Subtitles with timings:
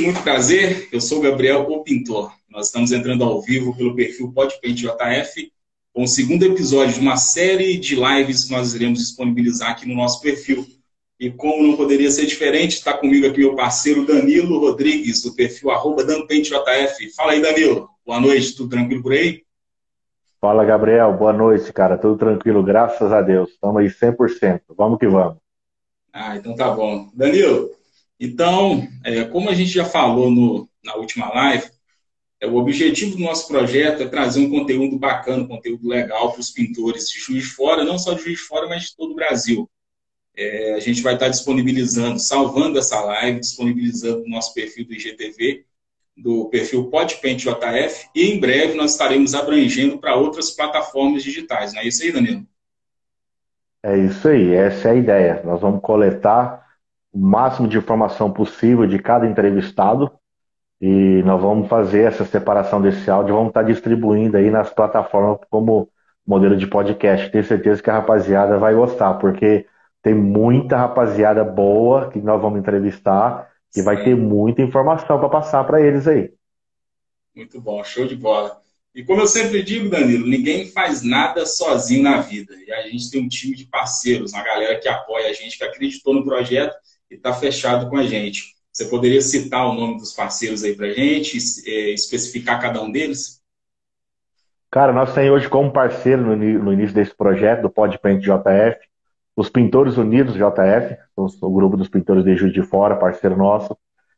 [0.00, 2.32] Muito prazer, eu sou o Gabriel, o pintor.
[2.50, 5.50] Nós estamos entrando ao vivo pelo perfil Podpaint JF,
[5.92, 9.94] com o segundo episódio de uma série de lives que nós iremos disponibilizar aqui no
[9.94, 10.66] nosso perfil.
[11.18, 15.70] E como não poderia ser diferente, está comigo aqui meu parceiro Danilo Rodrigues, do perfil
[15.70, 17.14] arroba JF.
[17.16, 17.88] Fala aí, Danilo.
[18.04, 19.42] Boa noite, tudo tranquilo por aí?
[20.40, 21.14] Fala, Gabriel.
[21.14, 21.96] Boa noite, cara.
[21.96, 23.50] Tudo tranquilo, graças a Deus.
[23.50, 24.60] Estamos aí 100%.
[24.76, 25.38] Vamos que vamos.
[26.12, 27.08] Ah, então tá bom.
[27.14, 27.75] Danilo,
[28.18, 31.68] então, é, como a gente já falou no, na última live,
[32.40, 36.40] é, o objetivo do nosso projeto é trazer um conteúdo bacana, um conteúdo legal para
[36.40, 39.12] os pintores de Juiz de Fora, não só de Juiz de Fora, mas de todo
[39.12, 39.68] o Brasil.
[40.36, 45.64] É, a gente vai estar disponibilizando, salvando essa live, disponibilizando no nosso perfil do IGTV,
[46.16, 51.72] do perfil Podpaint JF, e em breve nós estaremos abrangendo para outras plataformas digitais.
[51.72, 52.46] Não é isso aí, Danilo?
[53.82, 55.42] É isso aí, essa é a ideia.
[55.44, 56.65] Nós vamos coletar
[57.16, 60.12] o máximo de informação possível de cada entrevistado
[60.78, 65.88] e nós vamos fazer essa separação desse áudio, vamos estar distribuindo aí nas plataformas como
[66.26, 67.30] modelo de podcast.
[67.30, 69.64] Tenho certeza que a rapaziada vai gostar, porque
[70.02, 75.64] tem muita rapaziada boa que nós vamos entrevistar e vai ter muita informação para passar
[75.64, 76.30] para eles aí.
[77.34, 78.60] Muito bom, show de bola.
[78.94, 82.54] E como eu sempre digo, Danilo, ninguém faz nada sozinho na vida.
[82.66, 85.64] E a gente tem um time de parceiros, uma galera que apoia a gente, que
[85.64, 86.76] acreditou no projeto
[87.10, 88.54] e está fechado com a gente.
[88.72, 92.90] Você poderia citar o nome dos parceiros aí para a gente, é, especificar cada um
[92.90, 93.40] deles?
[94.70, 98.78] Cara, nós temos hoje como parceiro no, início desse projeto, do Podpaint JF,
[99.34, 103.76] os Pintores Unidos JF, o grupo dos pintores de Juiz de Fora, parceiro nosso.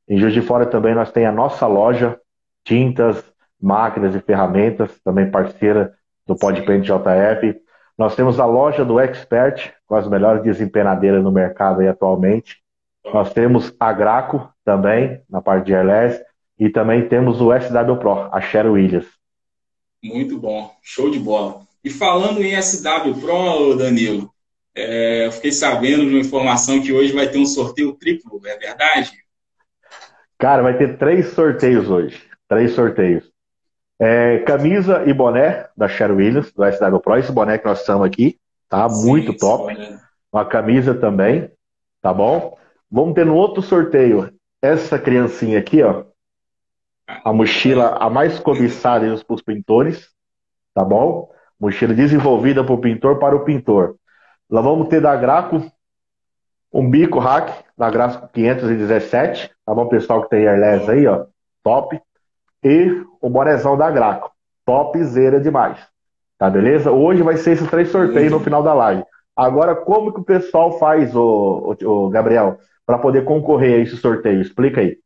[0.08, 2.18] Em Juiz de Fora também nós temos a nossa loja,
[2.64, 3.22] tintas,
[3.60, 5.94] máquinas e ferramentas, também parceira
[6.26, 7.60] do Podpaint JF.
[7.96, 12.56] Nós temos a loja do Expert, com as melhores desempenadeiras no mercado aí atualmente.
[13.04, 16.22] Nós temos a Graco também, na parte de airless,
[16.58, 19.06] e também temos o SW Pro, a Cheryl Williams.
[20.02, 21.62] Muito bom, show de bola.
[21.82, 24.30] E falando em SW Pro, Danilo,
[24.74, 28.56] é, eu fiquei sabendo de uma informação que hoje vai ter um sorteio triplo, é
[28.56, 29.12] verdade?
[30.38, 32.22] Cara, vai ter três sorteios hoje.
[32.48, 33.24] Três sorteios.
[34.00, 37.16] É, camisa e boné da Cheryl Williams, do SW Pro.
[37.16, 38.88] Esse boné que nós estamos aqui, tá?
[38.88, 39.76] Sim, Muito top.
[40.32, 41.50] Uma camisa também,
[42.00, 42.57] tá bom?
[42.90, 44.32] Vamos ter no outro sorteio
[44.62, 46.04] essa criancinha aqui, ó.
[47.24, 50.08] A mochila a mais cobiçada para os pintores,
[50.74, 51.30] tá bom?
[51.58, 53.96] Mochila desenvolvida por pintor para o pintor.
[54.50, 55.62] Lá vamos ter da Graco
[56.72, 61.24] um bico hack da Graco 517, tá bom, pessoal que tem airless aí, ó,
[61.62, 62.00] top
[62.62, 64.30] e o bonezão da Graco.
[64.64, 65.78] Topzera demais.
[66.36, 66.92] Tá beleza?
[66.92, 69.04] Hoje vai ser esses três sorteios no final da live.
[69.34, 73.98] Agora, como que o pessoal faz, o, o, o Gabriel, para poder concorrer a esse
[73.98, 74.40] sorteio?
[74.40, 74.96] Explica aí.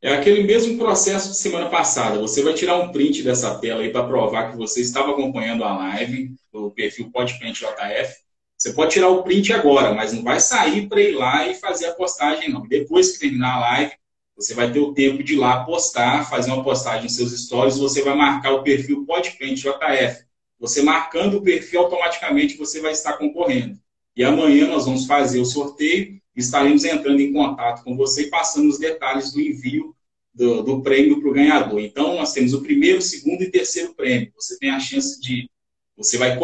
[0.00, 2.20] É aquele mesmo processo de semana passada.
[2.20, 5.76] Você vai tirar um print dessa tela aí para provar que você estava acompanhando a
[5.76, 8.14] live do perfil Podprint JF.
[8.56, 11.86] Você pode tirar o print agora, mas não vai sair para ir lá e fazer
[11.86, 12.64] a postagem, não.
[12.64, 13.92] Depois que terminar a live,
[14.36, 17.78] você vai ter o tempo de ir lá postar, fazer uma postagem em seus stories,
[17.78, 20.24] você vai marcar o perfil Podprint JF.
[20.60, 23.76] Você marcando o perfil, automaticamente você vai estar concorrendo.
[24.14, 28.68] E amanhã nós vamos fazer o sorteio, estaremos entrando em contato com você e passando
[28.68, 29.94] os detalhes do envio
[30.34, 31.80] do, do prêmio para o ganhador.
[31.80, 34.32] Então, nós temos o primeiro, segundo e terceiro prêmio.
[34.36, 35.48] Você tem a chance de.
[35.96, 36.38] Você vai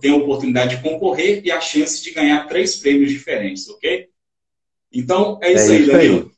[0.00, 4.08] ter a oportunidade de concorrer e a chance de ganhar três prêmios diferentes, ok?
[4.90, 6.32] Então, é isso, é aí, Danilo.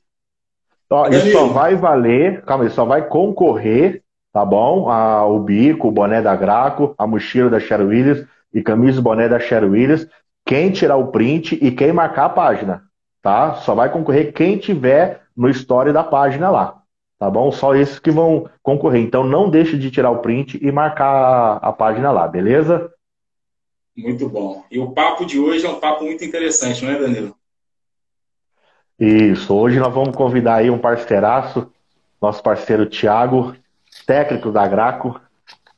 [0.89, 4.03] Só, isso só vai valer, calma aí, só vai concorrer,
[4.33, 4.91] tá bom?
[4.91, 9.03] A, o bico, o boné da Graco, a mochila da Cheryl Williams e camisa e
[9.03, 10.07] boné da Cheryl Williams.
[10.45, 12.84] Quem tirar o print e quem marcar a página,
[13.25, 13.55] tá?
[13.55, 16.83] Só vai concorrer quem tiver no story da página lá,
[17.19, 17.51] tá bom?
[17.51, 19.03] Só esses que vão concorrer.
[19.03, 22.93] Então não deixe de tirar o print e marcar a página lá, beleza?
[23.97, 24.63] Muito bom.
[24.71, 27.35] E o papo de hoje é um papo muito interessante, não é, Danilo?
[29.01, 31.73] Isso, hoje nós vamos convidar aí um parceiraço,
[32.21, 33.57] nosso parceiro Tiago,
[34.07, 35.19] técnico da Graco.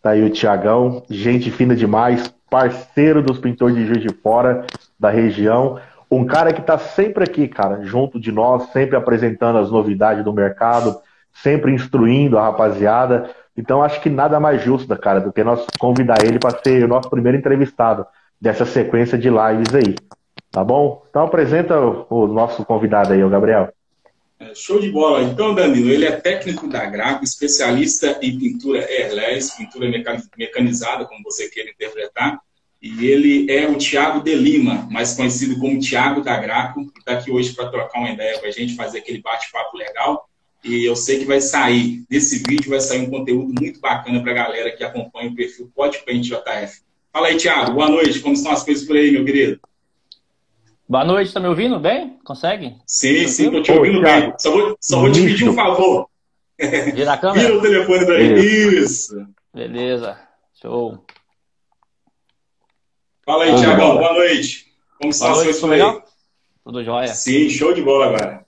[0.02, 4.66] Tá aí o Tiagão, gente fina demais, parceiro dos pintores de Juiz de Fora,
[4.98, 5.80] da região.
[6.10, 10.32] Um cara que está sempre aqui, cara, junto de nós, sempre apresentando as novidades do
[10.32, 11.00] mercado,
[11.42, 13.30] sempre instruindo a rapaziada.
[13.56, 16.88] Então acho que nada mais justo, cara, do que nós convidar ele para ser o
[16.88, 18.06] nosso primeiro entrevistado
[18.40, 19.94] dessa sequência de lives aí.
[20.50, 21.04] Tá bom?
[21.10, 23.72] Então apresenta o nosso convidado aí, o Gabriel.
[24.38, 25.22] É, show de bola.
[25.22, 29.90] Então, Danilo, ele é técnico da Graco, especialista em pintura airless, pintura
[30.36, 32.38] mecanizada, como você queira interpretar.
[32.86, 37.12] E ele é o Tiago de Lima, mais conhecido como Tiago da Graco, que está
[37.12, 40.28] aqui hoje para trocar uma ideia com a gente, fazer aquele bate-papo legal.
[40.64, 44.30] e eu sei que vai sair desse vídeo, vai sair um conteúdo muito bacana para
[44.32, 46.80] a galera que acompanha o perfil Podpaint JF.
[47.12, 47.72] Fala aí, Thiago.
[47.72, 48.20] Boa noite.
[48.20, 49.60] Como estão as coisas por aí, meu querido?
[50.88, 51.28] Boa noite.
[51.28, 52.18] Está me ouvindo bem?
[52.24, 52.76] Consegue?
[52.86, 54.32] Sim, tá sim, estou te ouvindo bem.
[54.38, 56.08] Só vou, só vou te pedir um favor.
[56.94, 57.40] Vira a câmera?
[57.46, 58.34] Vira o telefone para mim.
[58.34, 59.26] Isso.
[59.52, 60.18] Beleza.
[60.60, 61.04] Show.
[63.26, 63.98] Fala aí, Thiago.
[63.98, 64.66] Boa noite.
[65.00, 65.80] Como estão as coisas por aí?
[65.80, 66.04] Legal?
[66.64, 67.08] Tudo jóia?
[67.08, 68.46] Sim, show de bola agora.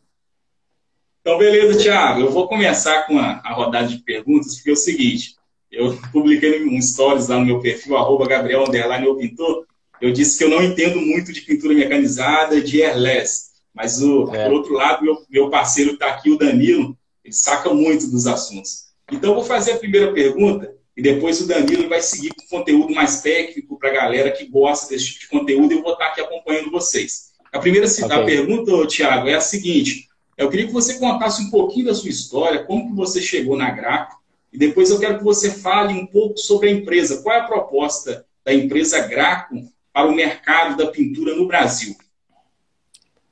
[1.21, 2.21] Então, beleza, Thiago.
[2.21, 5.35] Eu vou começar com a, a rodada de perguntas, porque é o seguinte:
[5.69, 9.67] eu publiquei um stories lá no meu perfil, arroba Gabriel Underline Pintor.
[10.01, 13.49] Eu disse que eu não entendo muito de pintura mecanizada, de airless.
[13.75, 14.45] Mas, o, é.
[14.45, 18.93] por outro lado, meu, meu parceiro está aqui, o Danilo, ele saca muito dos assuntos.
[19.11, 22.93] Então, eu vou fazer a primeira pergunta e depois o Danilo vai seguir com conteúdo
[22.93, 26.07] mais técnico para a galera que gosta desse tipo de conteúdo e eu vou estar
[26.07, 27.35] aqui acompanhando vocês.
[27.53, 28.05] A primeira okay.
[28.05, 30.09] a pergunta, Tiago, é a seguinte.
[30.37, 33.71] Eu queria que você contasse um pouquinho da sua história, como que você chegou na
[33.71, 34.21] Graco,
[34.53, 37.23] e depois eu quero que você fale um pouco sobre a empresa.
[37.23, 39.55] Qual é a proposta da empresa Graco
[39.93, 41.95] para o mercado da pintura no Brasil?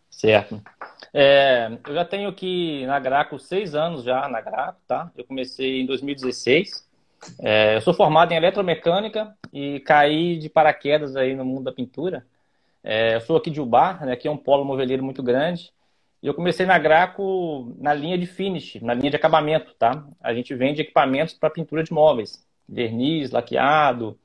[0.08, 0.62] Certo.
[1.12, 5.10] É, eu já tenho aqui na Graco seis anos já na Graco, tá?
[5.16, 6.85] Eu comecei em 2016.
[7.40, 12.26] É, eu sou formado em eletromecânica e caí de paraquedas aí no mundo da pintura.
[12.82, 15.72] É, eu sou aqui de Ubar, né, que é um polo moveleiro muito grande.
[16.22, 20.04] E eu comecei na Graco na linha de finish, na linha de acabamento, tá?
[20.20, 24.18] A gente vende equipamentos para pintura de móveis, verniz, laqueado,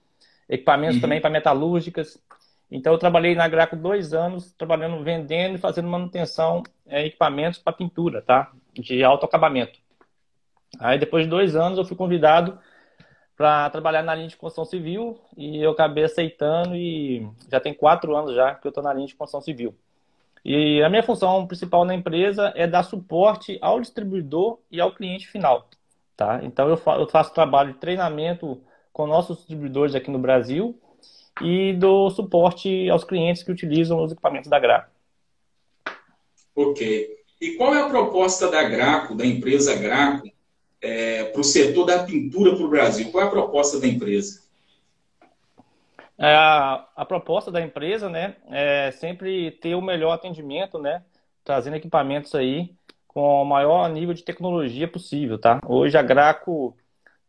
[0.47, 1.01] equipamentos uhum.
[1.01, 2.21] também para metalúrgicas.
[2.71, 7.73] Então eu trabalhei na Graco dois anos, trabalhando, vendendo e fazendo manutenção é, equipamentos para
[7.73, 8.51] pintura, tá?
[8.73, 9.79] De alto acabamento.
[10.79, 12.57] Aí depois de dois anos eu fui convidado
[13.41, 18.15] para trabalhar na linha de construção civil e eu acabei aceitando e já tem quatro
[18.15, 19.73] anos já que eu estou na linha de construção civil.
[20.45, 25.27] E a minha função principal na empresa é dar suporte ao distribuidor e ao cliente
[25.27, 25.67] final.
[26.15, 26.39] Tá?
[26.43, 28.61] Então, eu, eu faço trabalho de treinamento
[28.93, 30.79] com nossos distribuidores aqui no Brasil
[31.41, 34.91] e dou suporte aos clientes que utilizam os equipamentos da Graco.
[36.55, 37.09] Ok.
[37.41, 40.27] E qual é a proposta da Graco, da empresa Graco,
[40.81, 43.11] é, para o setor da pintura para o Brasil?
[43.11, 44.41] Qual é a proposta da empresa?
[46.17, 51.03] É, a, a, proposta da empresa, né, é sempre ter o melhor atendimento, né,
[51.43, 52.75] trazendo equipamentos aí
[53.07, 55.59] com o maior nível de tecnologia possível, tá?
[55.65, 56.77] Hoje a Graco,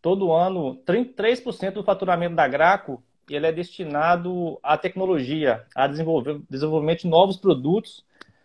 [0.00, 7.00] todo ano, 33% do faturamento da Graco, ele é destinado à tecnologia, a desenvolver, desenvolvimento
[7.00, 8.04] de novos produtos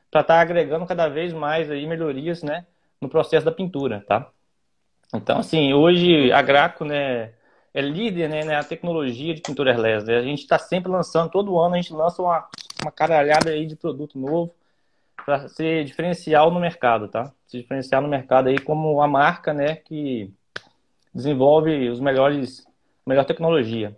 [0.09, 2.65] para estar tá agregando cada vez mais aí melhorias, né,
[3.01, 4.31] no processo da pintura, tá?
[5.13, 7.31] Então, assim, hoje a Graco, né,
[7.73, 10.05] é líder né, na tecnologia de pintura airless.
[10.05, 10.17] Né?
[10.17, 12.47] A gente está sempre lançando, todo ano a gente lança uma,
[12.81, 14.53] uma caralhada aí de produto novo
[15.25, 17.33] para ser diferencial no mercado, tá?
[17.47, 20.31] Se diferenciar no mercado aí como a marca, né, que
[21.13, 22.65] desenvolve os melhores,
[23.05, 23.97] melhor tecnologia.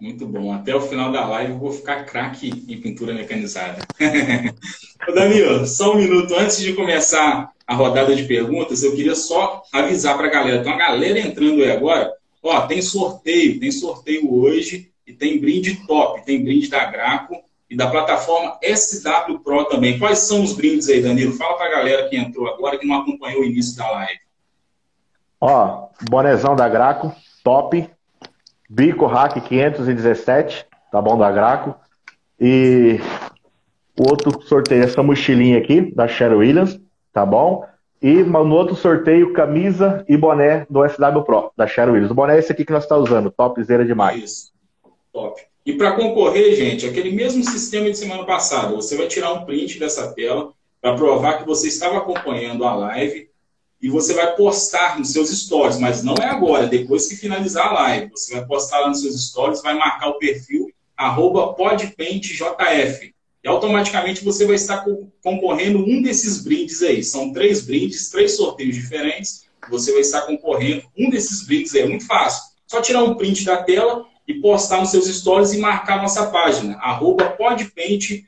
[0.00, 0.52] Muito bom.
[0.52, 3.82] Até o final da live eu vou ficar craque em pintura mecanizada.
[5.08, 9.62] Ô, Danilo, só um minuto antes de começar a rodada de perguntas, eu queria só
[9.70, 10.62] avisar para a galera.
[10.62, 12.10] Tem uma galera entrando aí agora.
[12.42, 17.36] Ó, tem sorteio, tem sorteio hoje e tem brinde top, tem brinde da Graco
[17.68, 19.98] e da plataforma SW Pro também.
[19.98, 21.34] Quais são os brindes aí, Danilo?
[21.34, 24.20] Fala para a galera que entrou agora, que não acompanhou o início da live.
[25.38, 27.86] Ó, bonezão da Graco, top.
[28.70, 31.74] Bico Hack 517, tá bom, da Graco.
[32.40, 32.98] E
[33.98, 36.80] o outro sorteio é essa mochilinha aqui, da Cheryl Williams,
[37.18, 37.66] tá bom?
[38.00, 42.12] E no outro sorteio, camisa e boné do SW Pro, da Cheryl Williams.
[42.12, 44.22] O boné é esse aqui que nós estamos tá usando, topzera demais.
[44.22, 44.52] Isso,
[45.12, 45.42] top.
[45.66, 49.80] E para concorrer, gente, aquele mesmo sistema de semana passada, você vai tirar um print
[49.80, 53.28] dessa tela para provar que você estava acompanhando a live
[53.82, 57.72] e você vai postar nos seus stories, mas não é agora, depois que finalizar a
[57.72, 58.10] live.
[58.12, 63.12] Você vai postar lá nos seus stories, vai marcar o perfil arroba podpaintjf
[63.50, 64.84] automaticamente você vai estar
[65.22, 67.02] concorrendo um desses brindes aí.
[67.02, 69.44] São três brindes, três sorteios diferentes.
[69.70, 71.82] Você vai estar concorrendo um desses brindes aí.
[71.82, 72.42] É muito fácil.
[72.66, 76.76] Só tirar um print da tela e postar nos seus stories e marcar nossa página,
[76.76, 78.26] arroba podpaintjf,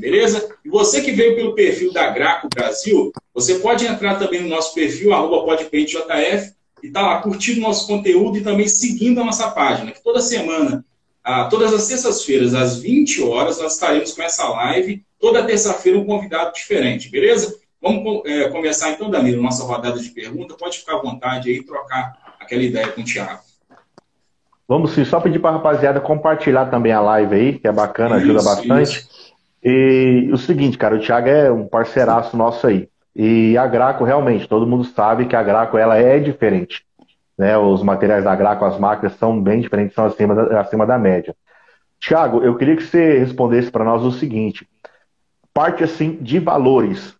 [0.00, 0.48] beleza?
[0.64, 4.74] E você que veio pelo perfil da Graco Brasil, você pode entrar também no nosso
[4.74, 9.92] perfil, arroba podpaintjf, e tá lá curtindo nosso conteúdo e também seguindo a nossa página,
[9.92, 10.84] que toda semana
[11.28, 15.04] ah, todas as terças-feiras, às 20 horas, nós estaremos com essa live.
[15.18, 17.52] Toda terça-feira, um convidado diferente, beleza?
[17.82, 20.56] Vamos é, começar então, Danilo, nossa rodada de perguntas.
[20.56, 23.40] Pode ficar à vontade aí trocar aquela ideia com o Thiago.
[24.68, 28.16] Vamos sim, só pedir para a rapaziada compartilhar também a live aí, que é bacana,
[28.16, 28.98] ajuda isso, bastante.
[28.98, 29.34] Isso.
[29.64, 32.88] E o seguinte, cara, o Thiago é um parceiraço nosso aí.
[33.16, 36.84] E a Graco, realmente, todo mundo sabe que a Graco ela é diferente.
[37.38, 37.56] Né?
[37.56, 41.34] Os materiais da Graco, as máquinas são bem diferentes, são acima da, acima da média.
[41.98, 44.68] Tiago, eu queria que você respondesse para nós o seguinte:
[45.52, 47.14] parte assim de valores.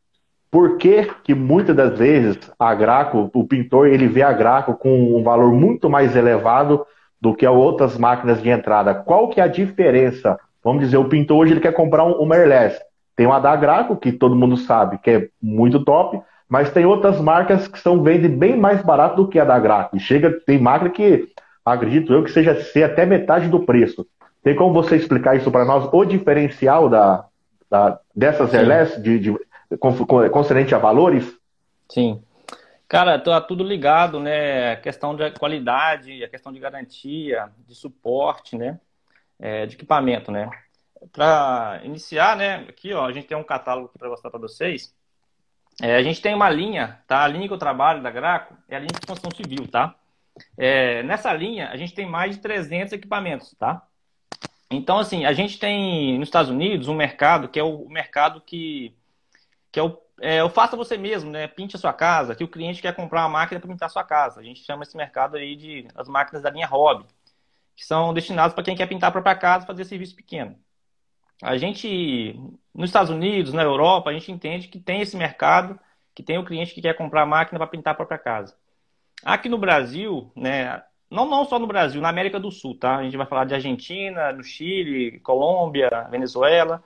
[0.51, 5.17] Por que, que muitas das vezes a Graco, o pintor, ele vê a Graco com
[5.17, 6.87] um valor muito mais elevado
[7.21, 8.95] do que outras máquinas de entrada?
[8.95, 10.39] Qual que é a diferença?
[10.63, 12.81] Vamos dizer, o pintor hoje ele quer comprar um, um Merless.
[13.15, 17.21] Tem uma da Graco, que todo mundo sabe que é muito top, mas tem outras
[17.21, 19.97] marcas que são vendem bem mais barato do que a da Graco.
[19.97, 21.29] E chega, tem máquina que
[21.65, 24.07] acredito eu que seja ser até metade do preço.
[24.43, 27.27] Tem como você explicar isso para nós, o diferencial da,
[27.69, 29.37] da dessas relés de, de,
[30.31, 31.37] concernente a valores?
[31.89, 32.23] Sim.
[32.89, 34.73] Cara, tá tudo ligado, né?
[34.73, 38.79] A questão de qualidade, a questão de garantia, de suporte, né?
[39.41, 40.49] É, de equipamento, né?
[41.13, 42.65] Para iniciar, né?
[42.69, 44.95] Aqui, ó, a gente tem um catálogo para mostrar para vocês.
[45.81, 47.23] É, a gente tem uma linha, tá?
[47.25, 49.95] A linha que eu trabalho da Graco é a linha de construção civil, tá?
[50.57, 53.87] É, nessa linha, a gente tem mais de 300 equipamentos, tá?
[54.71, 58.95] Então, assim, a gente tem nos Estados Unidos um mercado que é o mercado que,
[59.73, 61.49] que é o, é, o faça você mesmo, né?
[61.49, 64.05] Pinte a sua casa, que o cliente quer comprar uma máquina para pintar a sua
[64.05, 64.41] casa.
[64.41, 67.07] A gente chama esse mercado aí de as máquinas da linha hobby,
[67.77, 70.59] que são destinadas para quem quer pintar a própria casa fazer serviço pequeno.
[71.43, 72.39] A gente,
[72.75, 75.79] nos Estados Unidos, na Europa, a gente entende que tem esse mercado,
[76.15, 78.57] que tem o cliente que quer comprar a máquina para pintar a própria casa.
[79.25, 82.97] Aqui no Brasil, né, não, não só no Brasil, na América do Sul, tá?
[82.97, 86.83] A gente vai falar de Argentina, no Chile, Colômbia, Venezuela,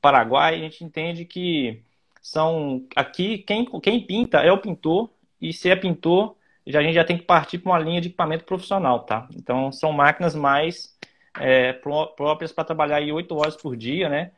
[0.00, 0.54] Paraguai.
[0.54, 1.82] A gente entende que
[2.20, 5.10] são aqui quem, quem pinta é o pintor
[5.40, 6.36] e se é pintor
[6.66, 9.28] já a gente já tem que partir para uma linha de equipamento profissional, tá?
[9.36, 10.96] Então são máquinas mais
[11.38, 14.32] é, próprias para trabalhar aí oito horas por dia, né?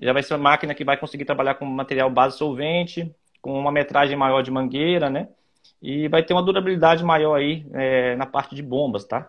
[0.00, 3.72] Já vai ser uma máquina que vai conseguir trabalhar com material base solvente, com uma
[3.72, 5.28] metragem maior de mangueira, né?
[5.82, 9.28] e vai ter uma durabilidade maior aí é, na parte de bombas, tá?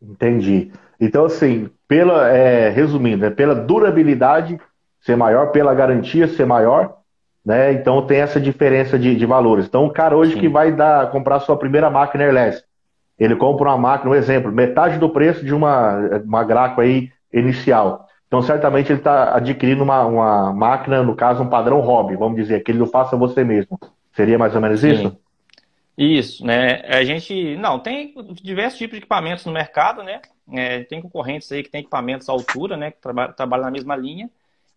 [0.00, 0.72] Entendi.
[0.98, 4.58] Então, assim, pela, é, resumindo, é pela durabilidade
[5.00, 6.98] ser maior, pela garantia ser maior,
[7.44, 7.72] né?
[7.72, 9.66] Então tem essa diferença de, de valores.
[9.66, 10.40] Então, o cara hoje Sim.
[10.40, 12.64] que vai dar, comprar sua primeira máquina airless,
[13.18, 18.08] ele compra uma máquina, um exemplo, metade do preço de uma, uma Graco aí inicial.
[18.26, 22.62] Então, certamente, ele está adquirindo uma, uma máquina, no caso, um padrão hobby, vamos dizer,
[22.62, 23.78] que ele não faça você mesmo.
[24.14, 24.92] Seria mais ou menos Sim.
[24.92, 25.18] isso?
[25.96, 26.80] Isso, né?
[26.86, 27.56] A gente.
[27.56, 30.22] Não, tem diversos tipos de equipamentos no mercado, né?
[30.50, 32.90] É, tem concorrentes aí que tem equipamentos à altura, né?
[32.90, 34.30] Que trabalham trabalha na mesma linha.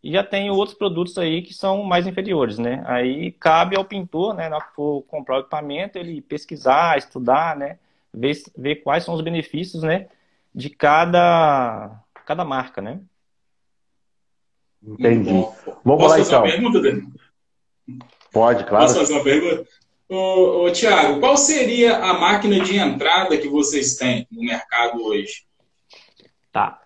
[0.03, 2.83] E já tem outros produtos aí que são mais inferiores, né?
[2.85, 4.49] Aí cabe ao pintor, né?
[4.49, 7.77] Na hora que for comprar o equipamento, ele pesquisar, estudar, né?
[8.15, 10.07] Ver, ver quais são os benefícios, né?
[10.53, 13.01] De cada, cada marca, né?
[14.81, 15.31] Entendi.
[15.83, 16.39] Vamos Posso fazer então.
[16.39, 17.13] uma pergunta, Dani?
[18.31, 18.85] Pode, claro.
[18.85, 19.67] Posso fazer uma pergunta?
[20.07, 25.45] Ô, ô, Tiago, qual seria a máquina de entrada que vocês têm no mercado hoje?
[26.51, 26.81] Tá.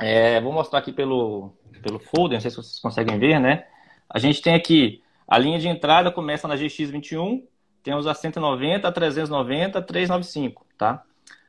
[0.00, 1.52] É, vou mostrar aqui pelo,
[1.82, 3.66] pelo folder, não sei se vocês conseguem ver, né?
[4.08, 7.42] A gente tem aqui a linha de entrada começa na GX21,
[7.86, 11.04] temos a 190, a 390, a 395, tá?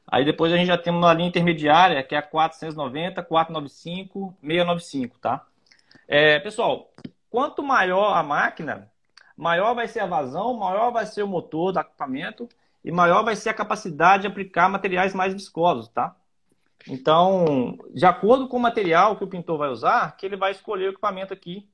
[0.06, 5.17] Aí depois a gente já tem uma linha intermediária, que é a 490, 495, 695,
[5.17, 5.44] tá?
[6.08, 6.91] É, pessoal,
[7.32, 8.88] quanto maior a máquina,
[9.36, 12.48] maior vai ser a vazão, maior vai ser o motor do equipamento
[12.86, 16.15] e maior vai ser a capacidade de aplicar materiais mais viscosos, tá?
[16.88, 20.86] Então, de acordo com o material que o pintor vai usar, que ele vai escolher
[20.86, 21.67] o equipamento aqui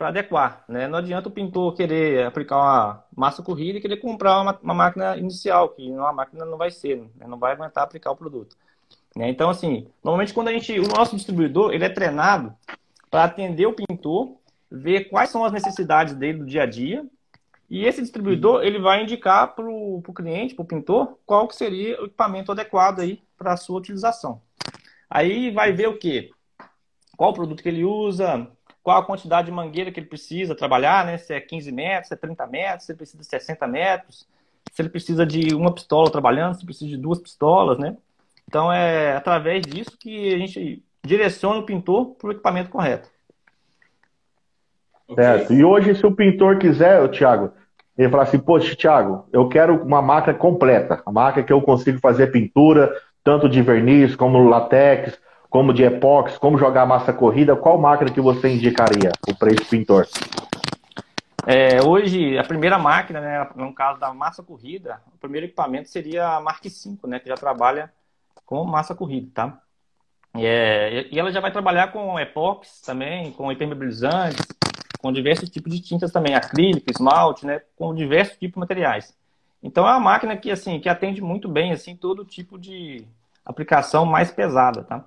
[0.00, 0.64] para adequar.
[0.66, 0.88] Né?
[0.88, 5.14] Não adianta o pintor querer aplicar uma massa corrida e querer comprar uma, uma máquina
[5.18, 7.26] inicial, que uma máquina não vai ser, né?
[7.26, 8.56] não vai aguentar aplicar o produto.
[9.14, 9.28] Né?
[9.28, 12.54] Então, assim, normalmente quando a gente, o nosso distribuidor, ele é treinado
[13.10, 14.36] para atender o pintor,
[14.70, 17.04] ver quais são as necessidades dele do dia a dia,
[17.68, 22.00] e esse distribuidor ele vai indicar para o cliente, para o pintor, qual que seria
[22.00, 24.40] o equipamento adequado aí para a sua utilização.
[25.10, 26.30] Aí vai ver o quê?
[27.18, 28.48] Qual produto que ele usa,
[28.82, 31.18] qual a quantidade de mangueira que ele precisa trabalhar, né?
[31.18, 34.26] Se é 15 metros, se é 30 metros, se ele precisa de 60 metros,
[34.72, 37.96] se ele precisa de uma pistola trabalhando, se precisa de duas pistolas, né?
[38.48, 43.08] Então é através disso que a gente direciona o pintor para o equipamento correto.
[45.14, 45.52] Certo.
[45.52, 47.52] E hoje, se o pintor quiser, Thiago,
[47.98, 51.98] ele falar assim, poxa, Thiago, eu quero uma máquina completa, a máquina que eu consigo
[51.98, 55.18] fazer pintura, tanto de verniz como latex,
[55.50, 60.06] como de epóxi, como jogar massa corrida, qual máquina que você indicaria para esse pintor?
[61.44, 66.36] É, hoje, a primeira máquina, né, no caso da massa corrida, o primeiro equipamento seria
[66.36, 67.92] a Mark V, né, que já trabalha
[68.46, 69.60] com massa corrida, tá?
[70.34, 74.46] É, e ela já vai trabalhar com epóxi também, com impermeabilizantes,
[75.00, 79.18] com diversos tipos de tintas também, acrílico, esmalte, né, com diversos tipos de materiais.
[79.60, 83.04] Então é uma máquina que assim que atende muito bem assim todo tipo de
[83.44, 85.04] aplicação mais pesada, tá?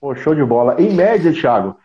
[0.00, 0.80] Pô, show de bola.
[0.80, 1.78] Em média, Thiago,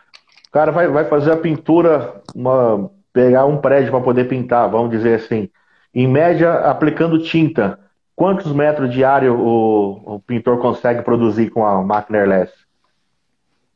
[0.47, 4.89] o cara vai, vai fazer a pintura, uma, pegar um prédio para poder pintar, vamos
[4.89, 5.49] dizer assim.
[5.93, 7.77] Em média, aplicando tinta,
[8.15, 12.53] quantos metros de área o, o pintor consegue produzir com a máquina airless?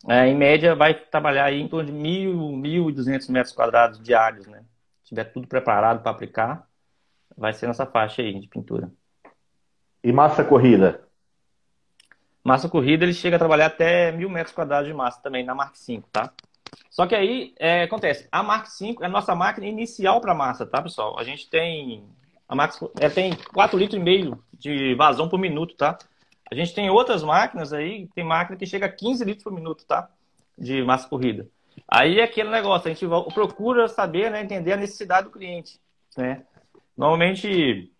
[0.08, 2.34] É, em média, vai trabalhar aí em torno de 1.000,
[2.93, 4.62] 1.200 metros quadrados diários, né?
[5.03, 6.65] Se tiver tudo preparado para aplicar,
[7.38, 8.89] vai ser nessa faixa aí de pintura.
[10.01, 11.08] E massa corrida?
[12.43, 15.75] Massa corrida, ele chega a trabalhar até mil metros quadrados de massa também na Mark
[15.75, 16.31] 5, tá?
[16.89, 20.65] Só que aí, é, acontece, a Mark 5 é a nossa máquina inicial para massa,
[20.65, 21.17] tá, pessoal?
[21.19, 22.03] A gente tem,
[22.48, 25.98] a Mark, ela tem 4,5 litros de vazão por minuto, tá?
[26.51, 29.86] A gente tem outras máquinas aí, tem máquina que chega a 15 litros por minuto,
[29.86, 30.10] tá?
[30.58, 31.48] De massa corrida.
[31.88, 35.79] Aí é aquele negócio, a gente procura saber, né, entender a necessidade do cliente,
[36.17, 36.43] né?
[36.98, 37.91] Normalmente,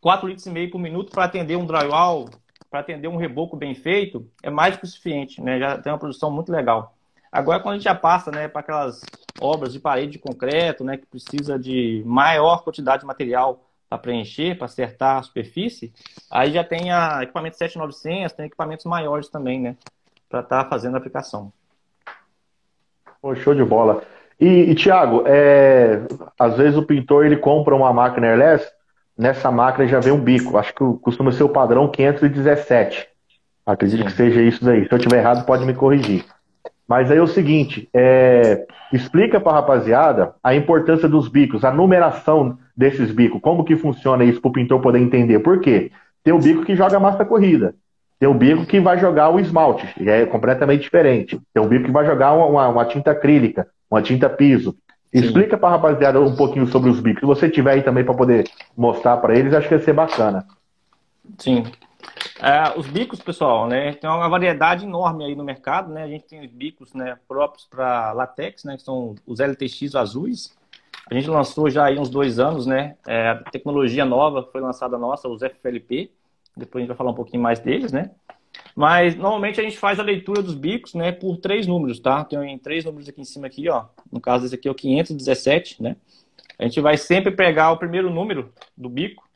[0.00, 2.28] 4 litros e meio por minuto para atender um drywall,
[2.70, 5.58] para atender um reboco bem feito, é mais que o suficiente, né?
[5.58, 6.94] Já tem uma produção muito legal.
[7.30, 9.00] Agora, quando a gente já passa né, para aquelas
[9.40, 14.56] obras de parede de concreto, né, que precisa de maior quantidade de material para preencher,
[14.56, 15.92] para acertar a superfície,
[16.30, 19.76] aí já tem a equipamento 7900, tem equipamentos maiores também, né,
[20.28, 21.52] para estar tá fazendo a aplicação.
[23.42, 24.02] Show de bola.
[24.40, 26.00] E, e Tiago, é,
[26.38, 28.66] às vezes o pintor ele compra uma máquina airless,
[29.18, 30.56] nessa máquina já vem um bico.
[30.56, 33.08] Acho que costuma ser o padrão 517.
[33.66, 34.04] Acredito Sim.
[34.06, 34.86] que seja isso daí.
[34.86, 36.24] Se eu estiver errado, pode me corrigir.
[36.86, 41.70] Mas aí é o seguinte, é, explica para a rapaziada a importância dos bicos, a
[41.70, 45.40] numeração desses bicos, como que funciona isso para o pintor poder entender.
[45.40, 45.92] Por quê?
[46.24, 47.74] Tem o bico que joga massa corrida,
[48.18, 51.38] tem o bico que vai jogar o esmalte, é completamente diferente.
[51.52, 54.74] Tem o bico que vai jogar uma, uma tinta acrílica, uma tinta piso.
[55.12, 57.20] Explica para a rapaziada um pouquinho sobre os bicos.
[57.20, 60.46] Se você tiver aí também para poder mostrar para eles, acho que vai ser bacana.
[61.38, 61.64] Sim.
[62.40, 63.94] É, os bicos, pessoal, né?
[63.94, 66.04] Tem uma variedade enorme aí no mercado, né?
[66.04, 68.76] A gente tem os bicos, né, próprios para latex, né?
[68.76, 70.56] Que são os LTX azuis.
[71.10, 72.96] A gente lançou já aí uns dois anos, né?
[73.06, 76.10] É, a tecnologia nova foi lançada nossa, os FLP.
[76.56, 78.10] Depois a gente vai falar um pouquinho mais deles, né?
[78.78, 82.22] Mas normalmente a gente faz a leitura dos bicos, né, por três números, tá?
[82.22, 83.86] Tem três números aqui em cima aqui, ó.
[84.12, 85.96] No caso desse aqui é o 517, né?
[86.56, 89.28] A gente vai sempre pegar o primeiro número do bico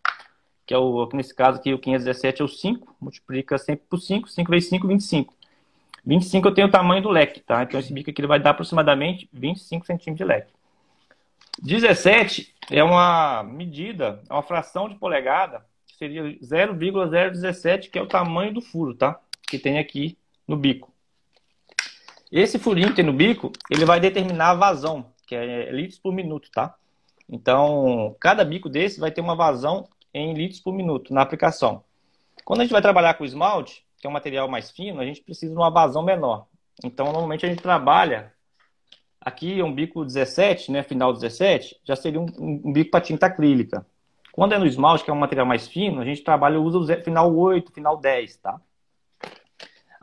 [0.64, 4.28] que é o, nesse caso aqui, o 517 é o 5, multiplica sempre por 5,
[4.28, 5.34] 5 vezes 5, 25.
[6.06, 7.64] 25 eu tenho o tamanho do leque, tá?
[7.64, 10.52] Então esse bico aqui ele vai dar aproximadamente 25 centímetros de leque.
[11.60, 18.06] 17 é uma medida, é uma fração de polegada, que seria 0,017, que é o
[18.06, 19.18] tamanho do furo, tá?
[19.52, 20.16] Que tem aqui
[20.48, 20.90] no bico.
[22.30, 26.10] Esse furinho que tem no bico, ele vai determinar a vazão, que é litros por
[26.10, 26.74] minuto, tá?
[27.28, 31.84] Então, cada bico desse vai ter uma vazão em litros por minuto na aplicação.
[32.46, 35.20] Quando a gente vai trabalhar com esmalte, que é um material mais fino, a gente
[35.20, 36.46] precisa de uma vazão menor.
[36.82, 38.32] Então, normalmente a gente trabalha
[39.20, 43.86] aqui um bico 17, né, final 17, já seria um, um bico para tinta acrílica.
[44.32, 47.04] Quando é no esmalte, que é um material mais fino, a gente trabalha usa o
[47.04, 48.58] final 8, final 10, tá?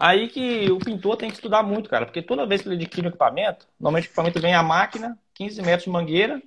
[0.02, 3.06] Aí que o pintor tem que estudar muito, cara, porque toda vez que ele adquire
[3.06, 6.42] um equipamento, normalmente o equipamento vem a máquina, 15 metros de mangueira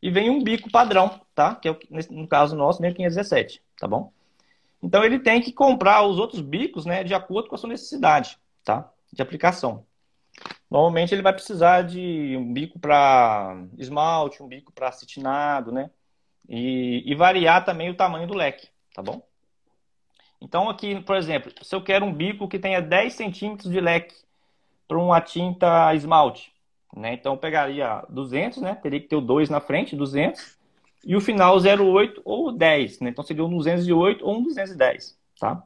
[0.00, 1.56] e vem um bico padrão, tá?
[1.56, 1.78] Que é o,
[2.10, 4.12] no caso nosso, mesmo 517, tá bom?
[4.80, 8.38] Então ele tem que comprar os outros bicos, né, de acordo com a sua necessidade,
[8.62, 8.88] tá?
[9.12, 9.84] De aplicação.
[10.70, 15.90] Normalmente ele vai precisar de um bico para esmalte, um bico para acetinado, né?
[16.48, 19.26] E, e, variar também o tamanho do leque, tá bom?
[20.42, 24.14] Então aqui, por exemplo, se eu quero um bico que tenha 10 centímetros de leque
[24.88, 26.52] para uma tinta esmalte,
[26.94, 27.14] né?
[27.14, 28.74] Então, eu pegaria 200, né?
[28.74, 30.58] Teria que ter o 2 na frente, 200.
[31.04, 33.10] E o final 0,8 ou 10, né?
[33.10, 35.62] Então, seria um 208 ou um 210, tá?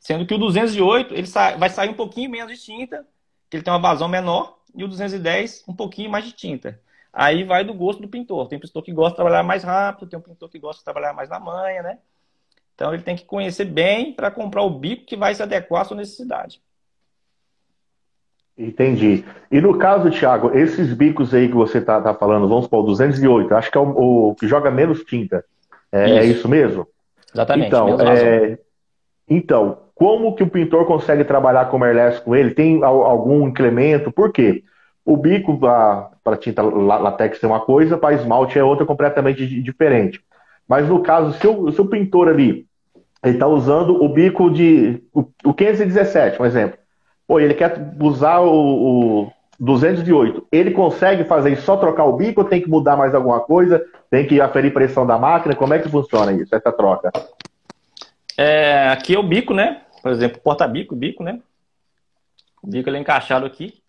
[0.00, 3.06] Sendo que o 208, ele vai sair um pouquinho menos de tinta,
[3.48, 6.80] que ele tem uma vazão menor, e o 210, um pouquinho mais de tinta.
[7.12, 8.48] Aí vai do gosto do pintor.
[8.48, 11.12] Tem pintor que gosta de trabalhar mais rápido, tem um pintor que gosta de trabalhar
[11.12, 11.98] mais na manha, né?
[12.74, 15.84] Então, ele tem que conhecer bem para comprar o bico que vai se adequar à
[15.84, 16.60] sua necessidade.
[18.56, 19.24] Entendi.
[19.50, 23.54] E no caso, Thiago, esses bicos aí que você tá, tá falando, vamos supor, 208,
[23.54, 25.44] acho que é o, o que joga menos tinta.
[25.90, 26.86] É isso, é isso mesmo?
[27.32, 27.66] Exatamente.
[27.68, 28.58] Então, é...
[29.28, 32.52] então, como que o pintor consegue trabalhar com airless com ele?
[32.52, 34.12] Tem algum incremento?
[34.12, 34.62] Por quê?
[35.04, 40.20] O bico para tinta latex é uma coisa, para esmalte é outra completamente diferente.
[40.68, 42.66] Mas no caso, se o, se o pintor ali
[43.24, 46.78] está usando o bico de o, o 517, um exemplo
[47.26, 52.46] Pô, ele quer usar o, o 208, ele consegue fazer só trocar o bico ou
[52.46, 53.84] tem que mudar mais alguma coisa?
[54.10, 55.56] Tem que aferir pressão da máquina?
[55.56, 57.10] Como é que funciona isso, essa troca?
[58.36, 59.82] É, aqui é o bico, né?
[60.02, 61.40] Por exemplo, porta-bico, bico, né?
[62.62, 63.82] O bico ele é encaixado aqui.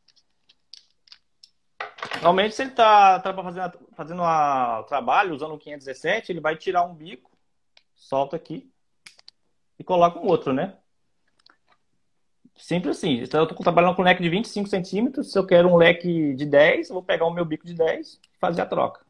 [2.16, 6.84] Normalmente, se ele está tá fazendo, fazendo o trabalho usando o 517, ele vai tirar
[6.84, 7.32] um bico,
[7.96, 8.70] solta aqui
[9.78, 10.78] e coloca um outro, né?
[12.58, 13.22] Simples assim.
[13.22, 15.32] Então, eu estou trabalhando com um leque de 25 centímetros.
[15.32, 18.14] Se eu quero um leque de 10, eu vou pegar o meu bico de 10
[18.14, 19.06] e fazer a troca.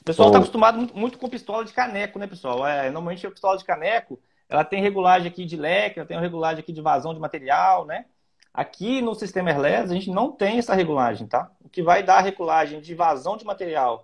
[0.00, 2.66] O pessoal está acostumado muito com pistola de caneco, né, pessoal?
[2.66, 6.60] É, normalmente a pistola de caneco, ela tem regulagem aqui de leque, ela tem regulagem
[6.60, 8.04] aqui de vazão de material, né?
[8.56, 11.50] Aqui no sistema Airless, a gente não tem essa regulagem, tá?
[11.62, 14.02] O que vai dar a regulagem de vazão de material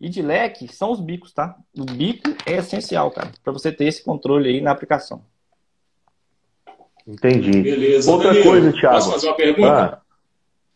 [0.00, 1.56] e de leque são os bicos, tá?
[1.76, 5.24] O bico é essencial, cara, para você ter esse controle aí na aplicação.
[7.04, 7.62] Entendi.
[7.62, 8.08] Beleza.
[8.08, 8.94] Outra Danilo, coisa, Thiago.
[8.94, 9.82] Posso fazer uma pergunta?
[9.82, 10.00] Ah,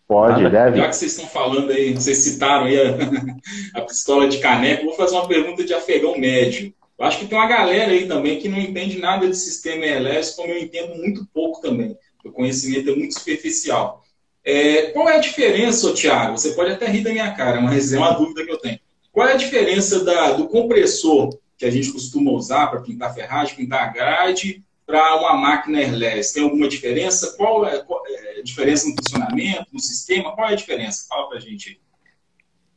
[0.09, 0.79] pode, ah, deve.
[0.79, 4.97] Já que vocês estão falando aí, vocês citaram aí a, a pistola de caneco, vou
[4.97, 6.75] fazer uma pergunta de afegão médio.
[6.99, 10.33] Eu acho que tem uma galera aí também que não entende nada de sistema ELS,
[10.35, 11.97] como eu entendo muito pouco também.
[12.25, 14.03] O conhecimento é muito superficial.
[14.45, 16.37] É, qual é a diferença, Thiago?
[16.37, 18.79] Você pode até rir da minha cara, mas é uma dúvida que eu tenho.
[19.11, 23.57] Qual é a diferença da, do compressor que a gente costuma usar para pintar ferragem,
[23.57, 26.35] pintar grade, para uma máquina airless?
[26.35, 27.35] Tem alguma diferença?
[27.37, 30.35] Qual é, qual é, a diferença no funcionamento, no sistema?
[30.35, 31.07] Qual é a diferença?
[31.09, 31.81] Fala para a gente.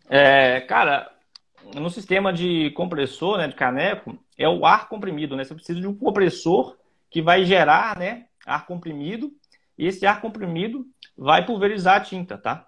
[0.09, 1.11] É, cara,
[1.75, 5.43] no sistema de compressor, né, de caneco, é o ar comprimido, né?
[5.43, 6.77] Você precisa de um compressor
[7.09, 9.31] que vai gerar, né, ar comprimido,
[9.77, 12.65] e esse ar comprimido vai pulverizar a tinta, tá?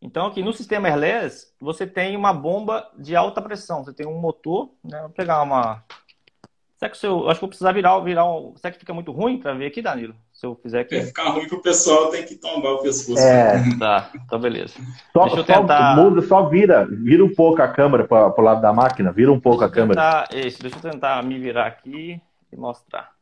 [0.00, 3.84] Então, aqui no sistema airless, você tem uma bomba de alta pressão.
[3.84, 5.00] Você tem um motor, né?
[5.00, 5.82] Vou pegar uma...
[6.76, 8.54] Será que eu, acho que vou precisar virar, virar um...
[8.56, 10.14] Será que fica muito ruim para ver aqui, Danilo?
[10.32, 10.94] Se eu fizer aqui.
[10.94, 13.18] É, ficar ruim pro pessoal, tem que tombar o pescoço.
[13.18, 13.60] É.
[13.76, 14.74] Tá, então beleza.
[15.12, 15.96] Só, Deixa eu tentar...
[15.96, 19.32] Só, muda, só vira, vira um pouco a câmera para o lado da máquina, vira
[19.32, 20.00] um pouco a câmera.
[20.00, 22.20] Tentar, isso, deixa eu tentar me virar aqui
[22.52, 23.17] e mostrar.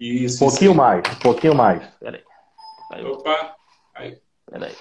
[0.00, 0.42] Isso.
[0.42, 0.78] Um pouquinho isso.
[0.78, 1.86] mais, um pouquinho mais.
[1.96, 2.24] Peraí.
[2.90, 3.04] aí.
[3.04, 3.56] Opa.
[3.94, 4.22] Aí.
[4.50, 4.74] Peraí.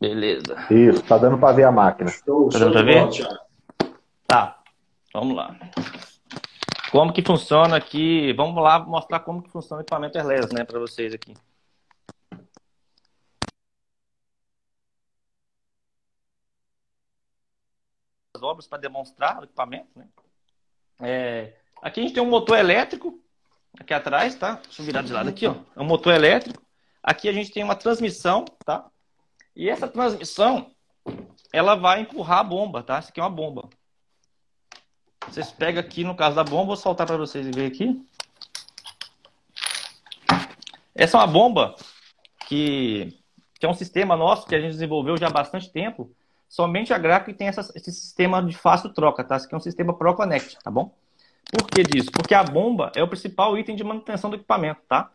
[0.00, 0.56] Beleza.
[0.70, 2.10] Isso, tá dando para ver a máquina.
[2.10, 3.08] Show, tá dando para ver?
[4.26, 4.60] Tá.
[5.12, 5.56] Vamos lá.
[6.90, 8.32] Como que funciona aqui?
[8.32, 11.34] Vamos lá mostrar como que funciona o equipamento Airless, né, para vocês aqui.
[18.34, 20.08] As obras para demonstrar o equipamento, né?
[20.98, 23.18] É, Aqui a gente tem um motor elétrico,
[23.78, 24.60] aqui atrás, tá?
[24.64, 25.54] Deixa eu virar de lado aqui, ó.
[25.74, 26.62] É um motor elétrico.
[27.02, 28.86] Aqui a gente tem uma transmissão, tá?
[29.56, 30.70] E essa transmissão,
[31.52, 32.98] ela vai empurrar a bomba, tá?
[32.98, 33.68] Essa aqui é uma bomba.
[35.26, 38.06] Vocês pegam aqui, no caso da bomba, vou soltar para vocês verem aqui.
[40.94, 41.74] Essa é uma bomba
[42.46, 43.18] que,
[43.58, 46.14] que, é um sistema nosso que a gente desenvolveu já há bastante tempo.
[46.48, 49.36] Somente a Graco tem essa, esse sistema de fácil troca, tá?
[49.36, 50.94] Esse aqui é um sistema ProConnect, tá bom?
[51.50, 52.10] Por que disso?
[52.12, 55.10] Porque a bomba é o principal item de manutenção do equipamento, tá?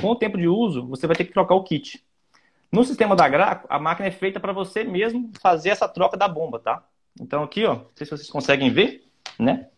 [0.00, 2.04] Com o tempo de uso, você vai ter que trocar o kit.
[2.72, 6.26] No sistema da Graco, a máquina é feita para você mesmo fazer essa troca da
[6.26, 6.82] bomba, tá?
[7.20, 9.04] Então aqui, ó, não sei se vocês conseguem ver,
[9.38, 9.68] né?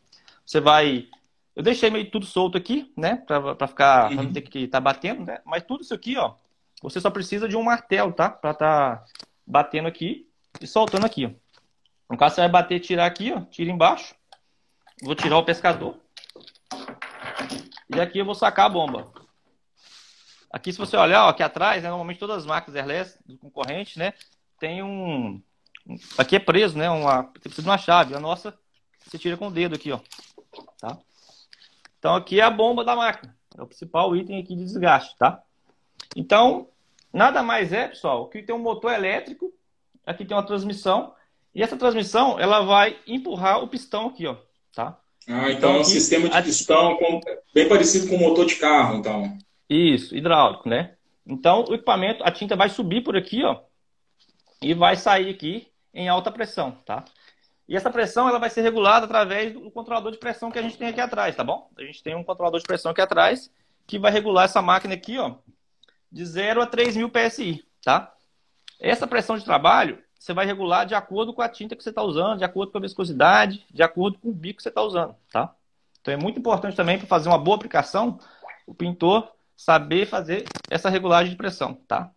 [0.44, 1.06] Você vai...
[1.54, 3.16] Eu deixei meio tudo solto aqui, né?
[3.26, 4.08] Para ficar...
[4.08, 5.40] Pra não ter que estar tá batendo, né?
[5.44, 6.34] Mas tudo isso aqui, ó,
[6.82, 8.30] você só precisa de um martelo, tá?
[8.30, 9.04] Para estar tá
[9.46, 10.26] batendo aqui
[10.60, 11.30] e soltando aqui, ó.
[12.10, 14.14] No caso, você vai bater, tirar aqui, ó, tira embaixo.
[15.02, 15.96] Vou tirar o pescador.
[17.94, 19.12] E aqui eu vou sacar a bomba.
[20.50, 23.98] Aqui, se você olhar ó, aqui atrás, né, normalmente todas as máquinas airless do concorrente,
[23.98, 24.14] né,
[24.58, 25.42] tem um...
[26.16, 27.22] Aqui é preso, né, uma...
[27.22, 28.14] Você precisa de uma chave.
[28.14, 28.58] A nossa,
[29.04, 30.00] você tira com o dedo aqui, ó.
[30.80, 30.98] Tá?
[31.98, 33.36] Então, aqui é a bomba da máquina.
[33.56, 35.42] É o principal item aqui de desgaste, tá?
[36.14, 36.68] Então,
[37.12, 39.52] nada mais é, pessoal, que tem um motor elétrico,
[40.04, 41.14] aqui tem uma transmissão,
[41.54, 44.36] e essa transmissão, ela vai empurrar o pistão aqui, ó.
[44.76, 44.94] Tá?
[45.26, 47.18] Ah, então, então é um sistema de pistão com,
[47.54, 49.36] bem parecido com o motor de carro, então.
[49.70, 50.96] Isso, hidráulico, né?
[51.26, 53.62] Então o equipamento, a tinta vai subir por aqui, ó,
[54.60, 57.06] e vai sair aqui em alta pressão, tá?
[57.66, 60.76] E essa pressão ela vai ser regulada através do controlador de pressão que a gente
[60.76, 61.70] tem aqui atrás, tá bom?
[61.78, 63.50] A gente tem um controlador de pressão aqui atrás
[63.86, 65.36] que vai regular essa máquina aqui, ó,
[66.12, 68.12] de 0 a 3.000 PSI, tá?
[68.78, 72.02] Essa pressão de trabalho você vai regular de acordo com a tinta que você está
[72.02, 75.14] usando, de acordo com a viscosidade, de acordo com o bico que você está usando,
[75.30, 75.54] tá?
[76.00, 78.18] Então é muito importante também para fazer uma boa aplicação,
[78.66, 82.10] o pintor saber fazer essa regulagem de pressão, tá?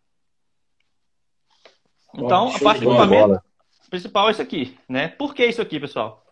[2.16, 3.44] Então, a parte do equipamento
[3.92, 5.10] principal é isso aqui, né?
[5.10, 6.26] Por que isso aqui, pessoal?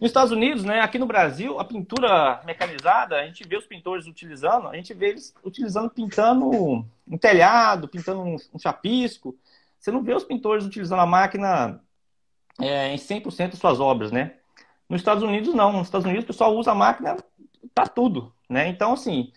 [0.00, 4.06] Nos Estados Unidos, né, aqui no Brasil, a pintura mecanizada, a gente vê os pintores
[4.06, 9.36] utilizando, a gente vê eles utilizando, pintando um telhado, pintando um, um chapisco.
[9.84, 11.78] Você não vê os pintores utilizando a máquina
[12.58, 14.36] é, em 100% de suas obras, né?
[14.88, 15.74] Nos Estados Unidos, não.
[15.74, 17.18] Nos Estados Unidos, o pessoal usa a máquina
[17.74, 18.66] para tudo, né?
[18.66, 19.30] Então, assim,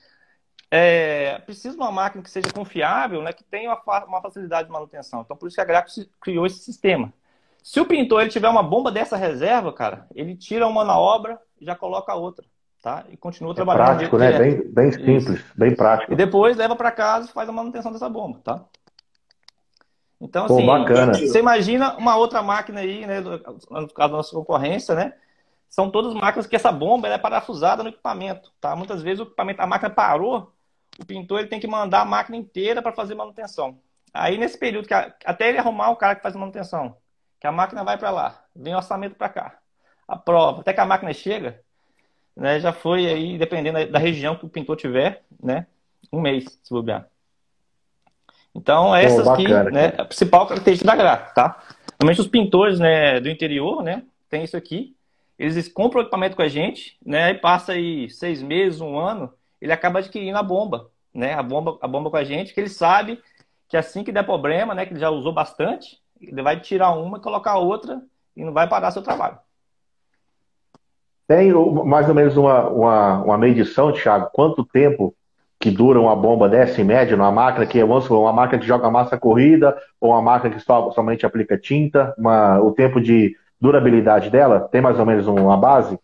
[0.71, 4.73] é, precisa de uma máquina que seja confiável, né, que tenha uma, uma, facilidade de
[4.73, 5.19] manutenção.
[5.19, 5.89] Então, por isso que a Graco
[6.21, 7.11] criou esse sistema.
[7.61, 11.37] Se o pintor ele tiver uma bomba dessa reserva, cara, ele tira uma na obra
[11.59, 12.45] e já coloca outra,
[12.81, 13.03] tá?
[13.09, 13.97] E continua é trabalhando.
[13.97, 14.39] Prático, né?
[14.39, 15.53] Bem, bem simples, isso.
[15.57, 16.13] bem prático.
[16.13, 18.63] E depois leva para casa e faz a manutenção dessa bomba, tá?
[20.19, 21.13] Então, assim, Pô, bacana.
[21.13, 25.13] você imagina uma outra máquina aí, né, no caso da nossa concorrência, né?
[25.69, 28.75] São todas máquinas que essa bomba é parafusada no equipamento, tá?
[28.75, 30.51] Muitas vezes o equipamento, a máquina parou,
[30.99, 33.77] o pintor ele tem que mandar a máquina inteira para fazer manutenção.
[34.13, 36.97] Aí, nesse período, que a, até ele arrumar o cara que faz manutenção,
[37.39, 39.59] que a máquina vai para lá, vem o orçamento para cá,
[40.07, 41.61] a prova, até que a máquina chega,
[42.35, 45.67] né, já foi aí, dependendo da, da região que o pintor tiver, né,
[46.11, 47.07] um mês, se bobear.
[48.57, 51.63] Então, essas Pô, aqui, né, a principal característica da gráfica, tá?
[51.99, 54.95] Normalmente os pintores, né, do interior, né, tem isso aqui,
[55.37, 59.31] eles compram o equipamento com a gente, né, e passa aí seis meses, um ano,
[59.61, 61.33] ele acaba adquirindo a bomba, né?
[61.33, 63.19] A bomba, a bomba com a gente, que ele sabe
[63.67, 64.85] que assim que der problema, né?
[64.85, 68.01] Que ele já usou bastante, ele vai tirar uma e colocar outra
[68.35, 69.37] e não vai parar seu trabalho.
[71.27, 71.51] Tem
[71.85, 75.13] mais ou menos uma, uma, uma medição, Thiago, quanto tempo
[75.67, 78.89] que dura uma bomba dessa em média numa máquina que, supor, uma máquina que joga
[78.89, 84.29] massa corrida ou uma máquina que só, somente aplica tinta, uma, o tempo de durabilidade
[84.29, 85.99] dela, tem mais ou menos uma base?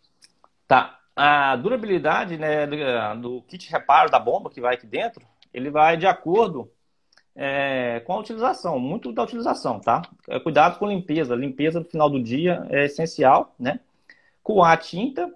[0.68, 5.70] Tá a durabilidade né, do, do, kit reparo da bomba que vai aqui dentro, ele
[5.70, 6.70] vai de acordo
[7.34, 10.02] é, com a utilização, muito da utilização, tá?
[10.28, 11.36] É, cuidado com limpeza.
[11.36, 13.80] Limpeza no final do dia é essencial, né?
[14.42, 15.34] Coar a tinta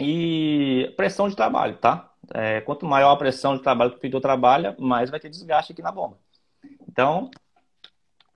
[0.00, 2.09] e pressão de trabalho, tá?
[2.32, 5.72] É, quanto maior a pressão de trabalho que o pintor trabalha, mais vai ter desgaste
[5.72, 6.18] aqui na bomba.
[6.88, 7.30] Então,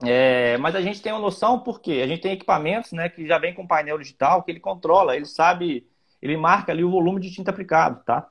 [0.03, 3.37] é, mas a gente tem uma noção porque a gente tem equipamentos né, que já
[3.37, 5.87] vem com painel digital que ele controla, ele sabe
[6.21, 8.27] ele marca ali o volume de tinta aplicado, tá?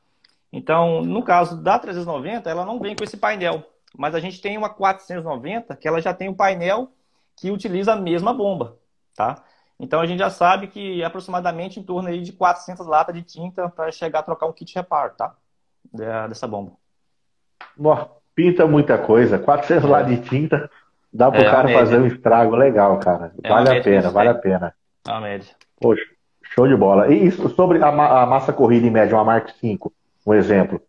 [0.53, 3.64] Então, no caso da 390, ela não vem com esse painel,
[3.96, 6.92] mas a gente tem uma 490 que ela já tem um painel
[7.37, 8.79] que utiliza a mesma bomba,
[9.14, 9.44] tá?
[9.79, 13.68] Então a gente já sabe que aproximadamente em torno aí de 400 latas de tinta
[13.68, 15.37] para chegar a trocar um kit reparo, tá?
[15.92, 16.73] Dessa bomba.
[18.35, 19.38] pinta muita coisa.
[19.38, 19.88] 400 é.
[19.88, 20.70] latas de tinta
[21.12, 23.33] dá para o é, cara fazer um estrago legal, cara.
[23.42, 24.75] É vale a pena, vale a pena.
[25.07, 25.55] É a média.
[25.81, 26.05] Poxa,
[26.55, 27.12] Show de bola.
[27.12, 29.79] E isso, sobre a, a massa corrida em média, uma Mark V,
[30.25, 30.81] um exemplo.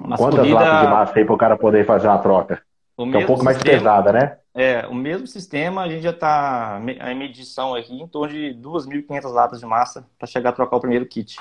[0.00, 0.60] Massa Quantas corrida...
[0.60, 2.62] latas de massa tem para o cara poder fazer uma troca?
[2.96, 4.38] O que é um pouco sistema, mais pesada, né?
[4.54, 9.32] É, o mesmo sistema, a gente já está em medição aqui em torno de 2.500
[9.32, 11.36] latas de massa para chegar a trocar o primeiro kit.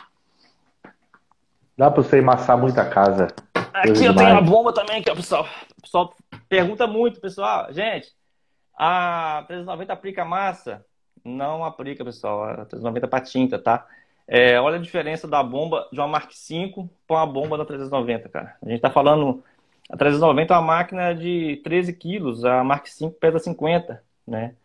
[1.78, 3.28] Dá para você emassar muita casa.
[3.74, 6.14] Aqui eu tenho a bomba também, que o pessoal, o pessoal
[6.48, 7.72] pergunta muito, pessoal.
[7.74, 8.10] Gente,
[8.78, 10.86] a 390 aplica massa?
[11.24, 12.44] não aplica, pessoal.
[12.44, 13.86] A 390 para tinta, tá?
[14.28, 16.74] É, olha a diferença da bomba de uma Mark V
[17.08, 18.56] com a bomba da 390, cara.
[18.62, 19.44] A gente tá falando.
[19.90, 24.56] A 390 é uma máquina de 13 quilos, a Mark V pesa 50, né?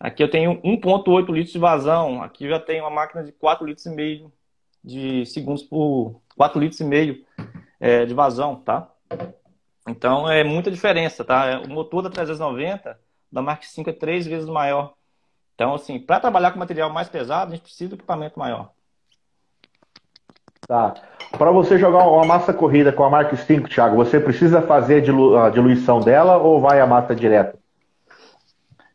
[0.00, 2.22] Aqui eu tenho 1,8 litros de vazão.
[2.22, 4.32] Aqui eu já tenho uma máquina de 4 litros e meio
[4.82, 7.24] de segundos por 4 litros e meio
[7.80, 8.88] é, de vazão, tá?
[9.88, 11.60] Então é muita diferença, tá?
[11.60, 12.98] O motor da 390
[13.30, 14.94] da Mark V é três vezes maior
[15.54, 18.70] então, assim, para trabalhar com material mais pesado, a gente precisa de equipamento maior.
[20.66, 20.94] Tá.
[21.36, 25.04] Para você jogar uma massa corrida com a Mark 5, Thiago, você precisa fazer
[25.38, 27.58] a diluição dela ou vai a massa direto?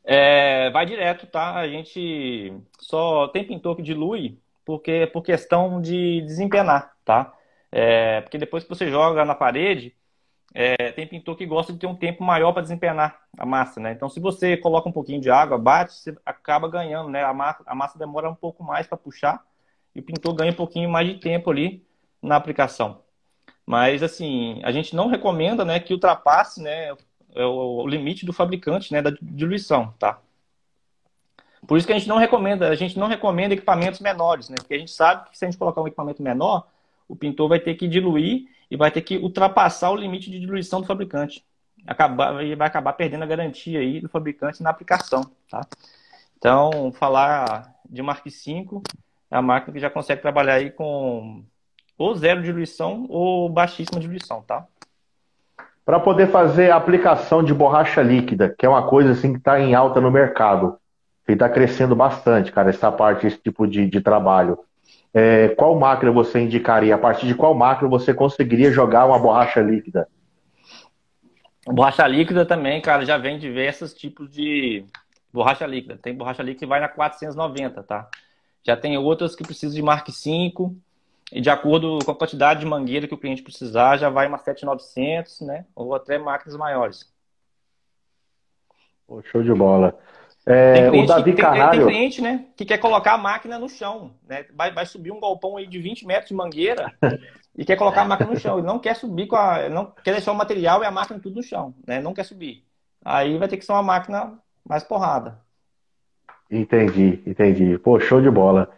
[0.03, 1.55] É, vai direto, tá?
[1.55, 7.33] A gente só tem pintor que dilui porque por questão de desempenar, tá?
[7.71, 9.95] É, porque depois que você joga na parede,
[10.53, 13.93] é, tem pintor que gosta de ter um tempo maior para desempenar a massa, né?
[13.93, 17.23] Então, se você coloca um pouquinho de água, bate, você acaba ganhando, né?
[17.23, 19.41] A massa, a massa demora um pouco mais para puxar
[19.95, 21.87] e o pintor ganha um pouquinho mais de tempo ali
[22.21, 23.03] na aplicação.
[23.65, 26.91] Mas, assim, a gente não recomenda, né, que ultrapasse, né,
[27.35, 30.21] o, o limite do fabricante, né, da diluição, tá?
[31.67, 34.55] Por isso que a gente não recomenda, a gente não recomenda equipamentos menores, né?
[34.57, 36.65] Porque a gente sabe que se a gente colocar um equipamento menor,
[37.09, 40.79] o pintor vai ter que diluir e vai ter que ultrapassar o limite de diluição
[40.79, 41.43] do fabricante.
[41.85, 45.61] Acabar, vai acabar perdendo a garantia aí do fabricante na aplicação, tá?
[46.37, 48.81] Então, falar de Mark V
[49.29, 51.43] é a máquina que já consegue trabalhar aí com
[51.97, 54.65] ou zero diluição ou baixíssima diluição, tá?
[55.83, 59.59] Para poder fazer a aplicação de borracha líquida, que é uma coisa assim que está
[59.59, 60.77] em alta no mercado,
[61.27, 64.57] Você está crescendo bastante, cara, essa parte, esse tipo de, de trabalho.
[65.13, 66.95] É, qual máquina você indicaria?
[66.95, 70.07] A partir de qual máquina você conseguiria jogar uma borracha líquida?
[71.65, 74.85] Borracha líquida também, cara, já vem diversos tipos de
[75.33, 75.97] borracha líquida.
[75.97, 78.09] Tem borracha líquida que vai na 490, tá?
[78.63, 80.73] Já tem outras que precisam de Mark 5,
[81.33, 84.37] e de acordo com a quantidade de mangueira que o cliente precisar, já vai uma
[84.37, 85.65] 7900, né?
[85.75, 87.13] Ou até máquinas maiores.
[89.25, 89.93] show de bola.
[90.49, 91.71] É, o Davi que, Carralho...
[91.71, 94.45] Tem, tem, cliente, né, que quer colocar a máquina no chão, né?
[94.55, 96.93] Vai, vai subir um galpão aí de 20 metros de mangueira
[97.53, 98.57] e quer colocar a máquina no chão.
[98.57, 99.67] Ele não quer subir com a...
[99.67, 101.99] Não quer deixar o material e a máquina tudo no chão, né?
[101.99, 102.63] Não quer subir.
[103.03, 105.37] Aí vai ter que ser uma máquina mais porrada.
[106.49, 107.77] Entendi, entendi.
[107.77, 108.69] Pô, show de bola.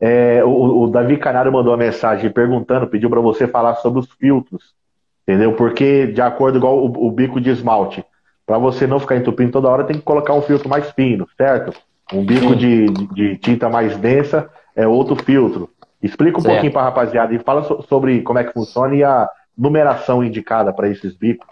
[0.00, 4.10] É, o, o, Davi Canário mandou uma mensagem perguntando, pediu para você falar sobre os
[4.10, 4.74] filtros,
[5.22, 5.54] entendeu?
[5.54, 8.04] Porque, de acordo com o, o bico de esmalte,
[8.46, 11.72] para você não ficar entupindo toda hora, tem que colocar um filtro mais fino, certo?
[12.12, 15.70] Um bico de, de, tinta mais densa é outro filtro.
[16.02, 16.54] Explica um certo.
[16.54, 20.22] pouquinho para a rapaziada e fala so, sobre como é que funciona e a numeração
[20.22, 21.46] indicada para esses bicos.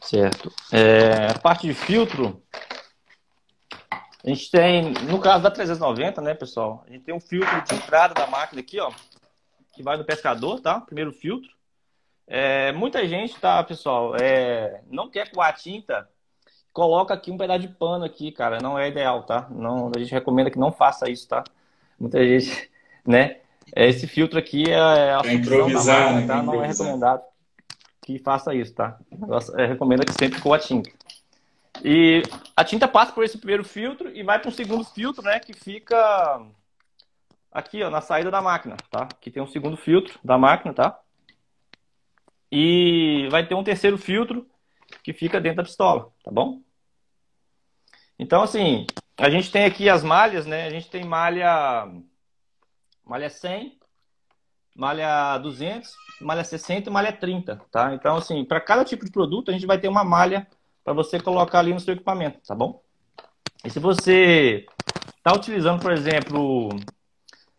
[0.00, 0.50] Certo.
[0.72, 2.40] É, a parte de filtro,
[4.24, 6.84] a gente tem, no caso da 390, né, pessoal?
[6.86, 8.90] A gente tem um filtro de entrada da máquina aqui, ó,
[9.74, 10.80] que vai do pescador, tá?
[10.80, 11.50] Primeiro filtro.
[12.26, 16.08] É, muita gente, tá, pessoal, é, não quer coar a tinta,
[16.72, 18.58] coloca aqui um pedaço de pano aqui, cara.
[18.60, 19.46] Não é ideal, tá?
[19.50, 21.44] Não, a gente recomenda que não faça isso, tá?
[21.98, 22.70] Muita gente,
[23.06, 23.38] né?
[23.74, 26.26] Esse filtro aqui é a improvisar, máquina, né?
[26.26, 26.42] tá?
[26.42, 27.22] Não é recomendado
[28.02, 28.98] que faça isso, tá?
[29.56, 30.90] É, recomenda que sempre coa a tinta.
[31.84, 32.22] E
[32.56, 35.38] a tinta passa por esse primeiro filtro e vai para um segundo filtro, né?
[35.38, 36.44] Que fica
[37.50, 39.04] aqui, ó, na saída da máquina, tá?
[39.04, 40.98] Aqui tem um segundo filtro da máquina, tá?
[42.54, 44.46] E vai ter um terceiro filtro
[45.02, 46.60] que fica dentro da pistola, tá bom?
[48.18, 48.86] Então, assim,
[49.16, 50.66] a gente tem aqui as malhas, né?
[50.66, 51.90] A gente tem malha,
[53.06, 53.78] malha 100,
[54.76, 57.94] malha 200, malha 60 e malha 30, tá?
[57.94, 60.46] Então, assim, para cada tipo de produto, a gente vai ter uma malha
[60.84, 62.82] para você colocar ali no seu equipamento, tá bom?
[63.64, 64.66] E se você
[65.16, 66.68] está utilizando, por exemplo,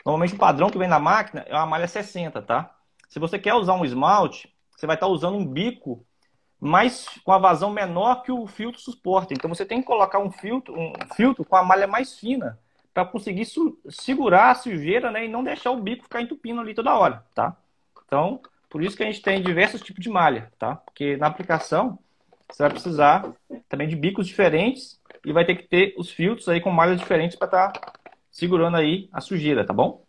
[0.06, 2.75] normalmente o padrão que vem na máquina é uma malha 60, tá?
[3.10, 4.52] Se você quer usar um esmalte,
[4.83, 6.05] você vai estar usando um bico
[6.59, 9.33] mais com a vazão menor que o filtro suporta.
[9.33, 12.59] Então você tem que colocar um filtro, um filtro com a malha mais fina
[12.93, 13.47] para conseguir
[13.89, 17.55] segurar a sujeira, né, e não deixar o bico ficar entupindo ali toda hora, tá?
[18.05, 20.75] Então, por isso que a gente tem diversos tipos de malha, tá?
[20.75, 21.97] Porque na aplicação
[22.51, 23.33] você vai precisar
[23.69, 27.37] também de bicos diferentes e vai ter que ter os filtros aí com malhas diferentes
[27.37, 27.93] para estar tá
[28.29, 30.03] segurando aí a sujeira, tá bom?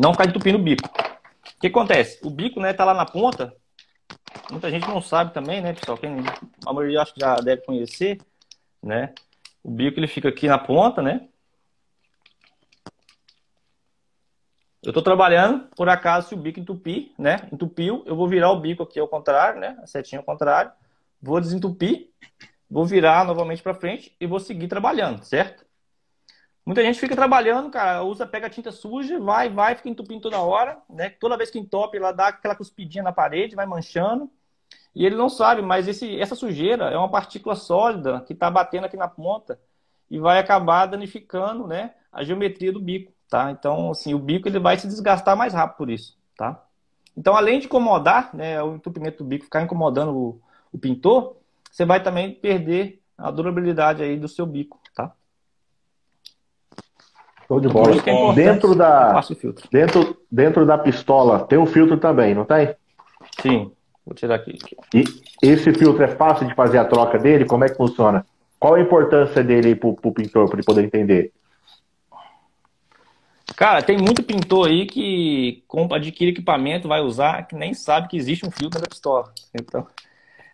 [0.00, 0.88] Não ficar entupindo o bico.
[0.88, 2.18] O que acontece?
[2.24, 3.54] O bico, né, tá lá na ponta.
[4.50, 5.98] Muita gente não sabe também, né, pessoal?
[5.98, 6.16] Quem,
[6.66, 8.20] a maioria acho que já deve conhecer,
[8.82, 9.14] né?
[9.62, 11.28] O bico ele fica aqui na ponta, né?
[14.82, 17.48] Eu estou trabalhando, por acaso, se o bico entupir, né?
[17.50, 19.78] Entupiu, eu vou virar o bico aqui ao contrário, né?
[19.82, 20.70] A setinha ao contrário
[21.24, 22.10] vou desentupir,
[22.70, 25.63] vou virar novamente para frente e vou seguir trabalhando, certo?
[26.66, 30.78] Muita gente fica trabalhando, cara, usa, pega tinta suja, vai, vai, fica entupindo toda hora,
[30.88, 31.10] né?
[31.10, 34.30] Toda vez que entope, ela dá aquela cuspidinha na parede, vai manchando.
[34.94, 38.84] E ele não sabe, mas esse, essa sujeira é uma partícula sólida que está batendo
[38.84, 39.60] aqui na ponta
[40.10, 43.50] e vai acabar danificando, né, a geometria do bico, tá?
[43.50, 46.64] Então, assim, o bico ele vai se desgastar mais rápido por isso, tá?
[47.16, 50.40] Então, além de incomodar, né, o entupimento do bico ficar incomodando o,
[50.72, 51.36] o pintor,
[51.70, 54.80] você vai também perder a durabilidade aí do seu bico?
[57.46, 57.94] Show de bola.
[57.96, 59.20] É dentro da
[59.70, 62.74] dentro, dentro da pistola tem um filtro também, não tem?
[63.40, 63.70] Sim.
[64.04, 64.58] Vou tirar aqui.
[64.94, 65.04] E
[65.42, 67.46] esse filtro é fácil de fazer a troca dele?
[67.46, 68.26] Como é que funciona?
[68.58, 71.32] Qual a importância dele para o pintor, para ele poder entender?
[73.56, 78.46] Cara, tem muito pintor aí que adquire equipamento, vai usar, que nem sabe que existe
[78.46, 79.32] um filtro na pistola.
[79.54, 79.86] Então,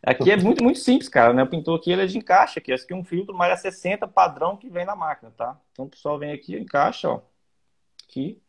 [0.02, 1.42] Aqui é muito, muito simples, cara, né?
[1.42, 2.72] O pintor aqui ele é de encaixe aqui.
[2.72, 5.60] Aqui é um filtro malha 60 padrão que vem na máquina, tá?
[5.72, 7.20] Então o pessoal vem aqui, encaixa, ó.
[8.08, 8.40] Aqui.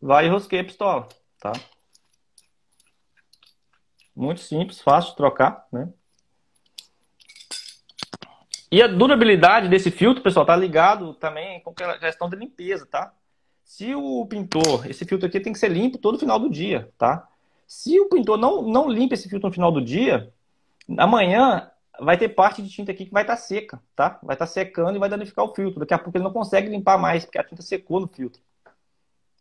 [0.00, 1.08] Vai e rosqueia a pistola,
[1.40, 1.52] tá?
[4.14, 5.88] Muito simples, fácil de trocar, né?
[8.70, 13.14] E a durabilidade desse filtro, pessoal, tá ligado também com a questão de limpeza, tá?
[13.64, 17.28] Se o pintor, esse filtro aqui tem que ser limpo todo final do dia, tá?
[17.66, 20.32] Se o pintor não, não limpa esse filtro no final do dia,
[20.98, 21.70] Amanhã
[22.00, 24.18] vai ter parte de tinta aqui que vai estar tá seca, tá?
[24.22, 25.80] Vai estar tá secando e vai danificar o filtro.
[25.80, 28.40] Daqui a pouco ele não consegue limpar mais, porque a tinta secou no filtro.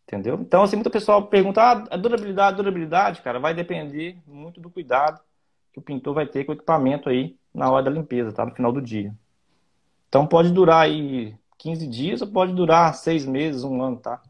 [0.07, 0.37] Entendeu?
[0.39, 4.69] Então, assim, muita pessoa pergunta, ah, a durabilidade, a durabilidade, cara, vai depender muito do
[4.69, 5.19] cuidado
[5.73, 8.45] que o pintor vai ter com o equipamento aí na hora da limpeza, tá?
[8.45, 9.13] No final do dia.
[10.07, 14.21] Então, pode durar aí 15 dias ou pode durar seis meses, um ano, tá?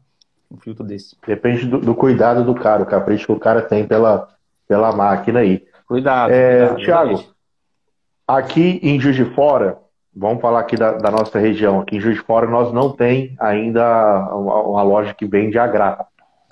[0.50, 1.16] Um filtro desse.
[1.26, 4.28] Depende do, do cuidado do cara, o capricho que o cara tem pela,
[4.66, 5.66] pela máquina aí.
[5.86, 6.32] Cuidado.
[6.32, 7.24] É, cuidado Thiago,
[8.26, 9.78] aqui em Juiz de Fora,
[10.14, 11.80] vamos falar aqui da, da, nossa região.
[11.80, 15.66] Aqui em Juiz de Fora nós não tem ainda uma, uma loja que vende a
[15.66, 16.06] grata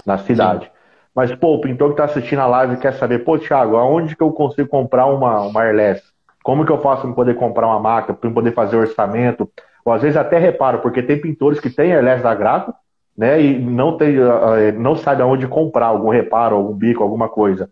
[0.07, 0.67] na cidade.
[0.67, 0.71] Sim.
[1.15, 4.23] Mas, pô, o pintor que está assistindo a live quer saber, pô, Thiago, aonde que
[4.23, 6.03] eu consigo comprar uma, uma airless?
[6.43, 9.49] Como que eu faço para poder comprar uma máquina, para poder fazer orçamento?
[9.85, 12.75] Ou às vezes até reparo, porque tem pintores que têm airless da Graco,
[13.17, 17.71] né, e não, tem, eh, não sabe aonde comprar algum reparo, algum bico, alguma coisa.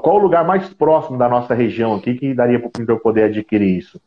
[0.00, 3.24] Qual o lugar mais próximo da nossa região aqui que daria para o pintor poder
[3.24, 4.00] adquirir isso?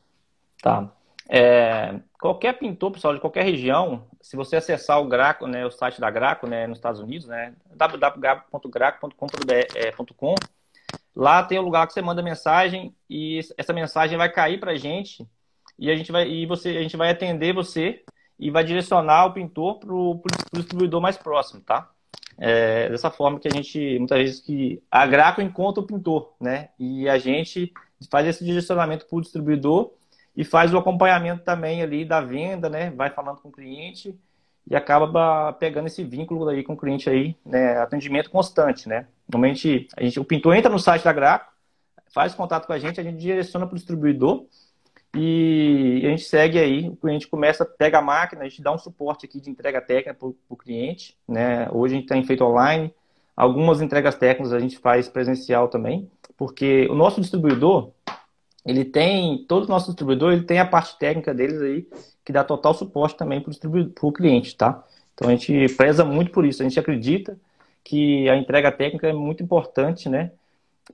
[0.62, 0.90] Tá.
[1.30, 6.00] É, qualquer pintor, pessoal, de qualquer região, se você acessar o Graco, né, o site
[6.00, 10.36] da Graco, né, nos Estados Unidos, né, www.graco.com.com,
[11.16, 14.78] lá tem o lugar que você manda mensagem e essa mensagem vai cair para a
[14.78, 15.28] gente
[15.78, 18.04] e a gente vai e você a gente vai atender você
[18.40, 20.22] e vai direcionar o pintor para o
[20.54, 21.92] distribuidor mais próximo, tá?
[22.40, 26.70] É, dessa forma que a gente muitas vezes que a Graco encontra o pintor, né?
[26.80, 27.74] E a gente
[28.12, 29.92] faz esse direcionamento para o distribuidor
[30.36, 32.92] e faz o acompanhamento também ali da venda, né?
[32.92, 34.16] Vai falando com o cliente
[34.70, 37.78] e acaba pegando esse vínculo aí com o cliente aí, né?
[37.80, 39.08] Atendimento constante, né?
[39.28, 41.52] Normalmente a gente, o pintor entra no site da Graco,
[42.14, 44.46] faz contato com a gente, a gente direciona para o distribuidor
[45.18, 48.78] e a gente segue aí, o cliente começa, pega a máquina, a gente dá um
[48.78, 51.68] suporte aqui de entrega técnica para o cliente, né?
[51.72, 52.94] Hoje a gente tem feito online,
[53.36, 57.92] algumas entregas técnicas a gente faz presencial também, porque o nosso distribuidor,
[58.66, 61.88] ele tem, todo o nosso distribuidor, ele tem a parte técnica deles aí,
[62.24, 63.52] que dá total suporte também para
[64.02, 64.84] o cliente, tá?
[65.14, 67.40] Então a gente preza muito por isso, a gente acredita
[67.84, 70.32] que a entrega técnica é muito importante, né?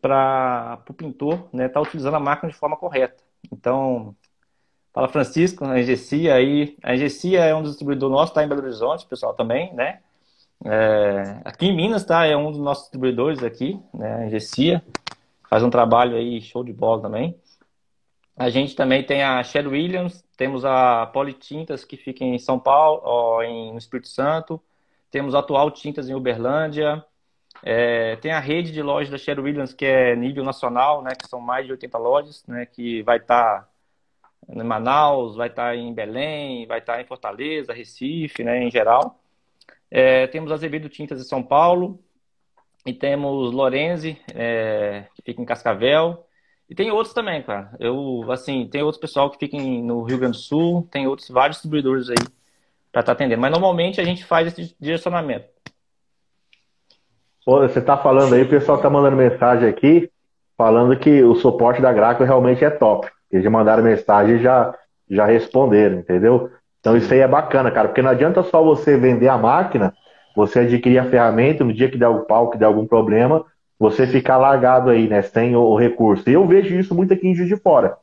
[0.02, 1.66] Para o pintor, né?
[1.66, 3.22] Estar tá utilizando a máquina de forma correta.
[3.52, 4.16] Então,
[4.94, 6.78] fala Francisco, a Engecia aí.
[6.84, 10.00] A Engecia é um distribuidor nosso, está em Belo Horizonte, pessoal também, né?
[10.66, 12.26] É, aqui em Minas, tá?
[12.26, 14.16] É um dos nossos distribuidores aqui, né?
[14.16, 14.84] A Engecia.
[15.50, 17.36] Faz um trabalho aí, show de bola também.
[18.36, 23.02] A gente também tem a Shed Williams, temos a Politintas, que fica em São Paulo,
[23.04, 24.60] ó, em, no Espírito Santo.
[25.12, 27.06] Temos a Atual Tintas em Uberlândia.
[27.66, 31.28] É, tem a rede de lojas da Sherwin Williams, que é nível nacional, né, que
[31.28, 33.70] são mais de 80 lojas, né, que vai estar tá
[34.50, 38.70] em Manaus, vai estar tá em Belém, vai estar tá em Fortaleza, Recife, né, em
[38.70, 39.18] geral.
[39.90, 42.00] É, temos Azevedo Tintas em São Paulo,
[42.86, 46.28] e temos Lorenzi, é, que fica em Cascavel,
[46.70, 47.72] e tem outros também, cara.
[47.80, 51.58] Eu, assim, tem outros pessoal que fica no Rio Grande do Sul, tem outros, vários
[51.58, 52.16] distribuidores aí
[52.92, 53.42] para estar tá atendendo.
[53.42, 55.53] Mas normalmente a gente faz esse direcionamento.
[57.46, 60.10] Você tá falando aí, o pessoal tá mandando mensagem aqui,
[60.58, 63.10] falando que o suporte da Graco realmente é top.
[63.32, 64.74] Eles já mandaram mensagem e já,
[65.10, 66.50] já responderam, entendeu?
[66.80, 69.94] Então isso aí é bacana, cara, porque não adianta só você vender a máquina,
[70.36, 73.44] você adquirir a ferramenta, no dia que der algum pau, que der algum problema,
[73.78, 76.30] você ficar largado aí, né, sem o, o recurso.
[76.30, 77.98] E eu vejo isso muito aqui em Juiz de Fora.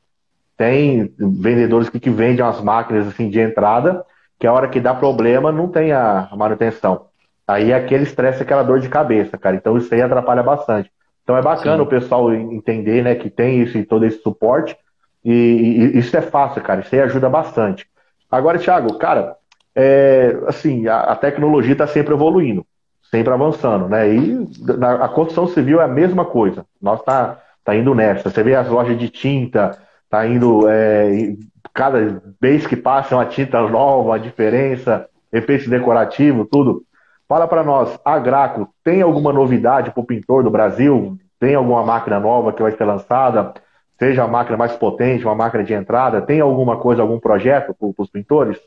[0.56, 4.04] Tem vendedores que, que vendem as máquinas assim de entrada,
[4.38, 7.09] que a hora que dá problema não tem a manutenção.
[7.50, 9.56] Aí é aquele estresse, aquela dor de cabeça, cara.
[9.56, 10.90] Então isso aí atrapalha bastante.
[11.24, 11.82] Então é bacana Sim.
[11.82, 14.76] o pessoal entender, né, que tem isso e todo esse suporte.
[15.24, 16.80] E, e, isso é fácil, cara.
[16.80, 17.86] Isso aí ajuda bastante.
[18.30, 19.34] Agora, Thiago, cara,
[19.74, 22.64] é, assim, a, a tecnologia está sempre evoluindo,
[23.10, 24.14] sempre avançando, né?
[24.14, 24.48] E
[24.78, 26.64] na, a construção civil é a mesma coisa.
[26.80, 28.30] Nós tá, tá indo nessa.
[28.30, 29.76] Você vê as lojas de tinta,
[30.08, 30.68] tá indo.
[30.68, 31.34] É,
[31.74, 36.84] cada vez que passa uma tinta nova, a diferença, efeito decorativo, tudo.
[37.30, 41.16] Fala para nós, a Graco tem alguma novidade para o pintor do Brasil?
[41.38, 43.54] Tem alguma máquina nova que vai ser lançada?
[43.96, 46.20] Seja a máquina mais potente, uma máquina de entrada?
[46.20, 48.58] Tem alguma coisa, algum projeto para os pintores?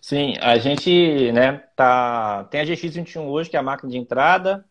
[0.00, 4.64] Sim, a gente né, tá, tem a GX21 hoje, que é a máquina de entrada,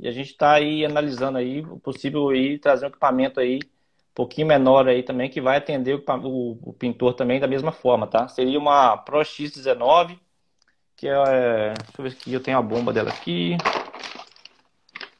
[0.00, 4.14] e a gente está aí analisando aí o possível aí, trazer um equipamento aí um
[4.14, 8.06] pouquinho menor aí também, que vai atender o, o, o pintor também da mesma forma,
[8.06, 8.26] tá?
[8.28, 10.18] Seria uma Pro X19,
[10.96, 13.56] que é, deixa eu ver aqui, eu tenho a bomba dela aqui,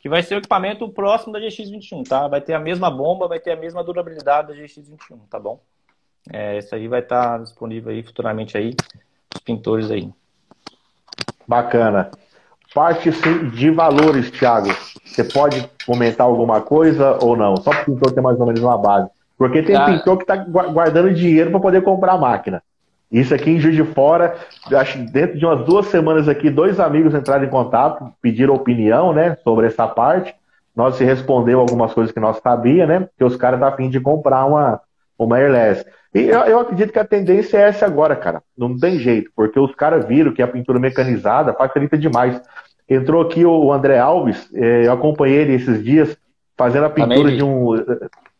[0.01, 2.29] que vai ser o equipamento próximo da GX21, tá?
[2.29, 5.61] Vai ter a mesma bomba, vai ter a mesma durabilidade da GX21, tá bom?
[6.33, 8.75] É, isso aí vai estar disponível aí futuramente aí,
[9.35, 10.11] os pintores aí.
[11.47, 12.11] Bacana.
[12.75, 13.11] Parte
[13.53, 14.69] de valores, Thiago.
[15.05, 17.57] Você pode comentar alguma coisa ou não?
[17.57, 19.09] Só para o pintor ter mais ou menos uma base.
[19.39, 19.87] Porque tem ah.
[19.87, 22.63] pintor que está guardando dinheiro para poder comprar a máquina.
[23.11, 24.37] Isso aqui em Juiz de Fora,
[24.73, 29.13] acho que dentro de umas duas semanas aqui, dois amigos entraram em contato, pediram opinião,
[29.13, 30.35] né, sobre essa parte.
[30.75, 34.01] Nós se respondeu algumas coisas que nós sabia, né, que os caras tá afim de
[34.01, 34.81] comprar uma,
[35.19, 35.87] uma airless.
[36.13, 38.43] E eu, eu, acredito que a tendência é essa agora, cara.
[38.57, 42.41] Não tem jeito, porque os caras viram que a pintura mecanizada facilita demais.
[42.89, 46.17] Entrou aqui o André Alves, eh, eu acompanhei ele esses dias
[46.57, 47.75] fazendo a pintura de um,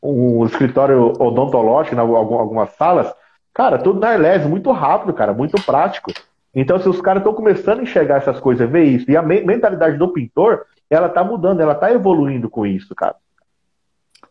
[0.03, 3.13] um escritório odontológico em algumas salas.
[3.57, 6.13] Cara, tudo na airless, muito rápido, cara, muito prático.
[6.55, 9.97] Então, se os caras estão começando a enxergar essas coisas, ver isso, e a mentalidade
[9.97, 13.17] do pintor, ela tá mudando, ela tá evoluindo com isso, cara.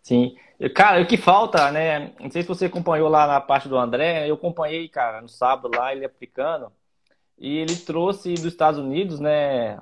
[0.03, 0.35] Sim.
[0.75, 2.11] Cara, o que falta, né?
[2.19, 5.75] Não sei se você acompanhou lá na parte do André, eu acompanhei, cara, no sábado
[5.75, 6.71] lá, ele aplicando.
[7.35, 9.79] E ele trouxe dos Estados Unidos, né?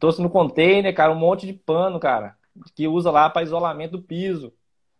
[0.00, 2.34] Trouxe no container, cara, um monte de pano, cara,
[2.74, 4.54] que usa lá para isolamento do piso,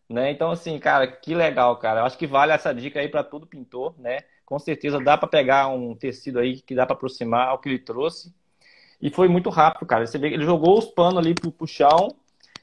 [0.09, 0.31] né?
[0.31, 2.01] Então, assim, cara, que legal, cara.
[2.01, 4.21] Eu acho que vale essa dica aí para todo pintor, né?
[4.45, 7.79] Com certeza dá para pegar um tecido aí que dá para aproximar ao que ele
[7.79, 8.33] trouxe.
[9.01, 10.07] E foi muito rápido, cara.
[10.07, 12.15] Você vê, ele jogou os panos ali pro, pro chão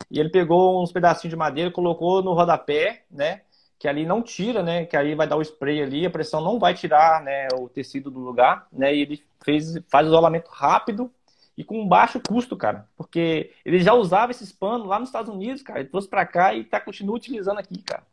[0.09, 3.41] e ele pegou uns pedacinhos de madeira, colocou no rodapé, né?
[3.77, 4.85] Que ali não tira, né?
[4.85, 7.47] Que aí vai dar o spray ali, a pressão não vai tirar, né?
[7.59, 8.95] O tecido do lugar, né?
[8.95, 11.11] E ele fez, faz isolamento rápido
[11.57, 12.85] e com baixo custo, cara.
[12.97, 15.79] Porque ele já usava esses panos lá nos Estados Unidos, cara.
[15.79, 18.03] Ele trouxe para cá e tá, continua utilizando aqui, cara.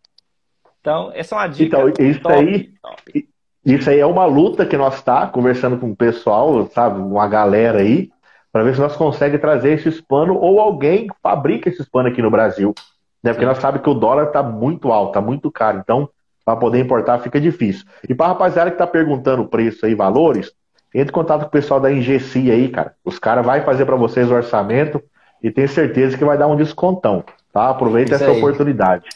[0.80, 1.78] Então, essa é uma dica.
[1.78, 2.72] Então, isso top, aí.
[2.82, 3.28] Top.
[3.64, 7.80] Isso aí é uma luta que nós está conversando com o pessoal, sabe, uma galera
[7.80, 8.10] aí,
[8.50, 12.30] para ver se nós conseguimos trazer esses panos ou alguém fabrica esses panos aqui no
[12.30, 12.74] Brasil.
[13.22, 13.32] Né?
[13.32, 13.48] Porque Sim.
[13.48, 15.78] nós sabemos que o dólar está muito alto, está muito caro.
[15.78, 16.08] Então,
[16.44, 17.84] para poder importar fica difícil.
[18.08, 20.52] E para rapaziada que está perguntando preço aí, valores,
[20.94, 22.94] entre em contato com o pessoal da Ingesi aí, cara.
[23.04, 25.02] Os caras vão fazer para vocês o orçamento
[25.42, 27.24] e tenho certeza que vai dar um descontão.
[27.52, 27.70] Tá?
[27.70, 28.38] Aproveita Isso essa aí.
[28.38, 29.08] oportunidade.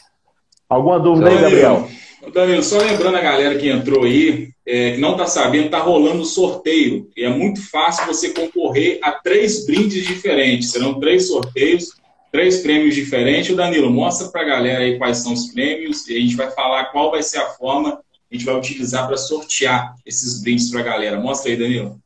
[0.69, 1.87] Alguma dúvida aí, Gabriel?
[2.33, 6.25] Danilo, só lembrando a galera que entrou aí, é, que não está sabendo, está rolando
[6.25, 7.07] sorteio.
[7.15, 10.71] E é muito fácil você concorrer a três brindes diferentes.
[10.71, 11.89] Serão três sorteios,
[12.31, 13.51] três prêmios diferentes.
[13.51, 16.49] O Danilo, mostra para a galera aí quais são os prêmios e a gente vai
[16.49, 17.99] falar qual vai ser a forma
[18.31, 21.19] a gente vai utilizar para sortear esses brindes para a galera.
[21.19, 21.99] Mostra aí, Danilo.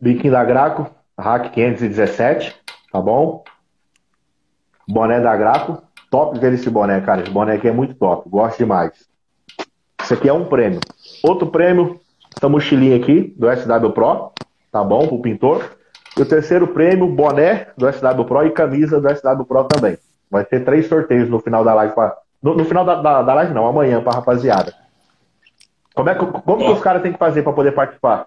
[0.00, 2.56] Biquinho da Graco, Hack 517,
[2.90, 3.44] tá bom?
[4.88, 5.82] Boné da Graco,
[6.12, 7.22] Top ver esse boné, cara.
[7.22, 8.28] Esse boné aqui é muito top.
[8.28, 8.92] Gosto demais.
[9.98, 10.78] Esse aqui é um prêmio.
[11.24, 11.98] Outro prêmio,
[12.36, 14.30] essa mochilinha aqui do SW Pro.
[14.70, 15.08] Tá bom?
[15.08, 15.74] Pro pintor.
[16.14, 19.96] E o terceiro prêmio, boné do SW Pro e camisa do SW Pro também.
[20.30, 21.94] Vai ter três sorteios no final da live.
[21.94, 22.14] Pra...
[22.42, 24.74] No, no, final da, da, da, live, não, amanhã, pra rapaziada.
[25.94, 28.26] Como, é, como que os caras têm que fazer para poder participar?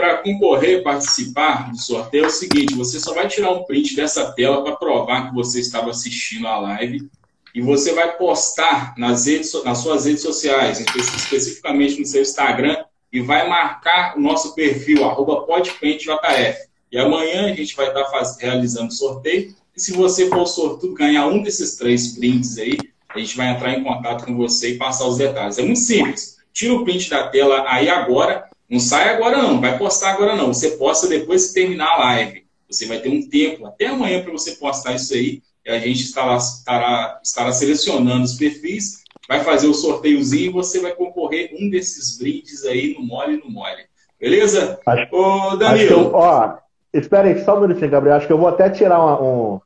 [0.00, 4.32] para concorrer, participar do sorteio é o seguinte: você só vai tirar um print dessa
[4.32, 7.10] tela para provar que você estava assistindo a live
[7.54, 13.20] e você vai postar nas, redes, nas suas redes sociais, especificamente no seu Instagram, e
[13.20, 16.70] vai marcar o nosso perfil, podpaintjf.
[16.92, 19.54] E amanhã a gente vai estar faz, realizando o sorteio.
[19.76, 22.78] E se você for sortudo ganhar um desses três prints aí,
[23.14, 25.58] a gente vai entrar em contato com você e passar os detalhes.
[25.58, 26.38] É muito simples.
[26.52, 30.54] Tira o print da tela aí agora não sai agora não, vai postar agora não.
[30.54, 32.44] Você posta depois que terminar a live.
[32.70, 35.42] Você vai ter um tempo, até amanhã, para você postar isso aí.
[35.66, 40.80] E a gente estará, estará, estará selecionando os perfis, vai fazer o sorteiozinho e você
[40.80, 43.84] vai concorrer um desses brindes aí no mole no mole.
[44.20, 44.78] Beleza?
[44.86, 45.90] Acho, Ô, Danilo.
[45.90, 46.58] Eu, ó,
[46.94, 48.16] espera aí, só um minutinho, Gabriel.
[48.16, 49.60] Acho que eu vou até tirar uma, um.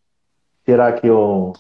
[0.65, 1.53] Tirar aqui um,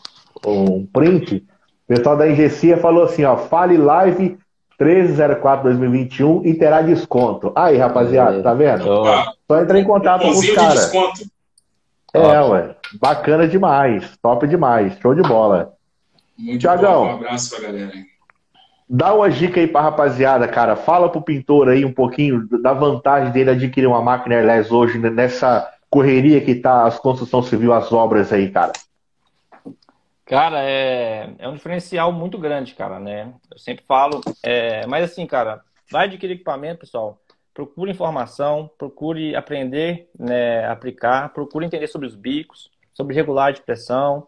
[0.47, 1.45] um print.
[1.85, 4.39] O pessoal da Engecia falou assim, ó, fale live
[4.80, 7.53] 1304-2021 e terá desconto.
[7.55, 8.85] Aí, rapaziada, tá vendo?
[8.85, 10.93] Só entrar em contato com os caras.
[12.14, 12.76] É, ué.
[13.01, 14.16] Bacana demais.
[14.22, 14.97] Top demais.
[15.01, 15.72] Show de bola.
[16.39, 17.11] Muito Tiagão, bom.
[17.11, 17.93] Um abraço pra galera.
[18.89, 20.76] Dá uma dica aí pra rapaziada, cara.
[20.76, 25.68] Fala pro pintor aí um pouquinho da vantagem dele adquirir uma máquina airless hoje nessa
[25.91, 28.72] correria que tá as construção civil, as obras aí, cara.
[30.26, 33.34] Cara, é, é um diferencial muito grande, cara, né?
[33.50, 37.20] Eu sempre falo, é, mas assim, cara, vai adquirir equipamento, pessoal.
[37.52, 44.26] Procure informação, procure aprender, né, aplicar, procure entender sobre os bicos, sobre regular de pressão.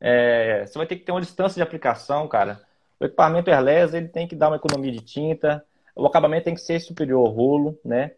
[0.00, 2.60] É, você vai ter que ter uma distância de aplicação, cara.
[2.98, 6.60] O equipamento airless, ele tem que dar uma economia de tinta, o acabamento tem que
[6.60, 8.12] ser superior ao rolo, né?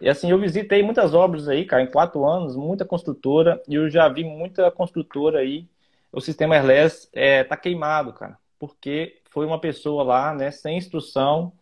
[0.00, 3.88] E assim, eu visitei muitas obras aí, cara, em quatro anos, muita construtora, e eu
[3.88, 5.66] já vi muita construtora aí
[6.16, 10.78] o sistema airless está é, tá queimado, cara, porque foi uma pessoa lá, né, sem
[10.78, 11.52] instrução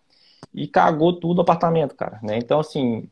[0.55, 2.39] e cagou tudo o apartamento, cara, né?
[2.39, 3.11] Então, assim,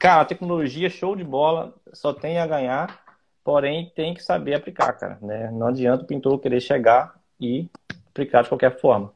[0.00, 2.98] cara, a tecnologia show de bola, só tem a ganhar,
[3.44, 5.52] porém tem que saber aplicar, cara, né?
[5.52, 7.68] Não adianta o pintor querer chegar e
[8.10, 9.12] aplicar de qualquer forma.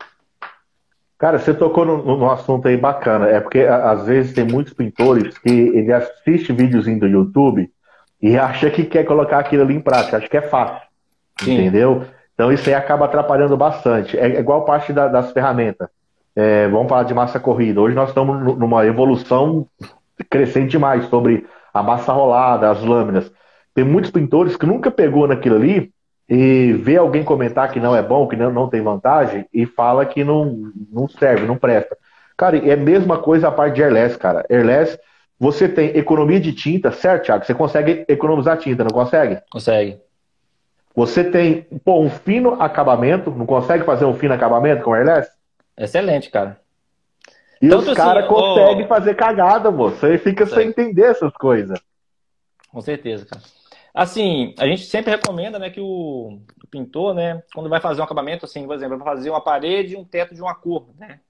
[1.19, 3.27] Cara, você tocou no, assunto aí bacana.
[3.27, 7.69] É porque às vezes tem muitos pintores que ele assiste videozinho do YouTube
[8.23, 10.19] e acha que quer colocar aquilo ali em prática.
[10.19, 10.86] Acho que é fácil.
[11.39, 11.55] Sim.
[11.55, 12.05] Entendeu?
[12.35, 14.19] Então isso aí acaba atrapalhando bastante.
[14.19, 15.89] É igual parte da, das ferramentas.
[16.35, 17.81] É, vamos falar de massa corrida.
[17.81, 19.67] Hoje nós estamos numa evolução
[20.29, 23.31] crescente demais sobre a massa rolada, as lâminas.
[23.75, 25.91] Tem muitos pintores que nunca pegou naquilo ali
[26.29, 30.05] e vê alguém comentar que não é bom, que não, não tem vantagem e fala
[30.05, 31.97] que não, não serve, não presta.
[32.37, 34.45] Cara, é a mesma coisa a parte de airless, cara.
[34.51, 34.99] Airless,
[35.39, 37.45] você tem economia de tinta, certo, Thiago?
[37.45, 39.39] Você consegue economizar tinta, não consegue?
[39.51, 39.99] Consegue.
[40.97, 45.31] Você tem pô, um fino acabamento, não consegue fazer um fino acabamento com airless?
[45.77, 46.59] Excelente, cara.
[47.61, 48.89] E Tanto os caras assim, conseguem oh...
[48.89, 49.97] fazer cagada, moço.
[49.97, 51.79] Você fica sem entender essas coisas.
[52.71, 53.43] Com certeza, cara.
[53.93, 58.05] Assim, a gente sempre recomenda, né, que o, o, pintor, né, quando vai fazer um
[58.05, 61.21] acabamento, assim, por exemplo, vai fazer uma parede e um teto de uma cor, né?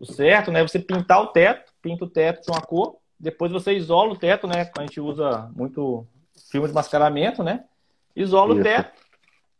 [0.00, 3.72] O certo, né, você pintar o teto, pinta o teto de uma cor, depois você
[3.72, 6.06] isola o teto, né, a gente usa muito
[6.50, 7.64] filme de mascaramento, né?
[8.16, 8.60] Isola Isso.
[8.60, 9.07] o teto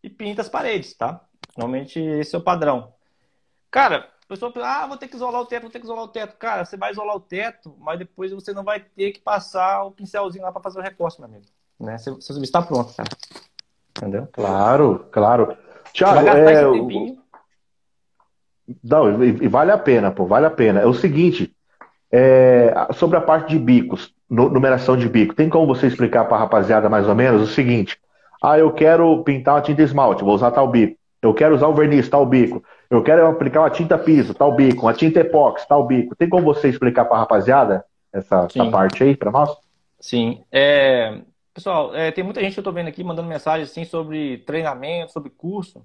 [0.08, 1.20] e pinta as paredes, tá?
[1.56, 2.92] Normalmente esse é o padrão.
[3.70, 6.08] Cara, a pessoa ah, vou ter que isolar o teto, vou ter que isolar o
[6.08, 6.36] teto.
[6.36, 9.90] Cara, você vai isolar o teto, mas depois você não vai ter que passar o
[9.90, 11.44] pincelzinho lá para fazer o recorte, meu amigo.
[11.78, 11.98] Né?
[11.98, 13.08] Seu, seu serviço está pronto, cara.
[13.96, 14.28] Entendeu?
[14.32, 15.56] Claro, claro.
[15.92, 16.62] Tiago, é...
[18.82, 20.80] Não, e vale a pena, pô, vale a pena.
[20.80, 21.54] É o seguinte,
[22.10, 22.72] é...
[22.94, 26.88] sobre a parte de bicos, numeração de bico, tem como você explicar para a rapaziada
[26.88, 27.98] mais ou menos o seguinte?
[28.42, 30.96] Ah, eu quero pintar uma tinta esmalte, vou usar tal bico.
[31.20, 32.62] Eu quero usar o verniz, tal bico.
[32.88, 36.14] Eu quero aplicar uma tinta piso, tal bico, uma tinta epóxi, tal bico.
[36.14, 39.50] Tem como você explicar para a rapaziada essa, essa, parte aí para nós?
[40.00, 40.42] Sim.
[40.50, 41.20] É...
[41.52, 45.12] Pessoal, é, tem muita gente que eu estou vendo aqui mandando mensagem assim, sobre treinamento,
[45.12, 45.84] sobre curso.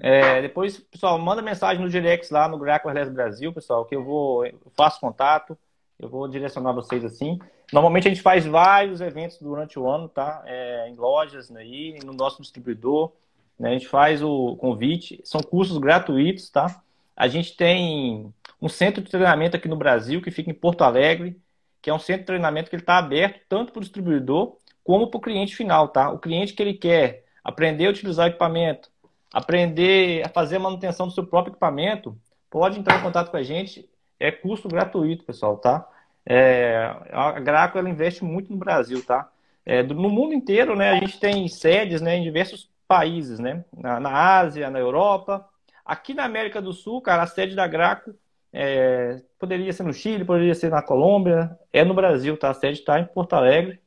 [0.00, 4.46] É, depois, pessoal, manda mensagem no direct lá no Graco Brasil, pessoal, que eu vou
[4.46, 5.58] eu faço contato,
[5.98, 7.36] eu vou direcionar vocês assim.
[7.72, 10.42] Normalmente a gente faz vários eventos durante o ano, tá?
[10.46, 13.12] É, em lojas, né, aí, no nosso distribuidor.
[13.58, 13.70] Né?
[13.70, 16.82] A gente faz o convite, são cursos gratuitos, tá?
[17.16, 21.36] A gente tem um centro de treinamento aqui no Brasil, que fica em Porto Alegre,
[21.82, 25.08] que é um centro de treinamento que ele está aberto tanto para o distribuidor como
[25.08, 26.10] para o cliente final, tá?
[26.10, 28.90] O cliente que ele quer aprender a utilizar o equipamento,
[29.32, 32.16] aprender a fazer a manutenção do seu próprio equipamento,
[32.48, 33.88] pode entrar em contato com a gente.
[34.18, 35.86] É custo gratuito, pessoal, tá?
[36.30, 39.30] É, a Graco ela investe muito no Brasil, tá?
[39.64, 40.90] É, no mundo inteiro, né?
[40.90, 43.64] A gente tem sedes, né, em diversos países, né?
[43.74, 45.46] Na, na, Ásia, na Europa.
[45.84, 48.14] Aqui na América do Sul, cara, a sede da Graco
[48.52, 52.50] é, poderia ser no Chile, poderia ser na Colômbia, é no Brasil, tá?
[52.50, 53.80] A sede está em Porto Alegre,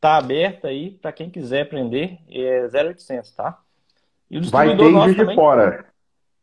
[0.00, 3.58] tá aberta aí para quem quiser aprender, é 0800, tá?
[4.30, 5.86] E o vai ter em Juiz de Fora.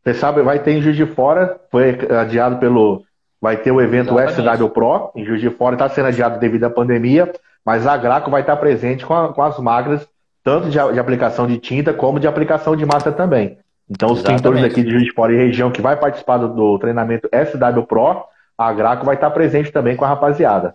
[0.04, 3.04] Você sabe, vai ter em Juiz de Fora, foi adiado pelo.
[3.40, 4.58] Vai ter o evento Exatamente.
[4.58, 7.32] SW Pro em Juiz de Fora, está sendo adiado devido à pandemia,
[7.64, 10.06] mas a Graco vai estar presente com, a, com as magras
[10.42, 13.58] tanto de, de, aplicação de tinta como de aplicação de massa também.
[13.90, 14.42] Então, os Exatamente.
[14.42, 17.82] pintores aqui de Juiz de Fora e região que vai participar do, do, treinamento SW
[17.82, 18.24] Pro,
[18.56, 20.74] a Graco vai estar presente também com a rapaziada.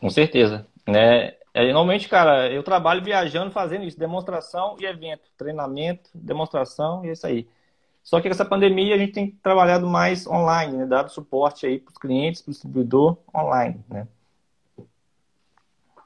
[0.00, 0.66] Com certeza.
[0.86, 1.32] Né?
[1.52, 7.12] É, normalmente, cara, eu trabalho viajando fazendo isso, demonstração e evento, treinamento, demonstração e é
[7.12, 7.46] isso aí.
[8.04, 10.86] Só que com essa pandemia a gente tem trabalhado mais online, né?
[10.86, 14.06] dado suporte aí para os clientes, para o distribuidor online, né?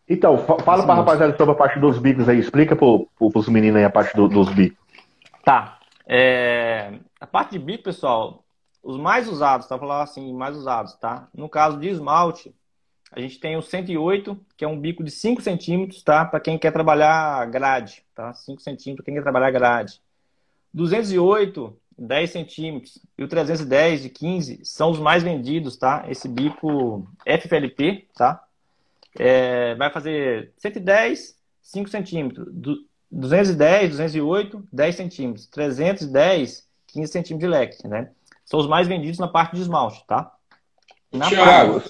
[0.08, 2.38] Então, fala para a rapaziada sobre a parte dos bicos aí.
[2.38, 4.78] Explica para os meninos aí a parte do, dos bicos.
[5.44, 5.78] Tá.
[6.06, 8.42] É, a parte de bico, pessoal,
[8.82, 9.78] os mais usados, tá?
[9.78, 11.28] Falar assim, mais usados, tá?
[11.34, 12.54] No caso de esmalte,
[13.12, 16.24] a gente tem o 108, que é um bico de 5 centímetros, tá?
[16.24, 18.32] Para quem quer trabalhar grade, tá?
[18.32, 20.00] 5 centímetros, quem quer trabalhar grade.
[20.72, 22.98] 208, 10 centímetros.
[23.18, 26.04] E o 310 de 15 são os mais vendidos, tá?
[26.08, 28.44] Esse bico FFLP, tá?
[29.18, 32.46] é, vai fazer 110, 5 centímetros.
[33.10, 35.46] 210, 208, 10 centímetros.
[35.46, 38.10] 310, 15 centímetros de leque, né?
[38.44, 40.32] São os mais vendidos na parte de esmalte, tá?
[41.28, 41.88] Tiago, parte...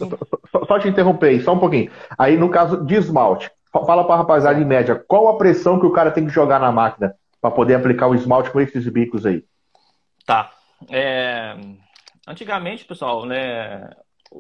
[0.50, 1.90] só, só, te interromper aí, só um pouquinho.
[2.16, 5.86] Aí, no caso de esmalte, fala para a rapaziada em média, qual a pressão que
[5.86, 9.26] o cara tem que jogar na máquina para poder aplicar o esmalte com esses bicos
[9.26, 9.44] aí?
[10.28, 10.52] Tá.
[10.90, 11.56] É...
[12.26, 13.88] Antigamente, pessoal, né,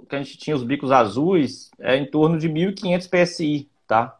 [0.06, 4.14] que a gente tinha os bicos azuis, é em torno de 1.500 PSI, tá?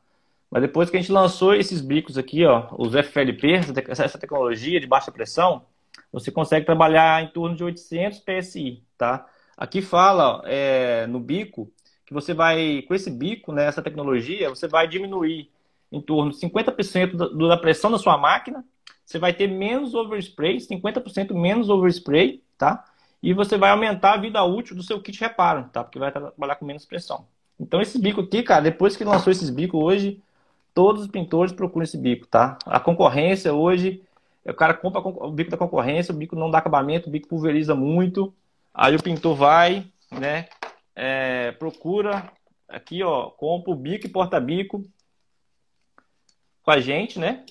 [0.51, 4.87] Mas depois que a gente lançou esses bicos aqui, ó, os FLP, essa tecnologia de
[4.87, 5.67] baixa pressão,
[6.11, 9.27] você consegue trabalhar em torno de 800 PSI, tá?
[9.55, 11.71] Aqui fala é, no bico
[12.07, 15.51] que você vai, com esse bico, né, essa tecnologia, você vai diminuir
[15.93, 18.65] em torno de 50% da pressão da sua máquina,
[19.09, 22.85] você vai ter menos overspray, 50% menos overspray, tá?
[23.23, 25.83] e você vai aumentar a vida útil do seu kit reparo, tá?
[25.83, 27.27] Porque vai trabalhar com menos pressão.
[27.59, 30.23] Então esse bico aqui, cara, depois que lançou esses bicos hoje,
[30.73, 32.57] todos os pintores procuram esse bico, tá?
[32.65, 34.03] A concorrência hoje
[34.45, 37.75] o cara compra o bico da concorrência, o bico não dá acabamento, o bico pulveriza
[37.75, 38.33] muito.
[38.73, 40.49] Aí o pintor vai, né?
[40.95, 42.33] É, procura
[42.67, 44.83] aqui, ó, compra o bico e porta-bico
[46.63, 47.45] com a gente, né?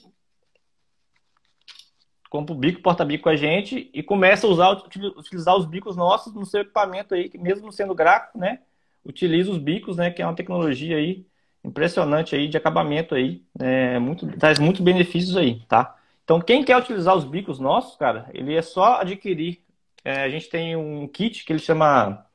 [2.29, 6.33] Compra o bico, porta-bico com a gente e começa a usar, utilizar os bicos nossos
[6.33, 8.59] no seu equipamento aí, mesmo sendo gráfico, né?
[9.05, 10.11] Utiliza os bicos, né?
[10.11, 11.25] Que é uma tecnologia aí
[11.63, 15.97] impressionante aí de acabamento aí, é, muito, traz muitos benefícios aí, tá?
[16.23, 19.61] Então, quem quer utilizar os bicos nossos, cara, ele é só adquirir.
[20.03, 22.25] É, a gente tem um kit que ele chama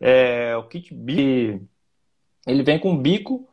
[0.00, 1.60] é, o kit B.
[2.46, 3.48] Ele vem com bico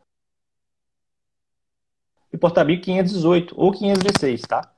[2.32, 4.72] e porta-bico 518 ou 516, tá?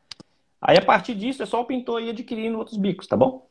[0.67, 3.47] Aí, a partir disso, é só o pintor ir adquirindo outros bicos, tá bom?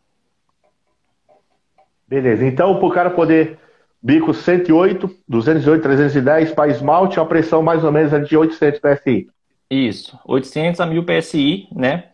[2.07, 2.43] Beleza.
[2.43, 3.59] Então, para o cara poder
[4.01, 9.29] bico 108, 208, 310 para esmalte, a pressão mais ou menos é de 800 PSI.
[9.69, 12.09] Isso, 800 a 1000 PSI, né?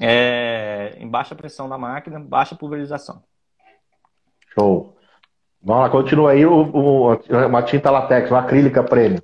[0.00, 3.22] É, em baixa pressão da máquina, baixa pulverização.
[4.56, 4.96] Show.
[5.60, 7.14] Vamos lá, continua aí o, o,
[7.46, 9.20] uma tinta latex, uma acrílica prêmio.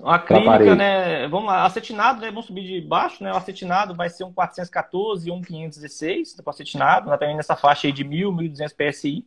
[0.00, 1.26] Uma acrílica, né?
[1.28, 2.28] Vamos lá, acetinado, né?
[2.28, 3.32] Vamos subir de baixo, né?
[3.32, 7.16] O acetinado vai ser um 414 e um 516 do acetinado, né?
[7.16, 9.26] também nessa faixa aí de 1000, 1200 PSI.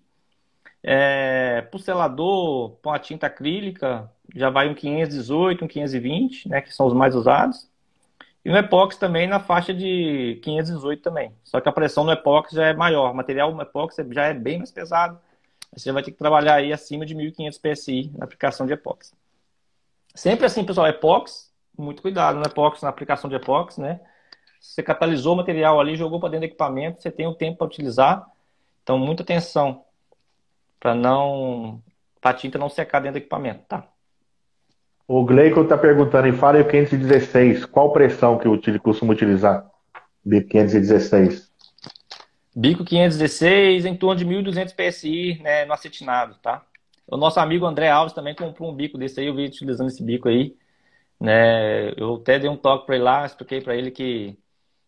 [0.82, 6.74] É, pro selador, com a tinta acrílica, já vai um 518, um 520, né, que
[6.74, 7.68] são os mais usados.
[8.44, 11.34] E no epóxi também na faixa de 518 também.
[11.44, 13.12] Só que a pressão no epóxi já é maior.
[13.12, 15.20] O material epóxi já é bem mais pesado.
[15.76, 19.14] Você vai ter que trabalhar aí acima de 1.500 PSI na aplicação de epóxi.
[20.14, 24.00] Sempre assim, pessoal, epóxi, muito cuidado no epóxi, na aplicação de epóxi, né?
[24.60, 27.68] Você catalisou o material ali, jogou para dentro do equipamento, você tem o tempo para
[27.68, 28.28] utilizar.
[28.84, 29.84] Então, muita atenção
[30.80, 31.82] para não
[32.22, 33.88] para a tinta não secar dentro do equipamento, tá?
[35.08, 39.66] O Gleico está perguntando em Faro 516, qual pressão que eu costumo utilizar?
[40.24, 41.50] Bico 516.
[42.56, 46.64] Bico 516 em torno de 1.200 PSI né, no acetinado, tá?
[47.12, 50.04] O nosso amigo André Alves também comprou um bico desse aí, eu vi utilizando esse
[50.04, 50.56] bico aí.
[51.20, 51.92] Né?
[51.98, 54.38] Eu até dei um toque para ele lá, expliquei para ele que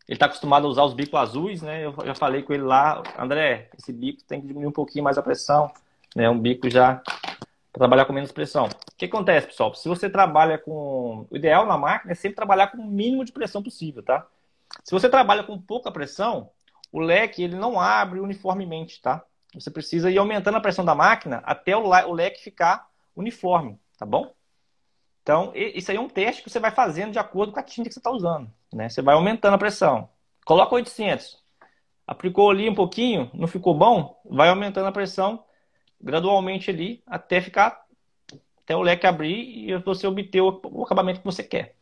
[0.07, 1.85] ele está acostumado a usar os bicos azuis, né?
[1.85, 5.17] Eu já falei com ele lá, André, esse bico tem que diminuir um pouquinho mais
[5.17, 5.71] a pressão,
[6.15, 6.29] né?
[6.29, 7.01] Um bico já
[7.71, 8.65] para trabalhar com menos pressão.
[8.65, 9.73] O que acontece, pessoal?
[9.73, 11.25] Se você trabalha com.
[11.29, 14.25] O ideal na máquina é sempre trabalhar com o mínimo de pressão possível, tá?
[14.83, 16.49] Se você trabalha com pouca pressão,
[16.91, 19.23] o leque ele não abre uniformemente, tá?
[19.53, 24.33] Você precisa ir aumentando a pressão da máquina até o leque ficar uniforme, tá bom?
[25.21, 27.89] Então, isso aí é um teste que você vai fazendo de acordo com a tinta
[27.89, 28.49] que você está usando.
[28.73, 28.89] Né?
[28.89, 30.09] Você vai aumentando a pressão.
[30.45, 31.37] Coloca 800.
[32.07, 35.43] Aplicou ali um pouquinho, não ficou bom, vai aumentando a pressão
[35.99, 37.85] gradualmente ali até ficar
[38.63, 41.75] até o leque abrir e você obter o, o acabamento que você quer.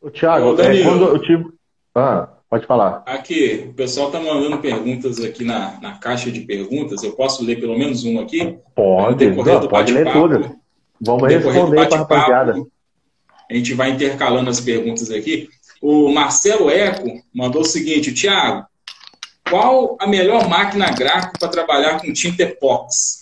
[0.00, 1.52] O Thiago, Ô, é, quando eu tive...
[1.94, 3.02] Ah, pode falar.
[3.06, 7.02] Aqui, o pessoal está mandando perguntas aqui na, na caixa de perguntas.
[7.02, 8.58] Eu posso ler pelo menos uma aqui?
[8.74, 10.50] Pode, não, pode ler todas.
[11.00, 12.66] Vamos responder para a rapaziada.
[13.50, 15.48] A gente vai intercalando as perguntas aqui.
[15.80, 18.66] O Marcelo Eco mandou o seguinte, Tiago,
[19.48, 23.20] qual a melhor máquina gráfica para trabalhar com tinta epóxi?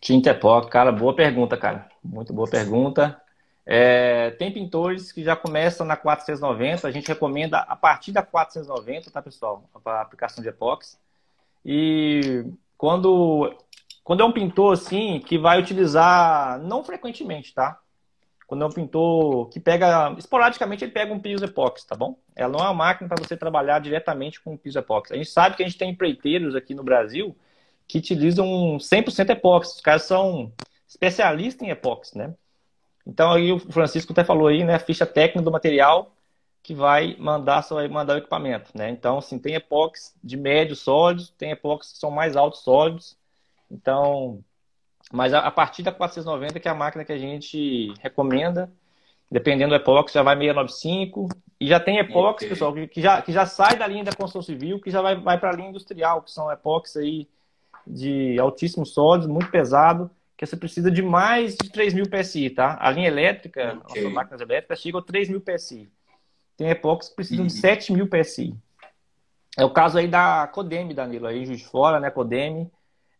[0.00, 1.86] Tinta epóxi, cara, boa pergunta, cara.
[2.02, 3.21] Muito boa pergunta.
[3.64, 9.10] É, tem pintores que já começam na 490, a gente recomenda a partir da 490,
[9.10, 9.64] tá, pessoal?
[9.82, 10.98] Para aplicação de epóxi.
[11.64, 12.44] E
[12.76, 13.54] quando,
[14.02, 17.78] quando é um pintor assim, que vai utilizar, não frequentemente, tá?
[18.46, 22.18] Quando é um pintor que pega, esporadicamente ele pega um piso epóxi, tá bom?
[22.36, 25.14] Ela não é uma máquina para você trabalhar diretamente com piso epóxi.
[25.14, 27.34] A gente sabe que a gente tem empreiteiros aqui no Brasil
[27.88, 29.76] que utilizam 100% epóxi.
[29.76, 30.52] Os caras são
[30.86, 32.34] especialistas em epóxi, né?
[33.06, 36.12] Então aí o Francisco até falou aí, né, a ficha técnica do material
[36.62, 38.88] que vai mandar, só vai mandar o equipamento, né?
[38.88, 43.16] Então, assim, tem epóxi de médio sólidos, tem epóxi que são mais altos sólidos.
[43.68, 44.44] Então,
[45.12, 48.70] mas a, partir da 490, que é a máquina que a gente recomenda,
[49.30, 51.28] dependendo do epóxi, já vai 695.
[51.58, 52.48] E já tem epóxi, okay.
[52.48, 55.38] pessoal, que, já, que já sai da linha da construção civil, que já vai, vai
[55.38, 57.28] para a linha industrial, que são epóxi aí
[57.86, 60.10] de altíssimos sólidos, muito pesado,
[60.46, 62.76] que você precisa de mais de 3 mil PSI, tá?
[62.80, 64.02] A linha elétrica, okay.
[64.02, 65.88] nossas máquinas elétricas, chegam a 3 mil PSI.
[66.56, 67.48] Tem epóxi que precisam uhum.
[67.48, 68.54] de 7 mil PSI.
[69.56, 72.70] É o caso aí da Codeme, Danilo, aí Juiz de Fora, né, Codeme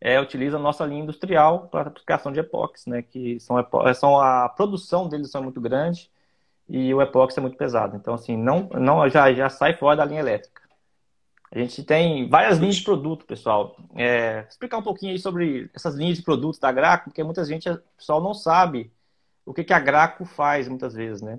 [0.00, 3.02] é, utiliza a nossa linha industrial para aplicação de epóxi, né?
[3.02, 3.56] Que são,
[3.94, 6.10] são a produção deles são muito grande
[6.68, 7.96] e o epóxi é muito pesado.
[7.96, 10.61] Então, assim, não, não já, já sai fora da linha elétrica.
[11.54, 13.76] A gente tem várias linhas de produto, pessoal.
[13.94, 17.68] É, explicar um pouquinho aí sobre essas linhas de produtos da Graco, porque muita gente,
[17.68, 18.90] o pessoal não sabe
[19.44, 21.38] o que, que a Graco faz muitas vezes, né?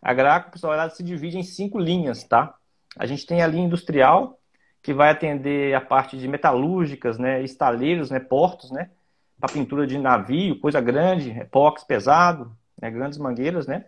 [0.00, 2.54] A Graco, pessoal, ela se divide em cinco linhas, tá?
[2.96, 4.40] A gente tem a linha industrial,
[4.82, 8.90] que vai atender a parte de metalúrgicas, né, estaleiros, né, portos, né,
[9.38, 12.50] para pintura de navio, coisa grande, epox pesado,
[12.80, 13.84] né, grandes mangueiras, né.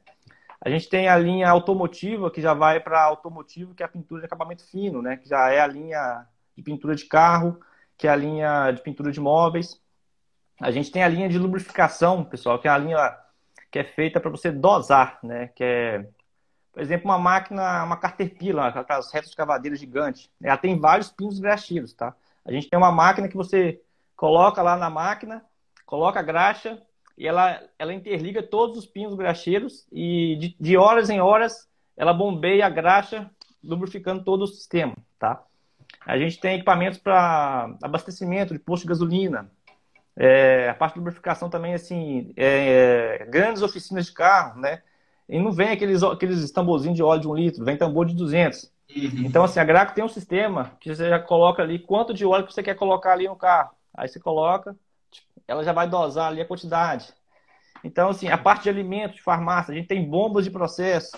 [0.65, 4.21] A gente tem a linha automotiva, que já vai para automotivo, que é a pintura
[4.21, 6.25] de acabamento fino, né, que já é a linha
[6.57, 7.61] de pintura de carro,
[7.99, 9.81] que é a linha de pintura de móveis.
[10.61, 13.19] A gente tem a linha de lubrificação, pessoal, que é a linha
[13.73, 16.07] que é feita para você dosar, né, que é
[16.73, 21.93] por exemplo, uma máquina, uma Caterpillar, aquelas retas cavadeiras gigantes, ela tem vários pinos graxeiros,
[21.93, 22.15] tá?
[22.45, 23.83] A gente tem uma máquina que você
[24.17, 25.45] coloca lá na máquina,
[25.85, 26.83] coloca a graxa
[27.23, 32.13] e ela, ela interliga todos os pinos graxeiros e de, de horas em horas ela
[32.13, 33.31] bombeia a graxa,
[33.63, 35.41] lubrificando todo o sistema, tá?
[36.05, 39.49] A gente tem equipamentos para abastecimento de posto de gasolina,
[40.17, 44.83] é, a parte de lubrificação também, assim, é, grandes oficinas de carro, né?
[45.29, 48.65] E não vem aqueles, aqueles tamborzinhos de óleo de um litro, vem tambor de 200.
[48.65, 49.23] Uhum.
[49.25, 52.47] Então, assim, a Graco tem um sistema que você já coloca ali quanto de óleo
[52.47, 53.71] que você quer colocar ali no carro.
[53.95, 54.77] Aí você coloca,
[55.47, 57.13] ela já vai dosar ali a quantidade.
[57.85, 61.17] Então, assim, a parte de alimentos, de farmácia, a gente tem bombas de processo.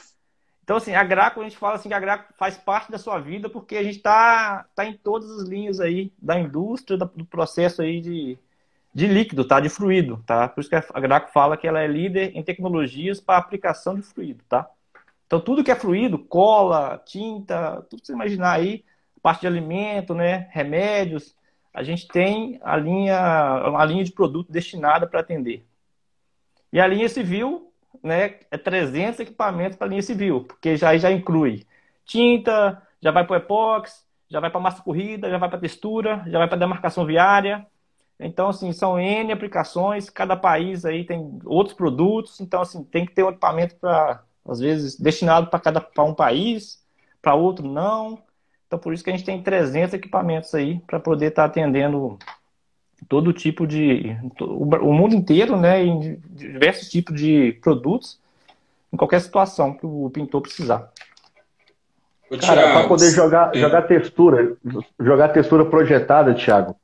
[0.63, 3.19] Então, assim, a Graco, a gente fala assim que a Graco faz parte da sua
[3.19, 7.83] vida porque a gente está tá em todas as linhas aí da indústria, do processo
[7.83, 8.39] aí de,
[8.95, 9.61] de líquido, tá?
[9.61, 10.49] De fluido, tá?
[10.49, 14.03] Por isso que a Graco fala que ela é líder em tecnologias para aplicação de
[14.03, 14.67] fluido, tá?
[15.27, 18.85] Então, tudo que é fluido, cola, tinta, tudo que você imaginar aí,
[19.21, 20.49] parte de alimento, né?
[20.51, 21.37] Remédios,
[21.75, 25.67] a gente tem a linha, uma linha de produto destinada para atender.
[26.73, 27.73] E a linha civil,
[28.03, 28.37] né?
[28.51, 31.67] É 300 equipamentos para a linha civil, porque já, já inclui
[32.07, 36.23] tinta, já vai para o epox, já vai para massa corrida, já vai para textura,
[36.27, 37.67] já vai para demarcação viária,
[38.19, 43.13] então, assim, são N aplicações, cada país aí tem outros produtos, então, assim, tem que
[43.13, 46.83] ter um equipamento para, às vezes, destinado para cada para um país,
[47.21, 48.23] para outro não.
[48.67, 52.19] Então, por isso que a gente tem 300 equipamentos aí para poder estar tá atendendo
[53.09, 54.17] todo tipo de.
[54.41, 58.19] o mundo inteiro, né, em diversos tipos de produtos,
[58.93, 60.91] em qualquer situação que o pintor precisar.
[62.41, 63.59] Cara, para poder jogar, é.
[63.59, 64.57] jogar textura,
[64.99, 66.75] jogar textura projetada, Thiago,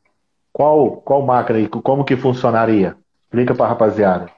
[0.52, 2.96] qual, qual máquina e como que funcionaria?
[3.24, 4.30] Explica para a rapaziada.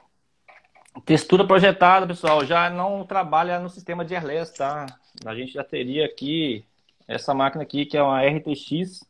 [1.05, 4.85] Textura projetada, pessoal, já não trabalha no sistema de airless, tá?
[5.25, 6.63] A gente já teria aqui
[7.07, 9.05] essa máquina aqui, que é uma RTX,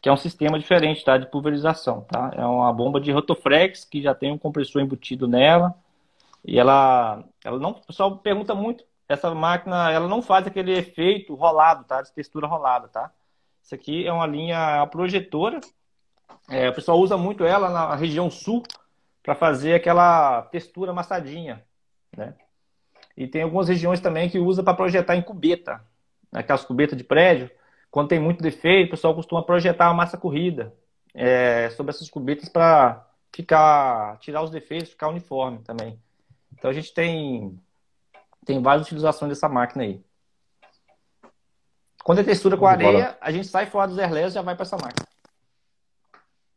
[0.00, 1.18] que é um sistema diferente, tá?
[1.18, 2.30] De pulverização, tá?
[2.34, 5.74] É uma bomba de rotoflex que já tem um compressor embutido nela.
[6.44, 11.34] E ela, ela não, o pessoal pergunta muito, essa máquina, ela não faz aquele efeito
[11.34, 12.02] rolado, tá?
[12.02, 13.10] De textura rolada, tá?
[13.62, 15.60] Isso aqui é uma linha projetora,
[16.48, 18.62] é, o pessoal usa muito ela na região sul
[19.22, 21.64] para fazer aquela textura amassadinha,
[22.16, 22.34] né?
[23.16, 25.82] E tem algumas regiões também que usa para projetar em cubeta,
[26.32, 27.50] aquelas cubetas de prédio.
[27.90, 30.74] Quando tem muito defeito, o pessoal costuma projetar a massa corrida
[31.14, 35.98] é, sobre essas cubetas para ficar tirar os defeitos, ficar uniforme também.
[36.52, 37.58] Então a gente tem
[38.44, 40.00] tem várias utilizações dessa máquina aí.
[42.04, 44.62] Quando é textura com areia, a gente sai fora dos airless e já vai para
[44.62, 45.06] essa máquina.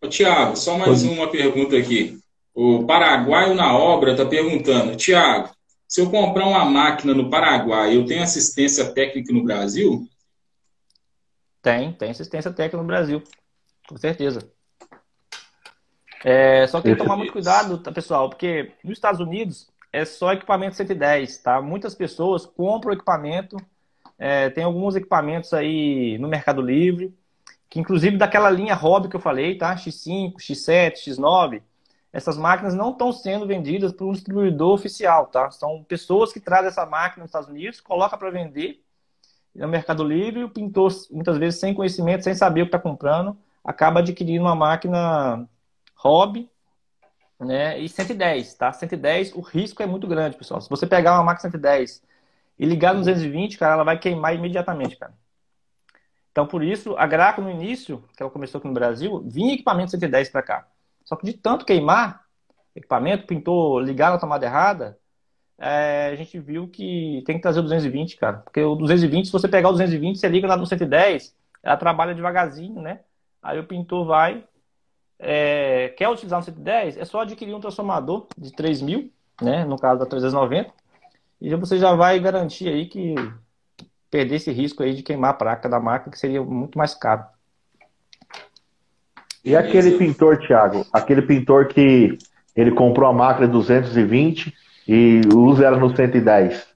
[0.01, 2.19] Ô, Tiago, só mais uma pergunta aqui.
[2.53, 5.49] O Paraguaio na obra está perguntando, Tiago,
[5.89, 10.07] se eu comprar uma máquina no Paraguai, eu tenho assistência técnica no Brasil?
[11.63, 13.23] Tem, tem assistência técnica no Brasil,
[13.87, 14.47] com certeza.
[16.23, 20.05] É, só que tem que tomar muito cuidado, tá, pessoal, porque nos Estados Unidos é
[20.05, 21.59] só equipamento 110, tá?
[21.59, 23.57] Muitas pessoas compram equipamento,
[24.15, 27.17] é, tem alguns equipamentos aí no Mercado Livre,
[27.67, 29.75] que inclusive daquela linha hobby que eu falei, tá?
[29.75, 31.63] X5, X7, X9,
[32.11, 35.51] essas máquinas não estão sendo vendidas por um distribuidor oficial, tá?
[35.51, 38.83] São pessoas que trazem essa máquina nos Estados Unidos, colocam para vender
[39.53, 43.37] no Mercado Livre, o pintor, muitas vezes sem conhecimento, sem saber o que está comprando,
[43.63, 45.47] acaba adquirindo uma máquina
[45.95, 46.49] hobby,
[47.39, 47.79] né?
[47.79, 48.71] E 110, tá?
[48.71, 50.61] 110, o risco é muito grande, pessoal.
[50.61, 52.01] Se você pegar uma máquina 110
[52.57, 55.13] e ligar no 220, cara, ela vai queimar imediatamente, cara.
[56.31, 59.91] Então, por isso, a Graco, no início, que ela começou aqui no Brasil, vinha equipamento
[59.91, 60.67] 110 para cá.
[61.09, 62.23] Só que de tanto queimar
[62.75, 64.95] equipamento, pintou ligar na tomada errada,
[65.57, 68.37] é, a gente viu que tem que trazer o 220, cara.
[68.37, 72.13] Porque o 220, se você pegar o 220, você liga lá no 110, ela trabalha
[72.13, 72.99] devagarzinho, né?
[73.41, 74.43] Aí o pintor vai,
[75.17, 79.65] é, quer utilizar no 110, é só adquirir um transformador de 3 mil, né?
[79.65, 80.71] No caso da 390,
[81.41, 83.15] e você já vai garantir aí que
[84.11, 87.25] perder esse risco aí de queimar a placa da máquina, que seria muito mais caro.
[89.43, 92.17] E aquele pintor, Thiago, aquele pintor que
[92.55, 94.53] ele comprou a máquina 220
[94.87, 96.67] e usa ela no 110.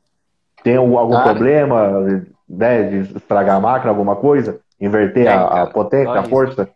[0.63, 4.61] Tem algum problema né, de estragar a máquina, alguma coisa?
[4.79, 6.69] Inverter a, a, potência, a força?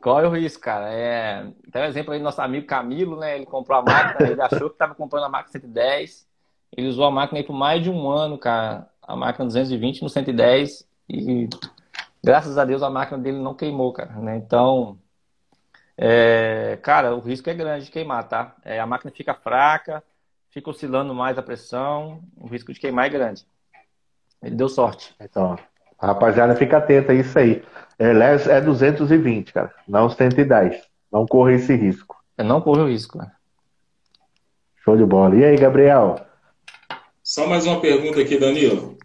[0.00, 0.92] Qual é o risco, cara?
[0.92, 1.46] É...
[1.72, 3.36] Tem um exemplo aí do nosso amigo Camilo, né?
[3.36, 6.26] Ele comprou a máquina, ele achou que estava comprando a máquina 110.
[6.76, 8.86] Ele usou a máquina aí por mais de um ano, cara.
[9.02, 10.86] A máquina 220 no 110.
[11.08, 11.48] E
[12.26, 14.12] graças a Deus a máquina dele não queimou, cara.
[14.16, 14.36] Né?
[14.36, 14.98] Então,
[15.96, 16.76] é...
[16.82, 18.56] cara, o risco é grande de queimar, tá?
[18.64, 20.02] É, a máquina fica fraca,
[20.50, 22.20] fica oscilando mais a pressão.
[22.36, 23.46] O risco de queimar é grande.
[24.42, 25.14] Ele deu sorte.
[25.20, 25.56] Então,
[25.96, 27.62] a rapaziada, fica atenta a isso aí.
[27.96, 30.82] Airless é 220, cara, não 110.
[31.12, 32.16] Não corra esse risco.
[32.36, 33.32] Eu não corro o risco, cara.
[34.84, 35.36] Show de bola.
[35.36, 36.16] E aí, Gabriel?
[37.22, 38.98] Só mais uma pergunta aqui, Danilo.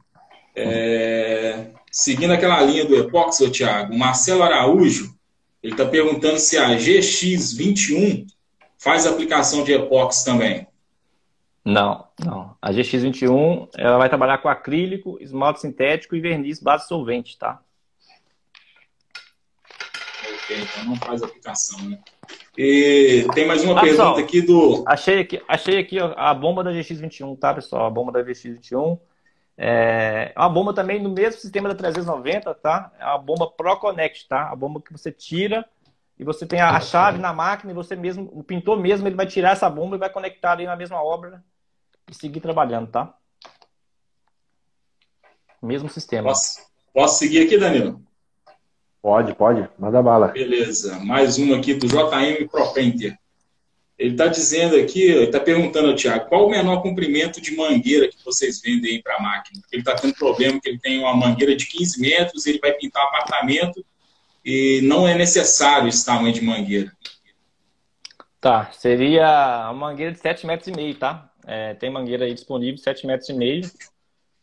[0.55, 1.70] É...
[1.91, 5.13] Seguindo aquela linha do Epox, Thiago, Marcelo Araújo,
[5.61, 8.25] ele está perguntando se a GX21
[8.77, 10.65] faz aplicação de Epox também.
[11.63, 12.55] Não, não.
[12.61, 17.61] A GX21 ela vai trabalhar com acrílico, esmalte sintético e verniz base solvente, tá?
[20.43, 21.99] Ok, então não faz aplicação, né?
[22.57, 24.83] E tem mais uma ah, pergunta pessoal, aqui do.
[24.87, 27.85] Achei aqui, achei aqui a bomba da GX21, tá, pessoal?
[27.85, 28.97] A bomba da GX21.
[29.57, 32.91] É uma bomba também no mesmo sistema da 390, tá?
[32.99, 34.49] É uma bomba ProConnect, tá?
[34.49, 35.65] A bomba que você tira
[36.17, 39.15] e você tem a, a chave na máquina e você mesmo, o pintor mesmo, ele
[39.15, 41.43] vai tirar essa bomba e vai conectar ali na mesma obra
[42.09, 43.13] e seguir trabalhando, tá?
[45.61, 46.29] Mesmo sistema.
[46.29, 46.59] Posso,
[46.93, 48.01] posso seguir aqui, Danilo?
[49.01, 49.67] Pode, pode.
[49.77, 50.27] Manda bala.
[50.27, 50.99] Beleza.
[50.99, 53.17] Mais uma aqui do JM Propenter.
[54.01, 58.07] Ele está dizendo aqui, ele está perguntando ao Tiago, qual o menor comprimento de mangueira
[58.07, 59.61] que vocês vendem aí para a máquina?
[59.71, 63.03] Ele está tendo problema que ele tem uma mangueira de 15 metros, ele vai pintar
[63.03, 63.85] apartamento
[64.43, 66.91] e não é necessário esse tamanho de mangueira.
[68.39, 71.31] Tá, seria uma mangueira de 7 metros e meio, tá?
[71.45, 73.69] É, tem mangueira aí disponível, 7 metros e meio,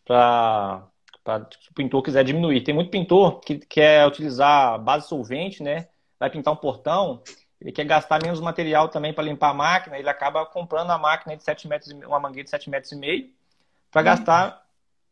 [0.05, 0.87] para
[1.27, 2.61] o pintor quiser diminuir.
[2.61, 5.89] Tem muito pintor que quer utilizar base solvente, né?
[6.17, 7.25] Vai pintar um portão,
[7.61, 11.37] ele quer gastar menos material também para limpar a máquina, ele acaba comprando a máquina
[11.37, 13.31] de 7 metros, uma mangueira de 7 metros e meio,
[13.91, 14.63] para gastar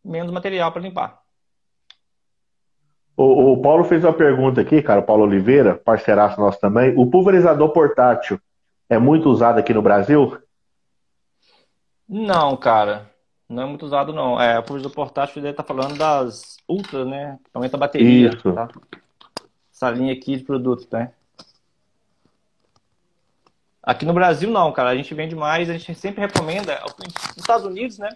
[0.04, 1.22] menos material para limpar.
[3.16, 6.94] O, o, Paulo fez uma pergunta aqui, cara, o Paulo Oliveira, parceiraço nosso também.
[6.96, 8.38] O pulverizador portátil
[8.88, 10.38] é muito usado aqui no Brasil?
[12.08, 13.10] Não, cara.
[13.48, 14.40] Não é muito usado, não.
[14.40, 17.38] É, o do portátil deve estar tá falando das Ultra, né?
[17.54, 18.28] Aumenta a bateria.
[18.28, 18.52] Isso.
[18.52, 18.68] Tá?
[19.72, 21.12] Essa linha aqui de produtos, né?
[23.86, 24.90] Aqui no Brasil, não, cara.
[24.90, 26.80] A gente vende mais, a gente sempre recomenda.
[26.98, 28.08] Nos Estados Unidos, né?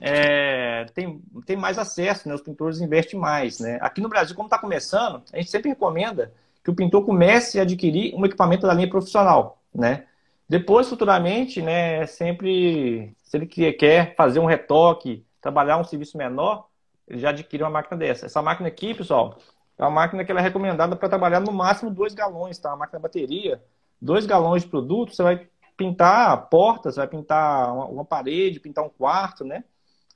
[0.00, 2.34] É, tem, tem mais acesso, né?
[2.34, 3.78] Os pintores investem mais, né?
[3.80, 6.32] Aqui no Brasil, como está começando, a gente sempre recomenda
[6.64, 10.06] que o pintor comece a adquirir um equipamento da linha profissional, né?
[10.48, 16.68] Depois, futuramente, né, sempre, se ele quer fazer um retoque, trabalhar um serviço menor,
[17.06, 18.26] ele já adquire uma máquina dessa.
[18.26, 19.38] Essa máquina aqui, pessoal,
[19.78, 22.70] é uma máquina que ela é recomendada para trabalhar no máximo dois galões, tá?
[22.70, 23.62] Uma máquina bateria,
[24.00, 28.88] dois galões de produto, você vai pintar portas, vai pintar uma, uma parede, pintar um
[28.88, 29.64] quarto, né?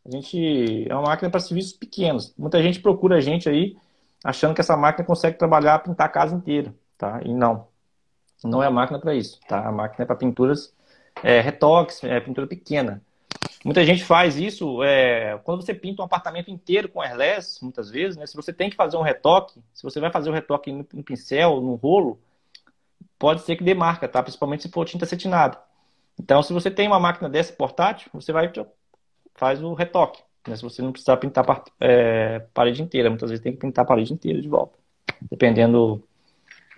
[0.05, 2.35] A gente é uma máquina para serviços pequenos.
[2.39, 3.77] Muita gente procura a gente aí
[4.25, 7.21] achando que essa máquina consegue trabalhar, pintar a casa inteira, tá?
[7.25, 7.69] E não.
[8.43, 9.67] Não é a máquina para isso, tá?
[9.67, 10.75] A máquina é para pinturas
[11.23, 13.03] é, retoques, é pintura pequena.
[13.63, 18.17] Muita gente faz isso é, quando você pinta um apartamento inteiro com airless, muitas vezes,
[18.17, 18.27] né?
[18.27, 20.87] Se você tem que fazer um retoque, se você vai fazer o um retoque no,
[20.93, 22.19] no, pincel, no rolo,
[23.21, 24.23] pode ser que dê marca, tá?
[24.23, 25.59] Principalmente se for tinta acetinada.
[26.19, 28.51] Então, se você tem uma máquina dessa portátil, você vai
[29.35, 30.23] faz o retoque.
[30.49, 30.57] Né?
[30.57, 33.89] Se você não precisar pintar a é, parede inteira, muitas vezes tem que pintar a
[33.89, 34.77] parede inteira de volta,
[35.31, 36.03] dependendo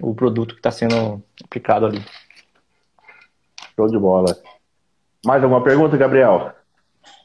[0.00, 2.04] o produto que está sendo aplicado ali.
[3.76, 4.36] Show de bola.
[5.24, 6.52] Mais alguma pergunta, Gabriel?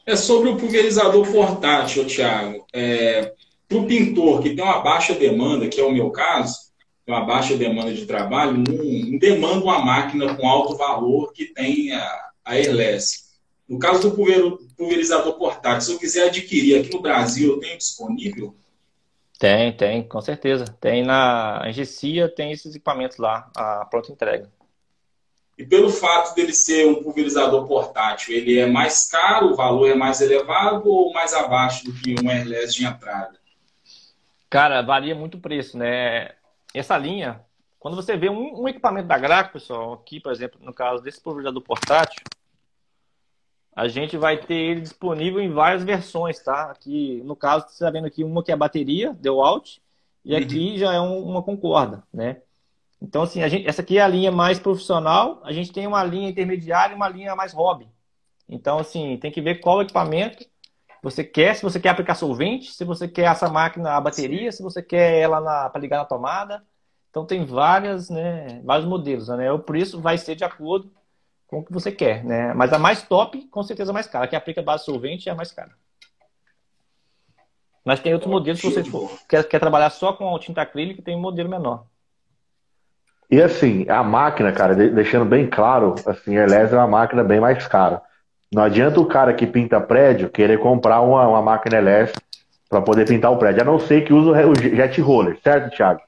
[0.06, 2.64] É sobre o pulverizador portátil, Thiago.
[2.72, 3.34] É,
[3.68, 6.67] Para o pintor que tem uma baixa demanda, que é o meu caso,
[7.10, 11.92] uma baixa demanda de trabalho, não, não demanda uma máquina com alto valor que tem
[11.92, 13.28] a, a Airless.
[13.68, 18.54] No caso do pulverizador portátil, se eu quiser adquirir aqui no Brasil, eu tenho disponível?
[19.38, 20.64] Tem, tem, com certeza.
[20.80, 24.50] Tem na Angecia, tem esses equipamentos lá, a pronta entrega.
[25.56, 29.94] E pelo fato dele ser um pulverizador portátil, ele é mais caro, o valor é
[29.94, 33.38] mais elevado ou mais abaixo do que um airless de entrada?
[34.48, 36.30] Cara, varia muito o preço, né?
[36.74, 37.44] Essa linha,
[37.78, 41.20] quando você vê um, um equipamento da Graco, pessoal, aqui, por exemplo, no caso desse
[41.20, 42.22] pulverizador portátil,
[43.74, 46.70] a gente vai ter ele disponível em várias versões, tá?
[46.70, 49.80] Aqui, no caso, você está vendo aqui uma que é a bateria, deu out,
[50.24, 50.40] e uhum.
[50.42, 52.42] aqui já é um, uma concorda, né?
[53.00, 56.28] Então, assim, gente, essa aqui é a linha mais profissional, a gente tem uma linha
[56.28, 57.88] intermediária e uma linha mais hobby.
[58.48, 60.44] Então, assim, tem que ver qual equipamento
[61.02, 64.62] você quer, se você quer aplicar solvente, se você quer essa máquina, a bateria, se
[64.62, 66.62] você quer ela para ligar na tomada.
[67.10, 69.50] Então tem várias, né, vários modelos, né?
[69.52, 70.90] O preço vai ser de acordo
[71.46, 72.52] com o que você quer, né?
[72.54, 74.26] Mas a mais top, com certeza, é mais cara.
[74.26, 75.70] A que aplica base solvente é a mais cara.
[77.84, 78.82] Mas tem outros modelos, se você
[79.26, 81.86] quer, quer trabalhar só com tinta acrílica, tem um modelo menor.
[83.30, 87.40] E assim, a máquina, cara, deixando bem claro, assim, a Elesa é uma máquina bem
[87.40, 88.02] mais cara.
[88.52, 92.14] Não adianta o cara que pinta prédio querer comprar uma, uma máquina LS
[92.68, 96.00] para poder pintar o prédio, a não ser que use o jet roller, certo, Thiago?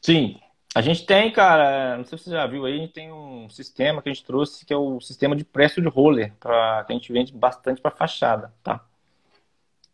[0.00, 0.38] Sim.
[0.74, 3.48] A gente tem, cara, não sei se você já viu aí, a gente tem um
[3.50, 6.92] sistema que a gente trouxe que é o sistema de preço de roller, pra, que
[6.92, 8.80] a gente vende bastante para fachada, tá?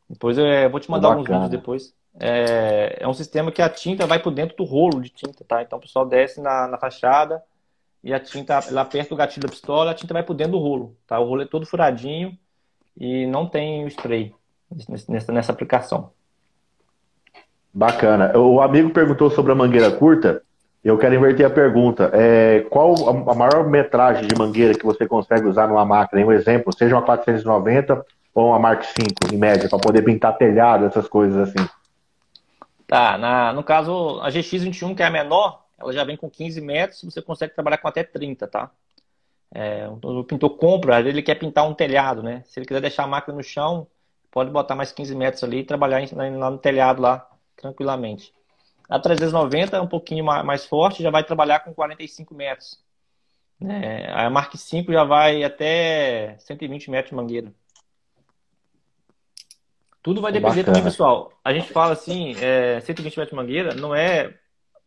[0.09, 1.95] Depois eu vou te mandar alguns vídeos depois.
[2.19, 5.63] É, é, um sistema que a tinta vai por dentro do rolo de tinta, tá?
[5.63, 7.43] Então o pessoal desce na, na fachada
[8.03, 10.59] e a tinta, lá perto do gatilho da pistola, a tinta vai por dentro do
[10.59, 11.19] rolo, tá?
[11.19, 12.37] O rolo é todo furadinho
[12.97, 14.35] e não tem o spray
[15.09, 16.11] nessa, nessa aplicação.
[17.73, 18.37] Bacana.
[18.37, 20.43] O amigo perguntou sobre a mangueira curta.
[20.83, 22.11] Eu quero inverter a pergunta.
[22.15, 22.95] É, qual
[23.29, 26.25] a maior metragem de mangueira que você consegue usar numa máquina?
[26.25, 30.87] Um exemplo, seja uma 490 ou uma Mark V, em média, para poder pintar telhado,
[30.87, 31.69] essas coisas assim.
[32.87, 36.61] Tá, na, no caso, a GX21, que é a menor, ela já vem com 15
[36.61, 38.71] metros, você consegue trabalhar com até 30, tá?
[39.55, 42.43] É, o pintor compra, ele quer pintar um telhado, né?
[42.47, 43.87] Se ele quiser deixar a máquina no chão,
[44.31, 48.35] pode botar mais 15 metros ali e trabalhar lá no telhado lá, tranquilamente.
[48.89, 52.83] A 390 é um pouquinho mais forte, já vai trabalhar com 45 metros.
[53.61, 57.53] É, a Mark 5 já vai até 120 metros de mangueira.
[60.03, 60.67] Tudo vai depender Bacana.
[60.67, 61.33] também, pessoal.
[61.45, 64.35] A gente fala assim, é, 120 metros de mangueira não é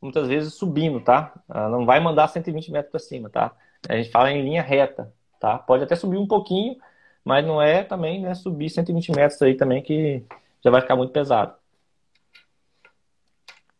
[0.02, 1.34] muitas vezes subindo, tá?
[1.48, 3.52] Não vai mandar 120 metros para cima, tá?
[3.88, 5.58] A gente fala em linha reta, tá?
[5.58, 6.78] Pode até subir um pouquinho,
[7.24, 10.24] mas não é também né, subir 120 metros aí também que
[10.64, 11.54] já vai ficar muito pesado.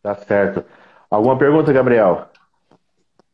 [0.02, 0.64] Tá certo.
[1.10, 2.28] Alguma pergunta, Gabriel?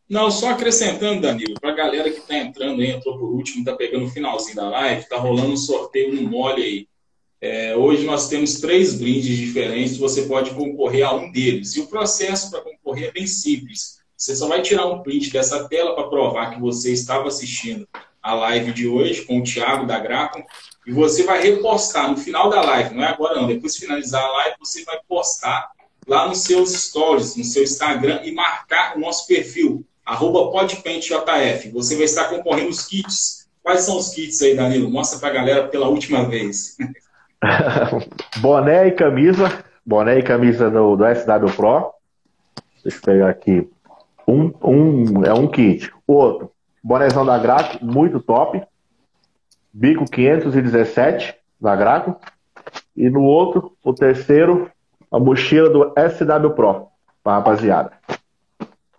[0.09, 3.77] Não, só acrescentando, Danilo, para a galera que está entrando aí, entrou por último, está
[3.77, 6.89] pegando o finalzinho da live, está rolando um sorteio no mole aí.
[7.41, 11.77] É, hoje nós temos três brindes diferentes, você pode concorrer a um deles.
[11.77, 13.99] E o processo para concorrer é bem simples.
[14.17, 17.89] Você só vai tirar um print dessa tela para provar que você estava assistindo
[18.21, 20.43] a live de hoje com o Thiago da Gracon
[20.85, 24.25] e você vai repostar no final da live, não é agora não, depois de finalizar
[24.25, 25.71] a live, você vai postar
[26.07, 31.71] lá nos seus stories, no seu Instagram e marcar o nosso perfil, arroba podpaintjf.
[31.71, 33.47] Você vai estar concorrendo os kits.
[33.63, 34.91] Quais são os kits aí, Danilo?
[34.91, 36.77] Mostra para a galera pela última vez.
[38.41, 39.65] boné e camisa.
[39.85, 41.93] Boné e camisa do, do SW Pro.
[42.83, 43.69] Deixa eu pegar aqui.
[44.27, 45.91] Um, um, é um kit.
[46.07, 48.63] O outro, bonézão da Graco, muito top.
[49.73, 52.17] Bico 517 da Graco.
[52.95, 54.71] E no outro, o terceiro,
[55.11, 56.89] a mochila do SW Pro,
[57.23, 57.93] para rapaziada.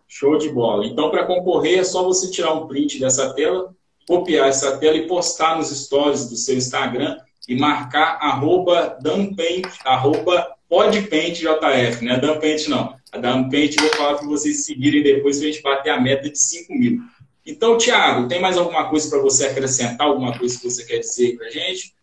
[0.08, 0.86] Show de bola.
[0.86, 3.76] Então, para concorrer, é só você tirar um print dessa tela,
[4.08, 7.18] copiar essa tela e postar nos stories do seu Instagram
[7.50, 12.96] e marcar arroba Dampaint, arroba podpaintjf, não é não.
[13.12, 16.30] A Dampaint eu vou falar para vocês seguirem depois para a gente bater a meta
[16.30, 17.02] de 5 mil.
[17.44, 21.36] Então, Thiago, tem mais alguma coisa para você acrescentar, alguma coisa que você quer dizer
[21.38, 21.96] para a gente?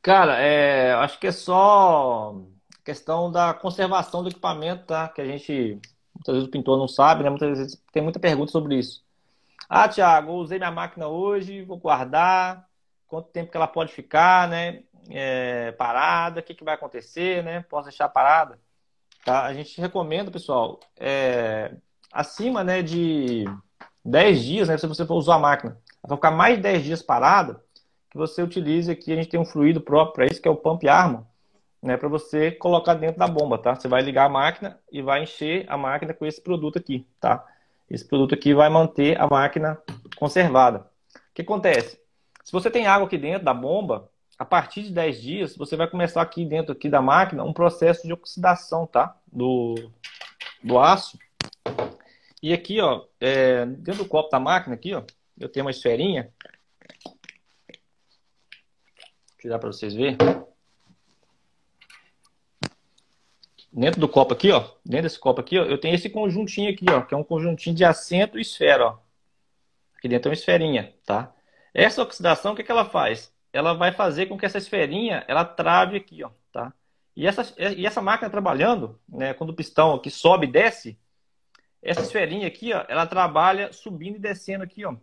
[0.00, 2.34] Cara, é, acho que é só
[2.82, 5.08] questão da conservação do equipamento, tá?
[5.08, 5.78] Que a gente,
[6.14, 7.28] muitas vezes o pintor não sabe, né?
[7.28, 9.02] Muitas vezes tem muita pergunta sobre isso.
[9.68, 12.67] Ah, Thiago, usei minha máquina hoje, vou guardar,
[13.08, 14.82] quanto tempo que ela pode ficar, né?
[15.10, 17.64] É, parada, o que, que vai acontecer, né?
[17.68, 18.58] Posso deixar parada?
[19.24, 19.44] Tá?
[19.44, 21.74] A gente recomenda, pessoal, é,
[22.12, 23.44] acima né, de
[24.04, 24.76] 10 dias, né?
[24.76, 27.62] Se você for usar a máquina, vai ficar mais de 10 dias parada,
[28.10, 30.56] que você utilize aqui, a gente tem um fluido próprio para isso, que é o
[30.56, 31.24] Pump Armor,
[31.82, 33.74] né, para você colocar dentro da bomba, tá?
[33.74, 37.44] Você vai ligar a máquina e vai encher a máquina com esse produto aqui, tá?
[37.88, 39.80] Esse produto aqui vai manter a máquina
[40.16, 40.80] conservada.
[41.14, 41.98] O que acontece?
[42.48, 45.86] Se você tem água aqui dentro da bomba, a partir de 10 dias, você vai
[45.86, 49.14] começar aqui dentro aqui da máquina um processo de oxidação, tá?
[49.30, 49.74] Do,
[50.64, 51.18] do aço.
[52.42, 55.02] E aqui, ó, é, dentro do copo da máquina aqui, ó,
[55.38, 56.32] eu tenho uma esferinha.
[57.04, 57.16] Vou
[59.38, 60.16] tirar para vocês verem.
[63.70, 66.86] dentro do copo aqui, ó, dentro desse copo aqui, ó, eu tenho esse conjuntinho aqui,
[66.88, 68.98] ó, que é um conjuntinho de assento e esfera, ó.
[69.98, 71.34] Aqui dentro é uma esferinha, tá?
[71.78, 73.32] Essa oxidação, o que, que ela faz?
[73.52, 76.72] Ela vai fazer com que essa esferinha, ela trave aqui, ó, tá?
[77.14, 80.98] E essa, e essa máquina trabalhando, né, quando o pistão aqui sobe e desce,
[81.80, 84.96] essa esferinha aqui, ó, ela trabalha subindo e descendo aqui, ó,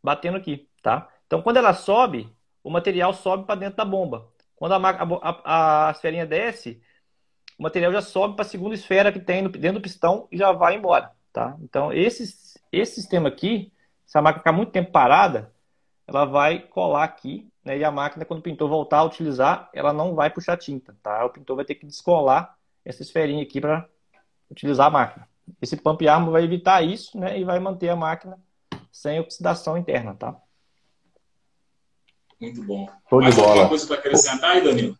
[0.00, 1.08] batendo aqui, tá?
[1.26, 2.32] Então, quando ela sobe,
[2.62, 4.28] o material sobe para dentro da bomba.
[4.54, 6.80] Quando a, a, a, esferinha desce,
[7.58, 10.52] o material já sobe para a segunda esfera que tem dentro do pistão e já
[10.52, 11.10] vai embora.
[11.32, 11.56] Tá?
[11.60, 12.22] Então, esse,
[12.70, 13.72] esse sistema aqui,
[14.06, 15.52] se a máquina ficar muito tempo parada,
[16.06, 17.78] ela vai colar aqui, né?
[17.78, 21.24] E a máquina, quando o pintor voltar a utilizar, ela não vai puxar tinta, tá?
[21.24, 23.88] O pintor vai ter que descolar essa esferinha aqui para
[24.50, 25.28] utilizar a máquina.
[25.60, 27.38] Esse pump arm vai evitar isso, né?
[27.38, 28.38] E vai manter a máquina
[28.92, 30.36] sem oxidação interna, tá?
[32.40, 32.88] Muito bom.
[33.08, 34.98] Show Mais alguma coisa para acrescentar aí, Danilo?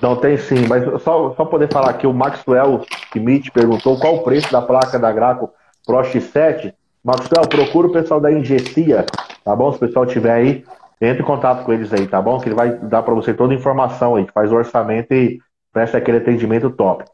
[0.00, 4.22] Não, tem sim, mas só, só poder falar que o Maxwell Schmidt perguntou qual o
[4.24, 5.52] preço da placa da Graco
[5.86, 6.74] Pro X7.
[7.02, 9.04] Maxwell, procura o pessoal da Ingecia,
[9.44, 9.70] tá bom?
[9.70, 10.64] Se o pessoal tiver aí,
[11.00, 12.38] entre em contato com eles aí, tá bom?
[12.38, 15.38] Que ele vai dar para você toda a informação aí, faz o orçamento e
[15.72, 17.04] presta aquele atendimento top.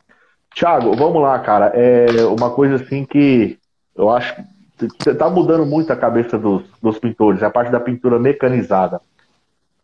[0.54, 1.72] Tiago, vamos lá, cara.
[1.74, 3.58] É uma coisa assim que
[3.96, 4.36] eu acho
[4.76, 9.00] que tá mudando muito a cabeça dos, dos pintores, é a parte da pintura mecanizada.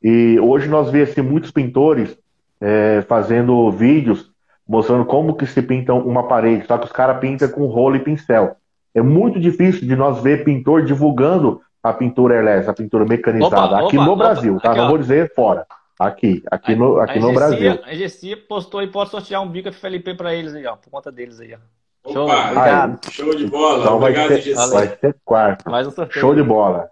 [0.02, 2.16] E hoje nós vemos assim, muitos pintores
[2.60, 4.30] é, fazendo vídeos
[4.68, 8.00] mostrando como que se pinta uma parede, só que os caras pintam com rolo e
[8.00, 8.56] pincel.
[8.94, 13.86] É muito difícil de nós ver pintor divulgando a pintura airless, a pintura mecanizada, opa,
[13.86, 14.70] aqui opa, no Brasil, tá?
[14.70, 15.66] Aqui, Não vou dizer fora.
[15.98, 17.80] Aqui, aqui a, no, aqui no Brasil.
[17.84, 21.10] A Gessia postou e pode sortear um bico Felipe para eles aí, ó, por conta
[21.10, 22.12] deles aí, ó.
[22.12, 23.10] Show, Opa, obrigado.
[23.10, 23.80] show de bola.
[23.80, 25.70] Então Obrigado, vai ser, vai ser quarto.
[25.70, 26.20] Mais um sorteio.
[26.20, 26.88] Show de bola.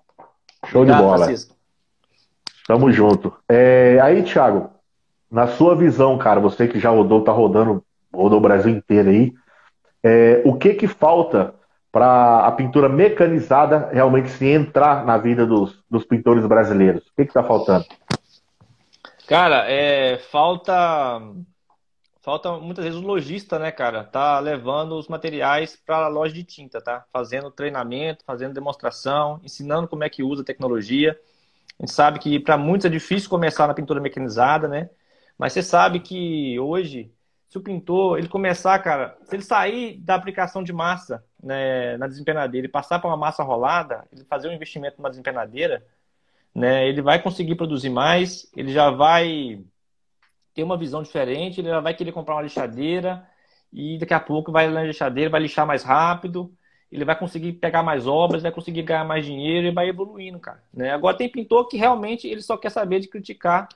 [0.66, 1.24] Show obrigado, de bola.
[1.24, 1.54] Francisco.
[2.66, 3.32] Tamo junto.
[3.48, 4.70] É, aí, Thiago,
[5.30, 9.32] na sua visão, cara, você que já rodou, tá rodando, rodou o Brasil inteiro aí,
[10.02, 11.54] é, o que que falta
[11.94, 17.06] para a pintura mecanizada realmente se entrar na vida dos, dos pintores brasileiros?
[17.06, 17.84] O que que tá faltando?
[19.28, 21.22] Cara, é, falta
[22.20, 26.42] falta muitas vezes o lojista, né, cara, tá levando os materiais para a loja de
[26.42, 27.04] tinta, tá?
[27.12, 31.16] Fazendo treinamento, fazendo demonstração, ensinando como é que usa a tecnologia.
[31.78, 34.90] A gente sabe que para muitos é difícil começar na pintura mecanizada, né?
[35.38, 37.12] Mas você sabe que hoje,
[37.48, 42.08] se o pintor ele começar, cara, se ele sair da aplicação de massa né, na
[42.08, 45.84] desempenadeira e passar para uma massa rolada, ele fazer um investimento numa desempenadeira,
[46.54, 49.62] né, ele vai conseguir produzir mais, ele já vai
[50.54, 53.26] ter uma visão diferente, ele já vai querer comprar uma lixadeira
[53.72, 56.52] e daqui a pouco vai na lixadeira, vai lixar mais rápido,
[56.90, 60.62] ele vai conseguir pegar mais obras, vai conseguir ganhar mais dinheiro e vai evoluindo, cara.
[60.72, 60.92] Né?
[60.92, 63.68] Agora tem pintor que realmente ele só quer saber de criticar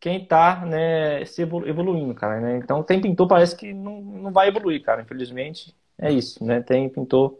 [0.00, 2.40] quem está né, se evoluindo, cara.
[2.40, 2.58] Né?
[2.58, 5.02] Então tem pintor parece que não, não vai evoluir, cara.
[5.02, 6.60] Infelizmente é isso, né?
[6.62, 7.38] Tem pintor.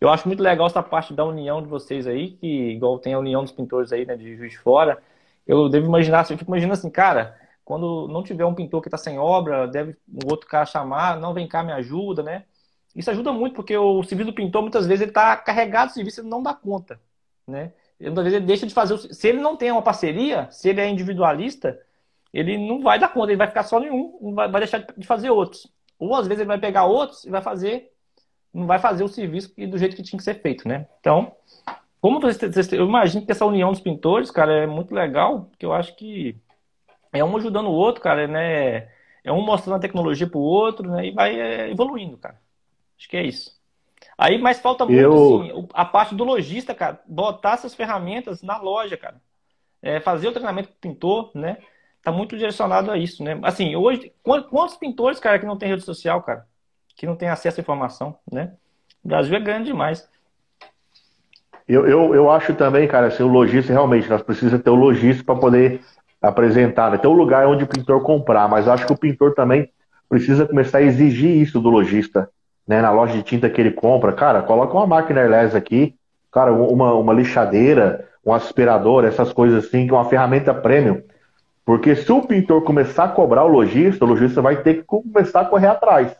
[0.00, 3.18] Eu acho muito legal essa parte da união de vocês aí, que igual tem a
[3.18, 5.02] união dos pintores aí, né, de Juiz de Fora.
[5.46, 8.96] Eu devo imaginar, eu fico imaginando assim, cara, quando não tiver um pintor que está
[8.98, 12.44] sem obra, deve um outro cara chamar, não vem cá, me ajuda, né?
[12.94, 16.20] Isso ajuda muito, porque o serviço do pintor, muitas vezes, ele está carregado de serviço
[16.20, 17.00] e não dá conta,
[17.46, 17.72] né?
[18.00, 18.98] Muitas vezes ele deixa de fazer.
[18.98, 21.78] Se ele não tem uma parceria, se ele é individualista,
[22.32, 25.30] ele não vai dar conta, ele vai ficar só um, vai, vai deixar de fazer
[25.30, 25.70] outros.
[26.00, 27.92] Ou às vezes ele vai pegar outros e vai fazer,
[28.52, 30.88] não vai fazer o serviço do jeito que tinha que ser feito, né?
[30.98, 31.32] Então,
[32.00, 35.74] como vocês, eu imagino que essa união dos pintores, cara, é muito legal, que eu
[35.74, 36.34] acho que
[37.12, 38.88] é um ajudando o outro, cara, né?
[39.22, 41.08] É um mostrando a tecnologia pro outro, né?
[41.08, 42.40] E vai é, evoluindo, cara.
[42.98, 43.60] Acho que é isso.
[44.16, 45.42] Aí, mas falta muito, eu...
[45.42, 49.20] assim, a parte do lojista, cara, botar essas ferramentas na loja, cara.
[49.82, 51.58] É, fazer o treinamento com o pintor, né?
[52.02, 53.38] Tá muito direcionado a isso, né?
[53.42, 56.46] Assim, hoje, quantos pintores, cara, que não tem rede social, cara?
[56.96, 58.52] Que não tem acesso à informação, né?
[59.04, 60.08] O Brasil é grande demais.
[61.68, 65.22] Eu, eu, eu acho também, cara, assim, o lojista, realmente, nós precisamos ter o lojista
[65.22, 65.80] para poder
[66.20, 66.98] apresentar, né?
[66.98, 69.70] Ter um lugar onde o pintor comprar, mas acho que o pintor também
[70.08, 72.28] precisa começar a exigir isso do lojista
[72.70, 75.96] né, na loja de tinta que ele compra, cara, coloca uma máquina airless aqui,
[76.30, 81.02] cara, uma, uma lixadeira, um aspirador, essas coisas assim, uma ferramenta premium.
[81.70, 85.42] Porque se o pintor começar a cobrar o lojista, o lojista vai ter que começar
[85.42, 86.10] a correr atrás.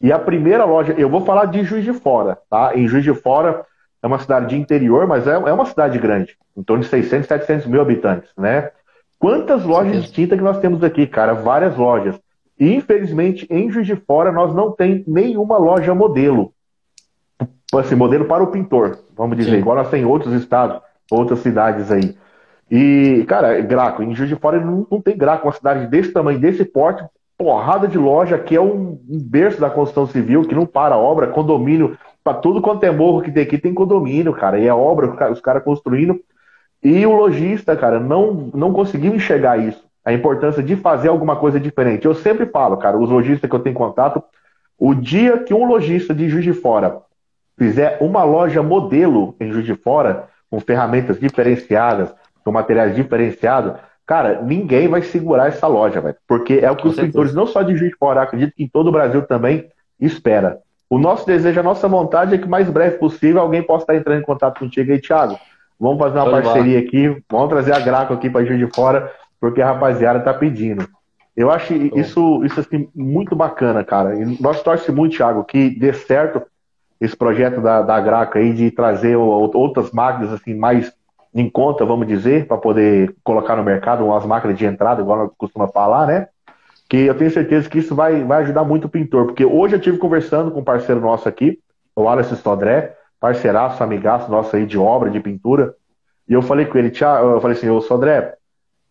[0.00, 2.72] E a primeira loja, eu vou falar de Juiz de Fora, tá?
[2.74, 3.64] Em Juiz de Fora
[4.02, 7.28] é uma cidade de interior, mas é, é uma cidade grande, em torno de 600,
[7.28, 8.72] 700 mil habitantes, né?
[9.20, 11.32] Quantas lojas de tinta que nós temos aqui, cara?
[11.32, 12.18] Várias lojas.
[12.58, 16.52] E, infelizmente, em Juiz de Fora, nós não tem nenhuma loja modelo.
[17.72, 19.52] Assim, modelo para o pintor, vamos dizer.
[19.52, 19.58] Sim.
[19.58, 22.16] Igual nós tem em outros estados, outras cidades aí.
[22.70, 26.38] E, cara, Graco, em Juiz de Fora não, não tem Graco, uma cidade desse tamanho,
[26.38, 27.04] desse porte,
[27.36, 30.98] porrada de loja, que é um, um berço da construção civil, que não para a
[30.98, 34.74] obra, condomínio, para tudo quanto é morro que tem aqui, tem condomínio, cara, e é
[34.74, 36.20] obra, os caras construindo.
[36.82, 41.60] E o lojista, cara, não, não conseguiu enxergar isso a importância de fazer alguma coisa
[41.60, 42.06] diferente.
[42.06, 44.22] Eu sempre falo, cara, os lojistas que eu tenho contato,
[44.78, 47.02] o dia que um lojista de Juiz de Fora
[47.58, 52.14] fizer uma loja modelo em Juiz de Fora, com ferramentas diferenciadas,
[52.48, 53.74] com materiais diferenciados,
[54.06, 56.16] Cara, ninguém vai segurar essa loja, velho.
[56.26, 57.12] Porque é o que Com os certeza.
[57.12, 59.68] pintores, não só de Juiz de Fora, acredito que em todo o Brasil também,
[60.00, 60.60] espera.
[60.88, 63.96] O nosso desejo, a nossa vontade é que o mais breve possível alguém possa estar
[63.96, 65.38] entrando em contato contigo aí, Thiago.
[65.78, 69.60] Vamos fazer uma parceria aqui, vamos trazer a Graco aqui para Juiz de Fora, porque
[69.60, 70.88] a rapaziada tá pedindo.
[71.36, 74.14] Eu acho isso, isso assim, muito bacana, cara.
[74.14, 76.40] E nós torcemos muito, Thiago, que dê certo
[76.98, 80.90] esse projeto da, da Graco aí de trazer outras máquinas assim mais
[81.34, 85.30] em conta, vamos dizer, para poder colocar no mercado umas máquinas de entrada, igual nós
[85.36, 86.28] costuma falar, né?
[86.88, 89.78] Que eu tenho certeza que isso vai, vai ajudar muito o pintor, porque hoje eu
[89.78, 91.58] estive conversando com um parceiro nosso aqui,
[91.94, 95.74] o Wallace Stodré, parceiraço, amigaço nosso aí de obra, de pintura,
[96.28, 98.34] e eu falei com ele, eu falei assim, ô Sodré,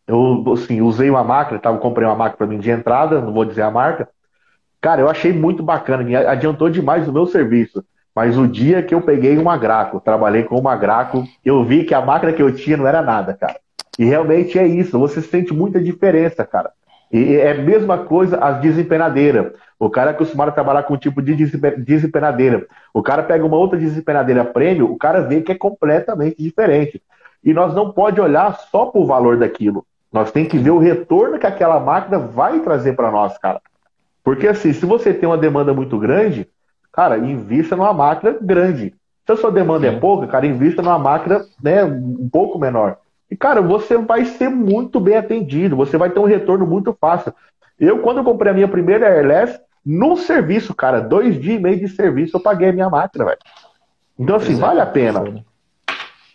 [0.08, 3.46] eu assim, usei uma máquina, tava, comprei uma máquina para mim de entrada, não vou
[3.46, 4.10] dizer a marca,
[4.80, 7.84] cara, eu achei muito bacana, me adiantou demais o meu serviço.
[8.18, 11.94] Mas o dia que eu peguei uma Graco, trabalhei com uma Graco, eu vi que
[11.94, 13.58] a máquina que eu tinha não era nada, cara.
[14.00, 16.72] E realmente é isso, você sente muita diferença, cara.
[17.14, 19.54] E é a mesma coisa as desempenadeiras.
[19.80, 21.36] O cara é acostumado a trabalhar com um tipo de
[21.78, 22.66] desempenadeira.
[22.92, 27.00] O cara pega uma outra desempenadeira prêmio, o cara vê que é completamente diferente.
[27.44, 29.86] E nós não pode olhar só para o valor daquilo.
[30.12, 33.62] Nós tem que ver o retorno que aquela máquina vai trazer para nós, cara.
[34.24, 36.50] Porque assim, se você tem uma demanda muito grande,
[36.98, 38.96] cara, invista numa máquina grande.
[39.24, 39.98] Se a sua demanda é Sim.
[39.98, 42.98] é pouca, cara, invista numa máquina né, um pouco menor.
[43.30, 47.32] E, cara, você vai ser muito bem atendido, você vai ter um retorno muito fácil.
[47.80, 51.80] Eu, quando eu comprei a minha primeira Airless, no serviço, cara, dois dias e meio
[51.80, 53.38] de serviço, eu paguei a minha máquina, velho.
[54.18, 55.24] Então, assim, vale a pena.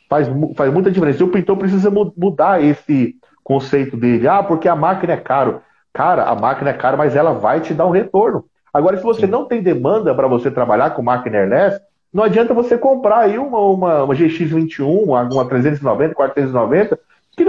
[0.08, 1.20] Faz, faz muita diferença.
[1.20, 4.28] E o pintor precisa mudar esse conceito dele.
[4.28, 5.60] Ah, porque a máquina é caro.
[5.92, 8.44] Cara, a máquina é cara, mas ela vai te dar um retorno.
[8.72, 9.32] Agora, se você Sim.
[9.32, 11.80] não tem demanda para você trabalhar com máquina airless,
[12.12, 16.98] não adianta você comprar aí uma, uma, uma GX21, uma 390, 490,
[17.36, 17.44] que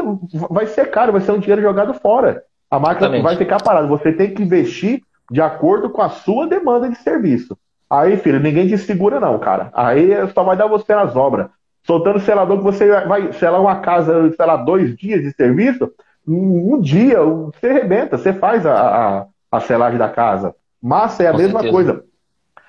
[0.49, 2.43] vai ser caro, vai ser um dinheiro jogado fora.
[2.69, 3.23] A máquina Exatamente.
[3.23, 3.87] vai ficar parada.
[3.87, 7.57] Você tem que investir de acordo com a sua demanda de serviço.
[7.89, 9.69] Aí, filho, ninguém te segura, não, cara.
[9.73, 11.47] Aí só vai dar você nas obras.
[11.85, 15.91] Soltando selador que você vai selar uma casa, sei lá, dois dias de serviço,
[16.25, 20.55] um, dia você arrebenta, você faz a, a, a selagem da casa.
[20.83, 21.71] Massa é a Com mesma certeza.
[21.71, 22.05] coisa.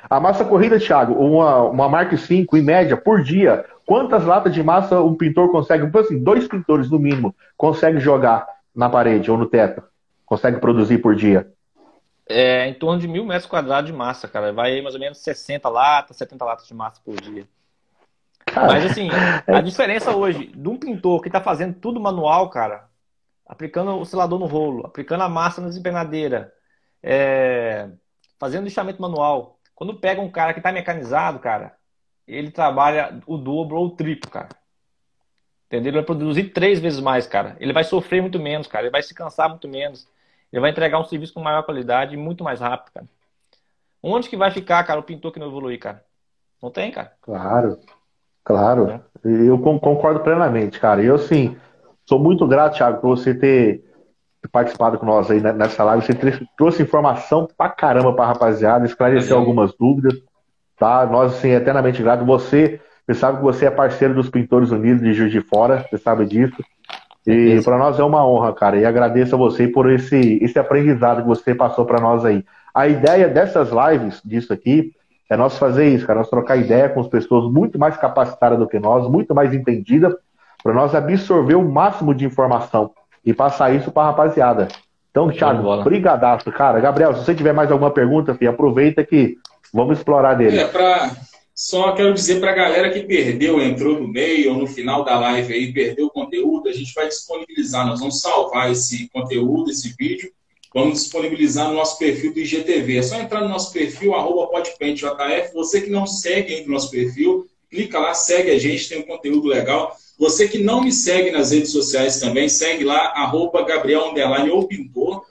[0.09, 4.62] A massa corrida, Thiago, uma, uma Mark 5 em média por dia, quantas latas de
[4.62, 5.91] massa um pintor consegue?
[5.99, 9.82] Assim, dois pintores no mínimo conseguem jogar na parede ou no teto?
[10.24, 11.51] Consegue produzir por dia?
[12.28, 14.53] É em torno de mil metros quadrados de massa, cara.
[14.53, 17.49] Vai mais ou menos 60 latas, 70 latas de massa por dia.
[18.47, 19.09] Cara, Mas assim,
[19.51, 22.89] a diferença hoje de um pintor que está fazendo tudo manual, cara,
[23.47, 26.53] aplicando o selador no rolo, aplicando a massa na desempenadeira,
[27.03, 27.91] é,
[28.39, 29.59] fazendo lixamento manual.
[29.74, 31.74] Quando pega um cara que está mecanizado, cara,
[32.27, 34.48] ele trabalha o dobro ou o triplo, cara.
[35.66, 35.90] Entendeu?
[35.90, 37.56] Ele vai produzir três vezes mais, cara.
[37.59, 38.85] Ele vai sofrer muito menos, cara.
[38.85, 40.06] Ele vai se cansar muito menos.
[40.52, 43.06] Ele vai entregar um serviço com maior qualidade e muito mais rápido, cara.
[44.01, 46.05] Onde que vai ficar, cara, o pintor que não evoluir, cara?
[46.62, 47.12] Não tem, cara.
[47.20, 47.78] Claro,
[48.44, 48.90] claro.
[48.90, 49.01] É.
[49.24, 51.02] Eu concordo plenamente, cara.
[51.02, 51.56] E eu, assim,
[52.06, 53.85] sou muito grato, Thiago, por você ter
[54.49, 56.05] participado com nós aí nessa live.
[56.05, 60.15] Você trouxe informação pra caramba pra rapaziada, esclareceu algumas dúvidas,
[60.79, 61.07] tá?
[61.07, 62.27] Nós, assim, eternamente gratos.
[62.27, 65.99] Você, você sabe que você é parceiro dos Pintores Unidos de Juiz de Fora, você
[65.99, 66.57] sabe disso.
[67.27, 68.77] E para nós é uma honra, cara.
[68.77, 72.45] E agradeço a você por esse, esse aprendizado que você passou para nós aí.
[72.75, 74.93] A ideia dessas lives, disso aqui,
[75.31, 76.19] é nós fazer isso, cara.
[76.19, 80.15] Nós trocar ideia com as pessoas muito mais capacitadas do que nós, muito mais entendidas,
[80.62, 82.91] para nós absorver o máximo de informação
[83.25, 84.69] e passar isso para a rapaziada.
[85.11, 86.81] Então, Thiago, brigadaço, cara.
[86.81, 89.37] Gabriel, se você tiver mais alguma pergunta, filho, aproveita que
[89.73, 90.59] vamos explorar dele.
[90.59, 91.11] É, pra...
[91.55, 95.17] Só quero dizer para a galera que perdeu, entrou no meio ou no final da
[95.21, 99.95] live aí, perdeu o conteúdo, a gente vai disponibilizar, nós vamos salvar esse conteúdo, esse
[99.97, 100.33] vídeo,
[100.75, 102.97] vamos disponibilizar no nosso perfil do IGTV.
[102.97, 105.55] É só entrar no nosso perfil, arroba podpaintjf.
[105.55, 109.07] Você que não segue ainda o nosso perfil, clica lá, segue a gente, tem um
[109.07, 109.97] conteúdo legal.
[110.19, 114.66] Você que não me segue nas redes sociais também, segue lá, arroba Gabriel Underline ou
[114.66, 115.24] Pintor.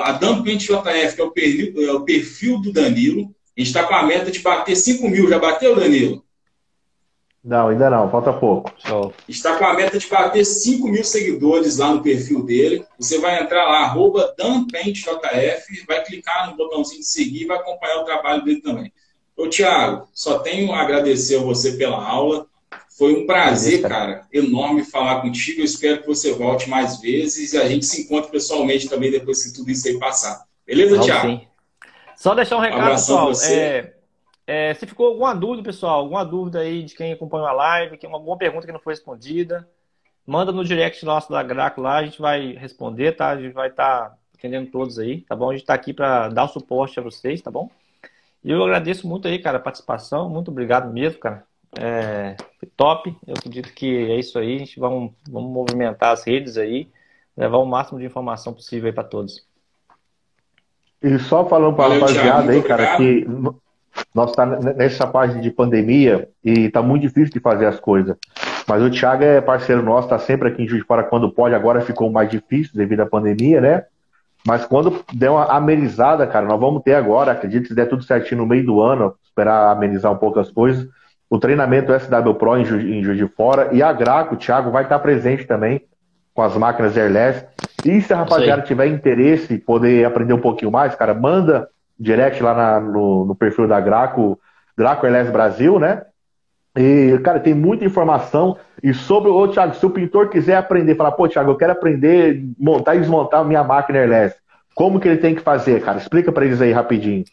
[0.00, 3.34] A Dampente JF, que é o, perfil, é o perfil do Danilo.
[3.56, 5.28] A gente está com a meta de bater 5 mil.
[5.28, 6.24] Já bateu, Danilo?
[7.44, 8.72] Não, ainda não, falta pouco.
[9.28, 12.84] Está com a meta de bater 5 mil seguidores lá no perfil dele.
[12.98, 14.32] Você vai entrar lá, arroba
[15.86, 18.92] vai clicar no botãozinho de seguir e vai acompanhar o trabalho dele também.
[19.36, 22.46] Ô, Tiago, só tenho a agradecer a você pela aula.
[22.98, 25.60] Foi um prazer, cara, enorme falar contigo.
[25.60, 29.44] Eu espero que você volte mais vezes e a gente se encontre pessoalmente também depois
[29.44, 30.44] que tudo isso aí passar.
[30.66, 31.28] Beleza, Não, Thiago?
[31.28, 31.46] Sim.
[32.16, 33.32] Só deixar um recado, um pessoal.
[33.50, 33.94] É,
[34.46, 38.06] é, se ficou alguma dúvida, pessoal, alguma dúvida aí de quem acompanhou a live, que
[38.06, 39.68] alguma pergunta que não foi respondida,
[40.26, 43.30] manda no direct nosso da Graco lá, a gente vai responder, tá?
[43.30, 45.50] A gente vai estar tá atendendo todos aí, tá bom?
[45.50, 47.70] A gente está aqui para dar o suporte a vocês, tá bom?
[48.44, 50.28] E eu agradeço muito aí, cara, a participação.
[50.28, 51.44] Muito obrigado mesmo, cara.
[51.78, 52.36] É,
[52.76, 53.16] top.
[53.26, 54.56] Eu acredito que é isso aí.
[54.56, 56.88] A gente vai vamos movimentar as redes aí,
[57.36, 59.46] levar o máximo de informação possível aí para todos.
[61.02, 63.26] E só falando para a rapaziada aí, cara, que
[64.14, 68.16] nós está nessa parte de pandemia e está muito difícil de fazer as coisas.
[68.68, 71.54] Mas o Thiago é parceiro nosso, está sempre aqui em Juiz de Fora quando pode.
[71.54, 73.84] Agora ficou mais difícil devido à pandemia, né?
[74.46, 78.02] Mas quando der uma amenizada, cara, nós vamos ter agora, acredito que se der tudo
[78.02, 80.88] certinho no meio do ano, esperar amenizar um pouco as coisas,
[81.32, 84.82] o treinamento SW Pro em Juiz, em de Fora e a Graco, o Thiago vai
[84.82, 85.80] estar presente também
[86.34, 87.46] com as máquinas airless.
[87.86, 92.52] E se a rapaziada tiver interesse poder aprender um pouquinho mais, cara, manda direct lá
[92.52, 94.38] na, no, no, perfil da Graco,
[94.76, 96.02] Graco Airless Brasil, né?
[96.76, 98.58] E, cara, tem muita informação.
[98.82, 102.44] E sobre, ô Thiago, se o pintor quiser aprender, falar, pô, Thiago, eu quero aprender
[102.58, 104.36] montar e desmontar minha máquina airless,
[104.74, 105.96] como que ele tem que fazer, cara?
[105.96, 107.24] Explica para eles aí rapidinho.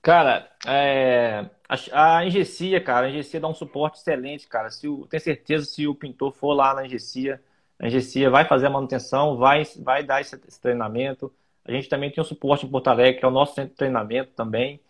[0.00, 1.74] Cara, é, a,
[2.18, 4.70] a cara, a Engecia dá um suporte excelente, cara.
[4.70, 7.42] Se o, tenho certeza se o pintor for lá na Engecia,
[7.78, 11.32] a Engecia vai fazer a manutenção, vai, vai dar esse, esse treinamento.
[11.64, 13.76] A gente também tem um suporte em Porto Alegre, que é o nosso centro de
[13.76, 14.80] treinamento também,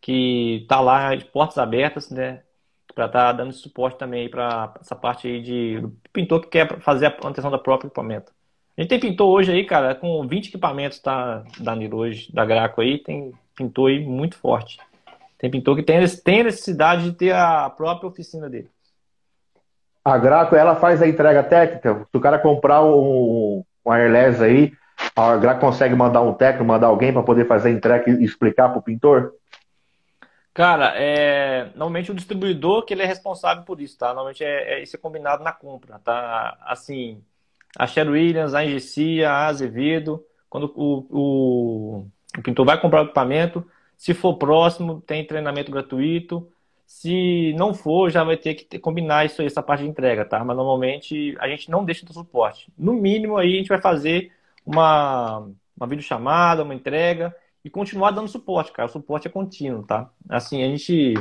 [0.00, 2.42] que está lá de portas abertas, né?
[2.94, 6.48] Para estar tá dando esse suporte também para essa parte aí de do pintor que
[6.48, 8.32] quer fazer a manutenção da própria equipamento.
[8.76, 12.44] A gente tem pintor hoje aí, cara, com 20 equipamentos tá, da Niro hoje, da
[12.44, 14.78] Graco aí, tem pintor aí muito forte.
[15.44, 18.70] Tem pintor que tem, tem necessidade de ter a própria oficina dele.
[20.02, 22.06] A Graco, ela faz a entrega técnica.
[22.10, 24.72] Se o cara comprar um, um Airless aí,
[25.14, 28.70] a Graco consegue mandar um técnico, mandar alguém para poder fazer a entrega e explicar
[28.70, 29.34] para o pintor?
[30.54, 34.14] Cara, é, normalmente o distribuidor que ele é responsável por isso, tá?
[34.14, 36.56] Normalmente é, é isso é combinado na compra, tá?
[36.62, 37.22] Assim,
[37.78, 42.06] a Sher Williams, a Engecia, a Azevedo, quando o, o,
[42.38, 43.62] o pintor vai comprar o equipamento,
[43.96, 46.48] se for próximo, tem treinamento gratuito.
[46.86, 50.44] Se não for, já vai ter que combinar isso aí, essa parte de entrega, tá?
[50.44, 52.70] Mas normalmente a gente não deixa do suporte.
[52.76, 54.32] No mínimo aí a gente vai fazer
[54.64, 57.34] uma, uma videochamada, uma entrega
[57.64, 58.88] e continuar dando suporte, cara.
[58.88, 60.10] O suporte é contínuo, tá?
[60.28, 61.14] Assim, a gente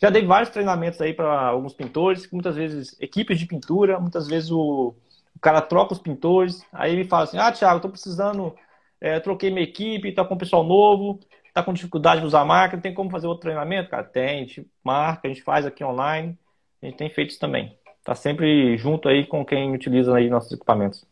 [0.00, 4.50] já dei vários treinamentos aí para alguns pintores, muitas vezes equipes de pintura, muitas vezes
[4.50, 4.94] o,
[5.36, 8.54] o cara troca os pintores, aí ele fala assim: Ah, Thiago, tô precisando,
[9.00, 11.20] é, troquei minha equipe, tá com um pessoal novo,
[11.52, 13.90] tá com dificuldade de usar a máquina, tem como fazer outro treinamento?
[13.90, 16.38] Cara, tem, a gente marca, a gente faz aqui online,
[16.82, 17.76] a gente tem feito isso também.
[18.04, 21.04] Tá sempre junto aí com quem utiliza aí nossos equipamentos.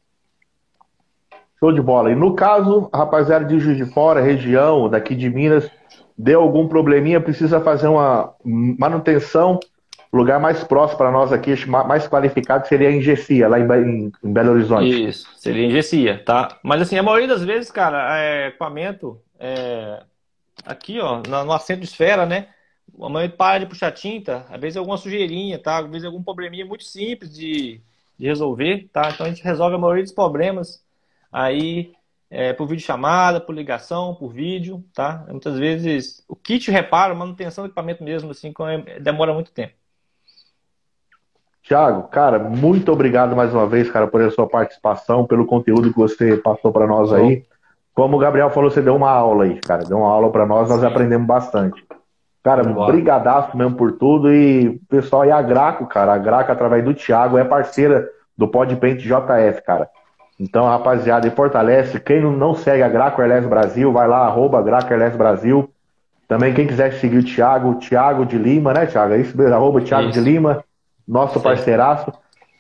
[1.59, 2.13] Show de bola.
[2.13, 5.69] E no caso, a rapaziada de Juiz de Fora, região, daqui de Minas,
[6.17, 9.59] deu algum probleminha, precisa fazer uma manutenção,
[10.13, 14.53] lugar mais próximo para nós aqui, mais qualificado, seria em Gessia, lá em, em, Belo
[14.53, 15.09] Horizonte.
[15.09, 16.59] Isso, seria em Gessia, tá?
[16.63, 20.03] Mas assim, a maioria das vezes, cara, é, equipamento, é,
[20.65, 22.49] aqui, ó, no assento de esfera, né?
[23.01, 25.79] A mãe para de puxar tinta, às vezes é alguma sujeirinha, tá?
[25.79, 27.81] Às vezes é algum probleminha muito simples de,
[28.19, 29.11] de resolver, tá?
[29.11, 30.83] Então a gente resolve a maioria dos problemas
[31.31, 31.93] aí
[32.31, 35.25] é, por vídeo chamada, por ligação, por vídeo, tá?
[35.29, 38.53] Muitas vezes o kit reparo, manutenção do equipamento mesmo, assim,
[38.87, 39.75] é, demora muito tempo.
[41.63, 45.99] Tiago, cara, muito obrigado mais uma vez, cara, por a sua participação, pelo conteúdo que
[45.99, 47.45] você passou para nós aí.
[47.99, 50.69] Como o Gabriel falou, você deu uma aula aí, cara, deu uma aula para nós,
[50.69, 50.87] nós Sim.
[50.87, 51.85] aprendemos bastante.
[52.45, 56.95] Cara, brigadaço mesmo por tudo e pessoal, e a Graco, cara, a Graco através do
[56.95, 59.89] Thiago é parceira do Podpaint JF, cara.
[60.39, 61.99] Então, rapaziada, e fortalece.
[61.99, 65.69] Quem não segue a Graco Airlines Brasil, vai lá, arroba Graco Airlines Brasil.
[66.29, 69.15] Também quem quiser seguir o Thiago, Thiago de Lima, né, Thiago?
[69.15, 70.23] É isso mesmo, arroba Thiago isso.
[70.23, 70.63] de Lima,
[71.07, 71.45] nosso Sim.
[71.45, 72.13] parceiraço.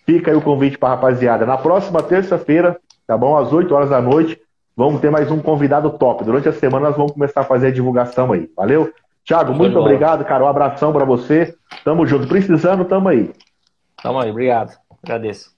[0.04, 1.46] Fica aí o convite para rapaziada.
[1.46, 3.36] Na próxima terça-feira, tá bom?
[3.38, 4.36] Às 8 horas da noite,
[4.78, 6.22] vamos ter mais um convidado top.
[6.22, 8.48] Durante a semana nós vamos começar a fazer a divulgação aí.
[8.56, 8.92] Valeu?
[9.24, 10.44] Thiago, muito obrigado, cara.
[10.44, 11.52] Um abração para você.
[11.84, 12.28] Tamo junto.
[12.28, 13.32] Precisando, tamo aí.
[14.00, 14.78] Tamo aí, obrigado.
[15.02, 15.50] Agradeço.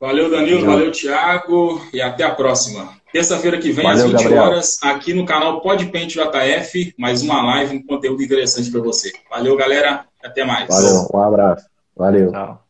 [0.00, 2.90] Valeu, Danilo, valeu, Thiago, e até a próxima.
[3.12, 4.42] Terça-feira que vem, valeu, às 20 Gabriel.
[4.44, 9.12] horas, aqui no canal Podpente JF, mais uma live, um conteúdo interessante para você.
[9.30, 10.68] Valeu, galera, até mais.
[10.68, 11.66] Valeu, um abraço.
[11.96, 12.30] Valeu.
[12.30, 12.63] Tchau.